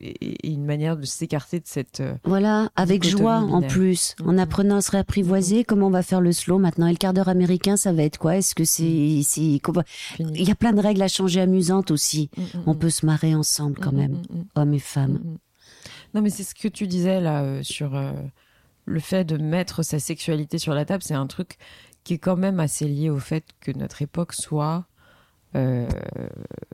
et, 0.00 0.46
et 0.48 0.52
une 0.52 0.64
manière 0.64 0.96
de 0.96 1.04
s'écarter 1.04 1.58
de 1.58 1.66
cette. 1.66 2.00
euh, 2.00 2.14
Voilà, 2.24 2.70
avec 2.76 3.04
joie 3.04 3.38
en 3.38 3.60
plus, 3.60 4.14
en 4.24 4.38
apprenant 4.38 4.76
à 4.76 4.80
se 4.80 4.92
réapprivoiser. 4.92 5.64
Comment 5.64 5.88
on 5.88 5.90
va 5.90 6.02
faire 6.02 6.20
le 6.20 6.32
slow 6.32 6.58
maintenant 6.58 6.86
Et 6.86 6.92
le 6.92 6.96
quart 6.96 7.12
d'heure 7.12 7.28
américain, 7.28 7.76
ça 7.76 7.92
va 7.92 8.02
être 8.04 8.18
quoi 8.18 8.36
Est-ce 8.36 8.54
que 8.54 8.64
c'est, 8.64 8.84
finie. 8.84 9.60
Il 10.34 10.48
y 10.48 10.50
a 10.50 10.54
plein 10.54 10.72
de 10.72 10.80
règles 10.80 11.02
à 11.02 11.08
changer 11.08 11.40
amusantes 11.40 11.90
aussi. 11.90 12.30
Mm, 12.36 12.42
mm, 12.42 12.62
On 12.66 12.74
peut 12.74 12.90
se 12.90 13.04
marrer 13.04 13.34
ensemble 13.34 13.78
quand 13.78 13.92
même, 13.92 14.12
mm, 14.12 14.36
mm. 14.36 14.44
hommes 14.54 14.74
et 14.74 14.78
femmes. 14.78 15.20
Mm, 15.24 15.28
mm. 15.32 15.38
Non, 16.14 16.22
mais 16.22 16.30
c'est 16.30 16.44
ce 16.44 16.54
que 16.54 16.68
tu 16.68 16.86
disais 16.86 17.20
là 17.20 17.62
sur 17.62 18.00
le 18.84 19.00
fait 19.00 19.24
de 19.24 19.36
mettre 19.36 19.82
sa 19.84 19.98
sexualité 19.98 20.58
sur 20.58 20.74
la 20.74 20.84
table. 20.84 21.02
C'est 21.02 21.14
un 21.14 21.26
truc 21.26 21.56
qui 22.04 22.14
est 22.14 22.18
quand 22.18 22.36
même 22.36 22.60
assez 22.60 22.86
lié 22.88 23.10
au 23.10 23.18
fait 23.18 23.44
que 23.60 23.70
notre 23.72 24.02
époque 24.02 24.32
soit 24.32 24.86
euh, 25.56 25.88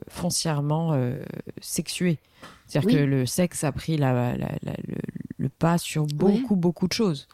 foncièrement 0.07 0.93
euh, 0.93 1.17
sexuée. 1.61 2.19
C'est-à-dire 2.65 2.87
Oui. 2.87 2.93
que 2.95 2.99
le 3.03 3.25
sexe 3.25 3.63
a 3.63 3.71
pris 3.71 3.97
la- 3.97 4.35
la- 4.37 4.55
la- 4.61 4.75
le, 4.87 4.95
le 5.37 5.49
pas 5.49 5.77
sur 5.77 6.05
beaucoup, 6.05 6.55
beaucoup 6.55 6.87
de 6.87 6.93
choses. 6.93 7.27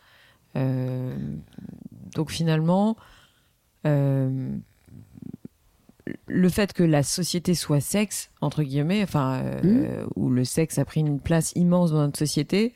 Euh, 0.56 1.16
donc 2.16 2.32
finalement, 2.32 2.96
euh, 3.86 4.56
le 6.28 6.50
fait 6.50 6.74
que 6.74 6.84
la 6.84 7.02
société 7.04 7.56
soit 7.56 7.80
sexe, 7.82 8.30
entre 8.42 8.62
guillemets, 8.64 9.04
enfin, 9.04 9.42
euh, 9.44 10.06
où 10.16 10.30
le 10.30 10.44
sexe 10.46 10.78
a 10.78 10.86
pris 10.86 11.00
une 11.00 11.20
place 11.20 11.54
immense 11.56 11.92
dans 11.92 12.00
notre 12.02 12.20
société, 12.20 12.74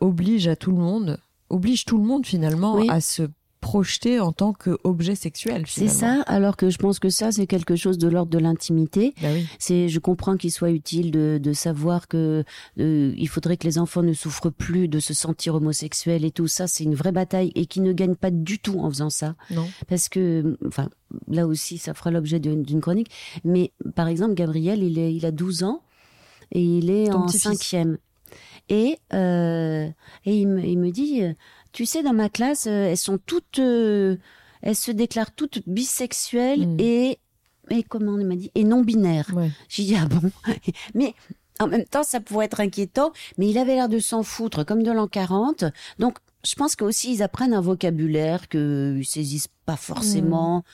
oblige 0.00 0.48
à 0.48 0.56
tout 0.56 0.72
le 0.72 0.78
monde, 0.78 1.18
oblige 1.50 1.84
tout 1.84 1.98
le 1.98 2.04
monde 2.04 2.26
finalement 2.26 2.74
Oui. 2.76 2.88
à 2.90 3.00
se 3.00 3.22
projeter 3.62 4.18
en 4.18 4.32
tant 4.32 4.52
qu'objet 4.52 5.14
sexuel. 5.14 5.64
C'est 5.68 5.88
ça, 5.88 6.22
alors 6.26 6.56
que 6.56 6.68
je 6.68 6.78
pense 6.78 6.98
que 6.98 7.08
ça, 7.08 7.30
c'est 7.30 7.46
quelque 7.46 7.76
chose 7.76 7.96
de 7.96 8.08
l'ordre 8.08 8.30
de 8.30 8.38
l'intimité. 8.38 9.14
Bah 9.22 9.28
oui. 9.32 9.46
C'est, 9.60 9.88
je 9.88 10.00
comprends 10.00 10.36
qu'il 10.36 10.50
soit 10.50 10.72
utile 10.72 11.12
de, 11.12 11.38
de 11.40 11.52
savoir 11.52 12.08
que 12.08 12.44
euh, 12.80 13.14
il 13.16 13.28
faudrait 13.28 13.56
que 13.56 13.66
les 13.66 13.78
enfants 13.78 14.02
ne 14.02 14.12
souffrent 14.12 14.50
plus 14.50 14.88
de 14.88 14.98
se 14.98 15.14
sentir 15.14 15.54
homosexuels 15.54 16.24
et 16.24 16.32
tout 16.32 16.48
ça. 16.48 16.66
C'est 16.66 16.82
une 16.82 16.96
vraie 16.96 17.12
bataille 17.12 17.52
et 17.54 17.66
qui 17.66 17.80
ne 17.80 17.92
gagnent 17.92 18.16
pas 18.16 18.32
du 18.32 18.58
tout 18.58 18.80
en 18.80 18.90
faisant 18.90 19.10
ça. 19.10 19.36
Non. 19.50 19.66
parce 19.86 20.08
que, 20.08 20.58
enfin, 20.66 20.90
là 21.28 21.46
aussi, 21.46 21.78
ça 21.78 21.94
fera 21.94 22.10
l'objet 22.10 22.40
d'une 22.40 22.80
chronique. 22.80 23.12
Mais 23.44 23.72
par 23.94 24.08
exemple, 24.08 24.34
Gabriel, 24.34 24.82
il, 24.82 24.98
est, 24.98 25.14
il 25.14 25.24
a 25.24 25.30
12 25.30 25.62
ans 25.62 25.82
et 26.50 26.62
il 26.62 26.90
est 26.90 27.10
Ton 27.10 27.22
en 27.22 27.28
cinquième. 27.28 27.96
Et, 28.68 28.98
euh, 29.12 29.88
et 30.24 30.36
il, 30.36 30.48
me, 30.48 30.64
il 30.64 30.78
me 30.78 30.90
dit, 30.90 31.22
tu 31.72 31.86
sais, 31.86 32.02
dans 32.02 32.12
ma 32.12 32.28
classe, 32.28 32.66
euh, 32.66 32.90
elles 32.90 32.96
sont 32.98 33.18
toutes, 33.18 33.58
euh, 33.58 34.16
elles 34.62 34.76
se 34.76 34.90
déclarent 34.90 35.32
toutes 35.34 35.66
bisexuelles 35.68 36.66
Mm. 36.66 36.76
et, 36.80 37.18
et 37.70 37.82
comment 37.82 38.12
on 38.12 38.24
m'a 38.24 38.36
dit, 38.36 38.50
et 38.54 38.64
non 38.64 38.82
binaires. 38.82 39.30
Ouais. 39.34 39.50
J'ai 39.68 39.84
dit, 39.84 39.96
ah 39.96 40.06
bon? 40.06 40.30
Mais 40.94 41.14
en 41.60 41.66
même 41.68 41.84
temps, 41.84 42.02
ça 42.02 42.20
pourrait 42.20 42.46
être 42.46 42.60
inquiétant, 42.60 43.12
mais 43.38 43.48
il 43.48 43.56
avait 43.58 43.74
l'air 43.74 43.88
de 43.88 43.98
s'en 44.00 44.22
foutre, 44.24 44.64
comme 44.64 44.82
de 44.82 44.90
l'an 44.90 45.06
40. 45.06 45.64
Donc, 46.00 46.18
je 46.44 46.54
pense 46.56 46.74
qu'aussi, 46.74 47.14
ils 47.14 47.22
apprennent 47.22 47.54
un 47.54 47.60
vocabulaire 47.60 48.48
qu'ils 48.48 49.04
saisissent 49.06 49.48
pas 49.64 49.76
forcément. 49.76 50.64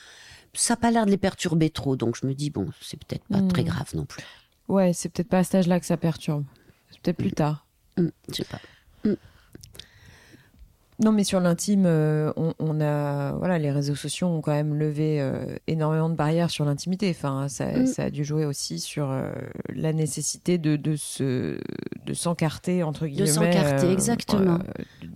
Ça 0.53 0.73
n'a 0.73 0.77
pas 0.77 0.89
l'air 0.89 1.05
de 1.05 1.11
les 1.11 1.17
perturber 1.17 1.69
trop, 1.69 1.95
donc 1.95 2.15
je 2.19 2.25
me 2.25 2.33
dis, 2.33 2.49
bon, 2.49 2.69
c'est 2.81 2.97
peut-être 3.03 3.23
pas 3.25 3.41
Mm. 3.41 3.47
très 3.49 3.63
grave 3.63 3.91
non 3.93 4.05
plus. 4.05 4.23
Ouais, 4.67 4.93
c'est 4.93 5.09
peut-être 5.09 5.29
pas 5.29 5.39
à 5.39 5.43
cet 5.43 5.55
âge-là 5.55 5.79
que 5.79 5.85
ça 5.85 5.97
perturbe. 5.97 6.43
C'est 6.91 7.01
peut-être 7.01 7.17
plus 7.17 7.33
tard. 7.33 7.67
Hum, 7.97 8.11
je 8.29 8.35
sais 8.35 8.45
pas. 8.45 8.59
Non, 11.01 11.13
mais 11.13 11.23
sur 11.23 11.39
l'intime, 11.39 11.85
euh, 11.85 12.33
on, 12.35 12.53
on 12.59 12.81
a 12.81 13.31
voilà, 13.33 13.57
les 13.57 13.71
réseaux 13.71 13.95
sociaux 13.95 14.27
ont 14.27 14.41
quand 14.41 14.51
même 14.51 14.75
levé 14.75 15.21
euh, 15.21 15.55
énormément 15.67 16.09
de 16.09 16.15
barrières 16.15 16.49
sur 16.49 16.65
l'intimité. 16.65 17.09
Enfin, 17.17 17.47
ça, 17.47 17.67
Mm. 17.71 17.85
ça 17.87 18.03
a 18.03 18.09
dû 18.09 18.25
jouer 18.25 18.45
aussi 18.45 18.79
sur 18.79 19.09
euh, 19.09 19.31
la 19.73 19.93
nécessité 19.93 20.57
de 20.57 20.75
de 20.75 20.95
se 20.97 21.57
de 22.05 22.13
s'encarter 22.13 22.83
entre 22.83 23.07
guillemets. 23.07 23.27
s'encarter, 23.27 23.91
exactement. 23.91 24.59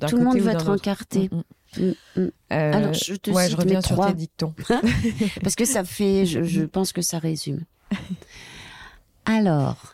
Tout 0.07 0.17
le 0.17 0.23
monde 0.23 0.38
d'un 0.38 0.51
être 0.51 0.69
encarté. 0.69 1.29
Mm, 1.77 1.91
mm. 2.21 2.29
Alors, 2.49 2.93
je 2.93 3.15
te 3.15 3.31
ouais, 3.31 3.43
cite 3.43 3.51
je 3.51 3.57
reviens 3.57 3.75
mes 3.79 3.81
sur 3.86 3.95
trois. 3.95 4.07
tes 4.07 4.13
dictons. 4.13 4.53
Parce 5.43 5.55
que 5.55 5.65
ça 5.65 5.84
fait, 5.84 6.25
je, 6.25 6.43
je 6.43 6.61
pense 6.63 6.93
que 6.93 7.01
ça 7.01 7.19
résume. 7.19 7.61
Alors. 9.25 9.93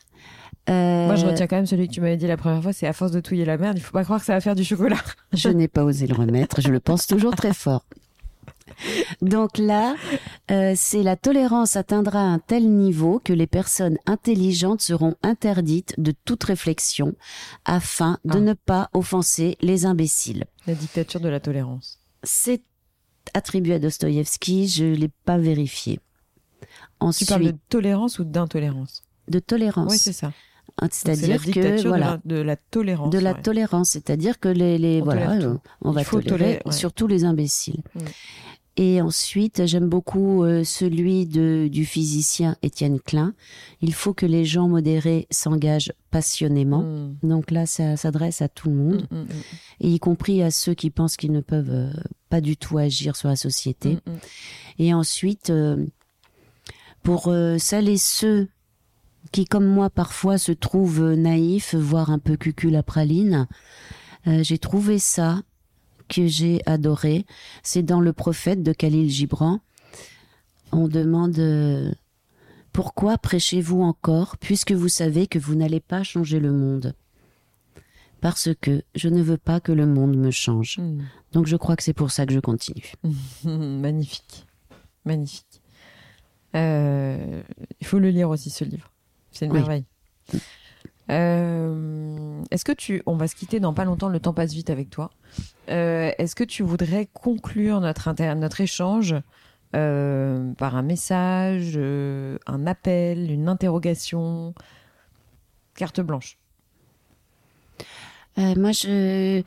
Euh, 0.70 1.06
Moi, 1.08 1.16
je 1.16 1.26
retiens 1.26 1.48
quand 1.48 1.56
même 1.56 1.66
celui 1.66 1.88
que 1.88 1.94
tu 1.94 2.02
m'avais 2.02 2.18
dit 2.18 2.28
la 2.28 2.38
première 2.38 2.62
fois. 2.62 2.74
C'est 2.74 2.88
à 2.88 2.94
force 2.94 3.12
de 3.12 3.20
touiller 3.20 3.46
la 3.46 3.58
merde, 3.58 3.78
il 3.78 3.82
faut 3.82 3.92
pas 3.92 4.04
croire 4.04 4.20
que 4.20 4.26
ça 4.26 4.34
va 4.34 4.42
faire 4.42 4.56
du 4.56 4.64
chocolat. 4.64 4.98
Je 5.34 5.50
n'ai 5.50 5.68
pas 5.68 5.84
osé 5.84 6.08
le 6.08 6.16
remettre, 6.16 6.62
je 6.62 6.70
le 6.70 6.80
pense 6.80 7.08
toujours 7.08 7.36
très 7.36 7.54
fort. 7.54 7.86
Donc 9.22 9.58
là, 9.58 9.96
euh, 10.52 10.74
c'est 10.76 11.04
la 11.04 11.16
tolérance 11.16 11.76
atteindra 11.76 12.20
un 12.20 12.40
tel 12.40 12.70
niveau 12.70 13.20
que 13.24 13.34
les 13.34 13.48
personnes 13.48 13.98
intelligentes 14.06 14.82
seront 14.82 15.16
interdites 15.24 15.96
de 15.98 16.14
toute 16.26 16.44
réflexion 16.44 17.14
afin 17.66 18.20
de 18.26 18.38
Ah. 18.38 18.42
ne 18.42 18.54
pas 18.54 18.90
offenser 18.94 19.58
les 19.62 19.86
imbéciles. 19.86 20.46
La 20.68 20.76
dictature 20.76 21.20
de 21.20 21.30
la 21.30 21.40
tolérance. 21.40 22.00
C'est 22.24 22.62
attribué 23.34 23.74
à 23.74 23.80
Dostoïevski, 23.80 24.68
je 24.68 24.86
l'ai 24.86 25.10
pas 25.26 25.38
vérifié. 25.38 26.00
Tu 26.62 26.68
Ensuite, 27.00 27.30
parles 27.30 27.44
de 27.46 27.56
tolérance 27.70 28.20
ou 28.20 28.24
d'intolérance? 28.24 29.04
De 29.28 29.40
tolérance. 29.40 29.92
Oui, 29.92 29.98
c'est 29.98 30.14
ça. 30.14 30.32
C'est-à-dire 30.92 31.44
que 31.44 31.82
de 31.84 31.88
voilà, 31.88 32.20
la- 32.26 32.36
de, 32.36 32.42
la, 32.42 32.56
tolérance. 32.56 33.10
de 33.12 33.20
la 33.20 33.34
ouais. 33.34 33.42
tolérance, 33.42 33.90
c'est-à-dire 33.90 34.40
que 34.40 34.50
les, 34.50 34.78
les 34.78 35.02
On 35.02 35.06
voilà, 35.06 35.32
euh, 35.34 35.58
on 35.82 35.92
va 35.92 36.04
tolérer, 36.04 36.30
tolérer, 36.30 36.62
ouais. 36.66 36.72
surtout 36.72 37.08
les 37.08 37.26
imbéciles. 37.26 37.82
Mm. 37.96 38.00
Et 38.82 39.02
ensuite, 39.02 39.66
j'aime 39.66 39.90
beaucoup 39.90 40.44
euh, 40.46 40.64
celui 40.64 41.26
de, 41.26 41.68
du 41.70 41.84
physicien 41.86 42.56
Étienne 42.64 43.00
Klein. 43.02 43.34
Il 43.82 43.94
faut 43.94 44.14
que 44.14 44.26
les 44.26 44.46
gens 44.46 44.70
modérés 44.70 45.28
s'engagent 45.32 45.92
passionnément. 46.12 46.84
Mm. 46.84 47.18
Donc 47.24 47.52
là, 47.52 47.66
ça 47.66 47.98
s'adresse 47.98 48.42
à 48.42 48.48
tout 48.48 48.70
le 48.70 48.76
monde, 48.76 49.06
Mm, 49.12 49.24
et 49.82 49.90
y 49.90 50.00
compris 50.00 50.42
à 50.44 50.50
ceux 50.52 50.76
qui 50.76 50.92
pensent 50.92 51.18
qu'ils 51.18 51.34
ne 51.34 51.42
peuvent 51.42 51.72
euh, 51.72 51.92
pas 52.30 52.40
du 52.40 52.56
tout 52.56 52.78
agir 52.78 53.18
sur 53.18 53.28
la 53.28 53.36
société. 53.36 53.98
Et 54.78 54.94
ensuite, 54.94 55.52
pour 57.04 57.34
celles 57.58 57.90
et 57.90 57.98
ceux 57.98 58.48
qui, 59.32 59.46
comme 59.46 59.66
moi, 59.66 59.90
parfois 59.90 60.38
se 60.38 60.52
trouvent 60.52 61.14
naïfs, 61.14 61.76
voire 61.76 62.10
un 62.10 62.20
peu 62.20 62.36
cucul 62.36 62.76
à 62.76 62.84
praline, 62.84 63.48
Euh, 64.28 64.44
j'ai 64.44 64.58
trouvé 64.58 65.00
ça 65.00 65.42
que 66.10 66.28
j'ai 66.28 66.62
adoré. 66.66 67.26
C'est 67.64 67.84
dans 67.84 68.02
le 68.02 68.12
prophète 68.12 68.64
de 68.64 68.74
Khalil 68.74 69.10
Gibran. 69.10 69.62
On 70.74 70.88
demande 70.88 71.40
euh, 71.40 71.92
pourquoi 72.74 73.18
prêchez-vous 73.18 73.82
encore 73.82 74.38
puisque 74.38 74.74
vous 74.74 74.90
savez 74.90 75.28
que 75.28 75.40
vous 75.40 75.56
n'allez 75.56 75.80
pas 75.80 76.04
changer 76.04 76.40
le 76.40 76.52
monde? 76.52 76.94
Parce 78.22 78.50
que 78.60 78.84
je 78.94 79.08
ne 79.08 79.22
veux 79.22 79.38
pas 79.38 79.62
que 79.62 79.72
le 79.72 79.86
monde 79.86 80.18
me 80.18 80.32
change. 80.32 80.80
Hmm. 80.80 81.04
Donc 81.32 81.48
je 81.48 81.56
crois 81.56 81.78
que 81.78 81.84
c'est 81.84 81.94
pour 81.94 82.12
ça 82.12 82.26
que 82.26 82.34
je 82.34 82.40
continue. 82.40 82.92
Magnifique. 83.46 84.46
Magnifique. 85.06 85.62
Euh, 86.56 87.42
il 87.80 87.88
faut 87.88 88.00
le 88.00 88.10
lire 88.10 88.30
aussi, 88.30 88.50
ce 88.50 88.66
livre. 88.66 88.89
C'est 89.40 89.46
une 89.46 89.54
Oui. 89.54 89.60
merveille. 89.60 89.86
Euh, 91.10 92.42
Est-ce 92.52 92.66
que 92.66 92.74
tu. 92.74 93.02
On 93.06 93.16
va 93.16 93.30
se 93.30 93.36
quitter 93.36 93.62
dans 93.62 93.74
pas 93.74 93.86
longtemps, 93.86 94.10
le 94.10 94.20
temps 94.20 94.34
passe 94.34 94.52
vite 94.54 94.70
avec 94.70 94.90
toi. 94.90 95.12
Euh, 95.70 96.12
Est-ce 96.18 96.36
que 96.36 96.44
tu 96.44 96.62
voudrais 96.62 97.08
conclure 97.14 97.80
notre, 97.80 98.10
inter- 98.10 98.36
notre 98.36 98.60
échange 98.60 99.16
euh, 99.78 100.52
par 100.56 100.76
un 100.76 100.82
message, 100.82 101.74
euh, 101.78 102.38
un 102.48 102.68
appel, 102.68 103.32
une 103.32 103.48
interrogation? 103.48 104.54
Carte 105.74 106.02
blanche. 106.02 106.38
Euh, 108.38 108.54
moi, 108.58 108.74
je... 108.74 109.42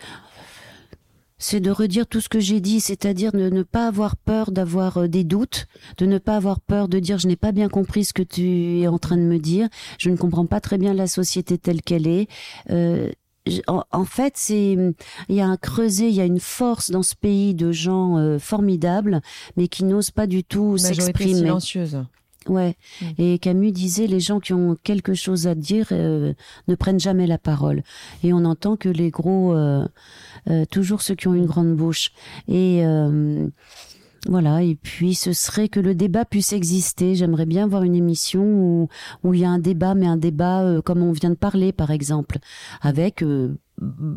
c'est 1.43 1.59
de 1.59 1.73
redire 1.73 2.07
tout 2.07 2.21
ce 2.21 2.29
que 2.29 2.39
j'ai 2.39 2.61
dit, 2.61 2.81
c'est-à-dire 2.81 3.33
de 3.33 3.51
ne 3.51 3.65
pas 3.65 3.89
avoir 3.89 4.17
peur 4.17 4.53
d'avoir 4.53 4.99
euh, 4.99 5.09
des 5.09 5.25
doutes, 5.25 5.67
de 5.99 6.07
ne 6.07 6.19
pas 6.19 6.37
avoir 6.37 6.61
peur 6.61 6.87
de 6.87 7.01
dire 7.01 7.19
je 7.19 7.27
n'ai 7.27 7.37
pas 7.37 7.51
bien 7.51 7.69
compris 7.69 8.05
ce 8.05 8.13
que 8.13 8.23
tu 8.23 8.79
es 8.79 8.87
en 8.87 8.99
train 8.99 9.17
de 9.17 9.23
me 9.23 9.39
dire, 9.39 9.69
je 9.99 10.09
ne 10.11 10.17
comprends 10.17 10.47
pas 10.47 10.61
très 10.61 10.79
bien 10.79 10.95
la 10.95 11.09
société 11.09 11.59
telle 11.59 11.83
qu'elle 11.83 12.07
est. 12.07 12.29
Euh, 12.71 13.11
en, 13.67 13.83
en 13.91 14.05
fait, 14.05 14.35
c'est 14.37 14.77
il 15.29 15.35
y 15.35 15.41
a 15.41 15.47
un 15.47 15.57
creuset, 15.57 16.09
il 16.09 16.15
y 16.15 16.21
a 16.21 16.27
une 16.27 16.39
force 16.39 16.93
dans 16.93 17.03
ce 17.03 17.17
pays 17.17 17.55
de 17.55 17.73
gens 17.73 18.19
euh, 18.19 18.39
formidables, 18.39 19.21
mais 19.57 19.67
qui 19.67 19.83
n'osent 19.83 20.13
pas 20.13 20.29
du 20.29 20.45
tout 20.45 20.79
s'exprimer. 20.79 21.35
silencieuse. 21.35 22.05
Ouais. 22.49 22.77
Mm. 23.01 23.07
Et 23.19 23.39
Camus 23.39 23.73
disait 23.73 24.07
les 24.07 24.21
gens 24.21 24.41
qui 24.41 24.53
ont 24.53 24.77
quelque 24.83 25.15
chose 25.15 25.47
à 25.47 25.55
dire 25.55 25.89
euh, 25.93 26.35
ne 26.69 26.75
prennent 26.75 27.01
jamais 27.01 27.27
la 27.27 27.39
parole. 27.39 27.83
Et 28.23 28.33
on 28.33 28.45
entend 28.45 28.77
que 28.77 28.89
les 28.89 29.11
gros, 29.11 29.55
euh, 29.55 29.87
euh, 30.49 30.65
toujours 30.67 31.03
ceux 31.03 31.15
qui 31.15 31.29
ont 31.29 31.35
une 31.35 31.47
grande 31.47 31.75
bouche. 31.75 32.11
Et 32.49 32.85
euh, 32.85 33.49
voilà. 34.29 34.63
Et 34.63 34.77
puis 34.77 35.15
ce 35.15 35.33
serait 35.33 35.69
que 35.69 35.81
le 35.81 35.95
débat 35.95 36.25
puisse 36.25 36.53
exister. 36.53 37.15
J'aimerais 37.15 37.47
bien 37.47 37.67
voir 37.67 37.83
une 37.83 37.97
émission 37.97 38.43
où 38.43 38.89
où 39.25 39.35
il 39.35 39.41
y 39.41 39.45
a 39.45 39.51
un 39.51 39.59
débat, 39.59 39.95
mais 39.95 40.07
un 40.07 40.17
débat 40.17 40.63
euh, 40.63 40.83
comme 40.83 41.03
on 41.03 41.13
vient 41.13 41.31
de 41.31 41.35
parler, 41.35 41.73
par 41.73 41.91
exemple, 41.91 42.39
avec 42.81 43.23
euh, 43.23 43.57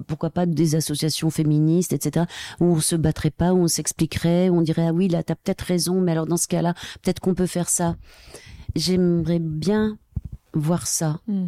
pourquoi 0.07 0.29
pas 0.29 0.45
des 0.45 0.75
associations 0.75 1.29
féministes, 1.29 1.93
etc., 1.93 2.25
où 2.59 2.65
on 2.65 2.79
se 2.79 2.95
battrait 2.95 3.31
pas, 3.31 3.53
où 3.53 3.57
on 3.57 3.67
s'expliquerait, 3.67 4.49
où 4.49 4.57
on 4.57 4.61
dirait 4.61 4.87
ah 4.87 4.93
oui 4.93 5.07
là 5.07 5.23
t'as 5.23 5.35
peut-être 5.35 5.61
raison, 5.61 6.01
mais 6.01 6.11
alors 6.11 6.27
dans 6.27 6.37
ce 6.37 6.47
cas-là 6.47 6.73
peut-être 7.01 7.19
qu'on 7.19 7.33
peut 7.33 7.47
faire 7.47 7.69
ça. 7.69 7.95
J'aimerais 8.75 9.39
bien 9.39 9.97
voir 10.53 10.87
ça. 10.87 11.19
Mm. 11.27 11.47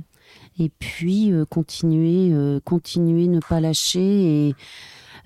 Et 0.59 0.69
puis 0.69 1.31
euh, 1.31 1.45
continuer, 1.45 2.33
euh, 2.33 2.59
continuer, 2.63 3.27
ne 3.27 3.39
pas 3.39 3.59
lâcher. 3.59 4.47
Et 4.47 4.55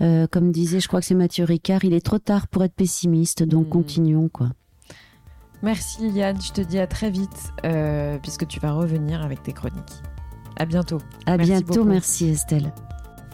euh, 0.02 0.28
comme 0.28 0.52
disait, 0.52 0.80
je 0.80 0.88
crois 0.88 1.00
que 1.00 1.06
c'est 1.06 1.16
Mathieu 1.16 1.46
Ricard, 1.46 1.84
il 1.84 1.94
est 1.94 2.06
trop 2.06 2.20
tard 2.20 2.48
pour 2.48 2.64
être 2.64 2.74
pessimiste, 2.74 3.44
donc 3.44 3.68
Mm. 3.68 3.70
continuons 3.70 4.30
quoi. 4.30 4.50
Merci 5.64 6.10
Yann, 6.10 6.42
je 6.42 6.52
te 6.52 6.62
dis 6.62 6.80
à 6.80 6.88
très 6.88 7.12
vite, 7.12 7.54
puisque 8.24 8.48
tu 8.48 8.60
vas 8.60 8.74
revenir 8.74 9.22
avec 9.22 9.44
tes 9.44 9.54
chroniques. 9.54 10.02
À 10.58 10.66
bientôt. 10.66 11.00
À 11.26 11.38
Merci 11.38 11.52
bientôt, 11.52 11.74
beaucoup. 11.74 11.84
merci 11.90 12.30
Estelle. 12.30 12.72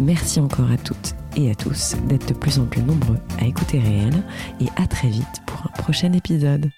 Merci 0.00 0.40
encore 0.40 0.70
à 0.70 0.76
toutes 0.76 1.14
et 1.36 1.50
à 1.50 1.54
tous 1.54 1.94
d'être 2.06 2.28
de 2.28 2.34
plus 2.34 2.58
en 2.58 2.66
plus 2.66 2.82
nombreux 2.82 3.18
à 3.38 3.46
écouter 3.46 3.78
Réel 3.78 4.22
et 4.60 4.68
à 4.76 4.86
très 4.86 5.08
vite 5.08 5.42
pour 5.46 5.60
un 5.66 5.82
prochain 5.82 6.12
épisode. 6.12 6.70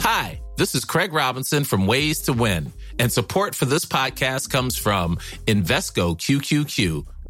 Hi, 0.00 0.40
this 0.58 0.74
is 0.74 0.84
Craig 0.84 1.12
Robinson 1.12 1.64
from 1.64 1.86
Ways 1.86 2.20
to 2.22 2.32
Win, 2.32 2.72
and 2.98 3.10
support 3.10 3.54
for 3.54 3.64
this 3.64 3.86
podcast 3.86 4.50
comes 4.50 4.76
from 4.76 5.16
Invesco 5.46 6.16
QQQ, 6.18 7.06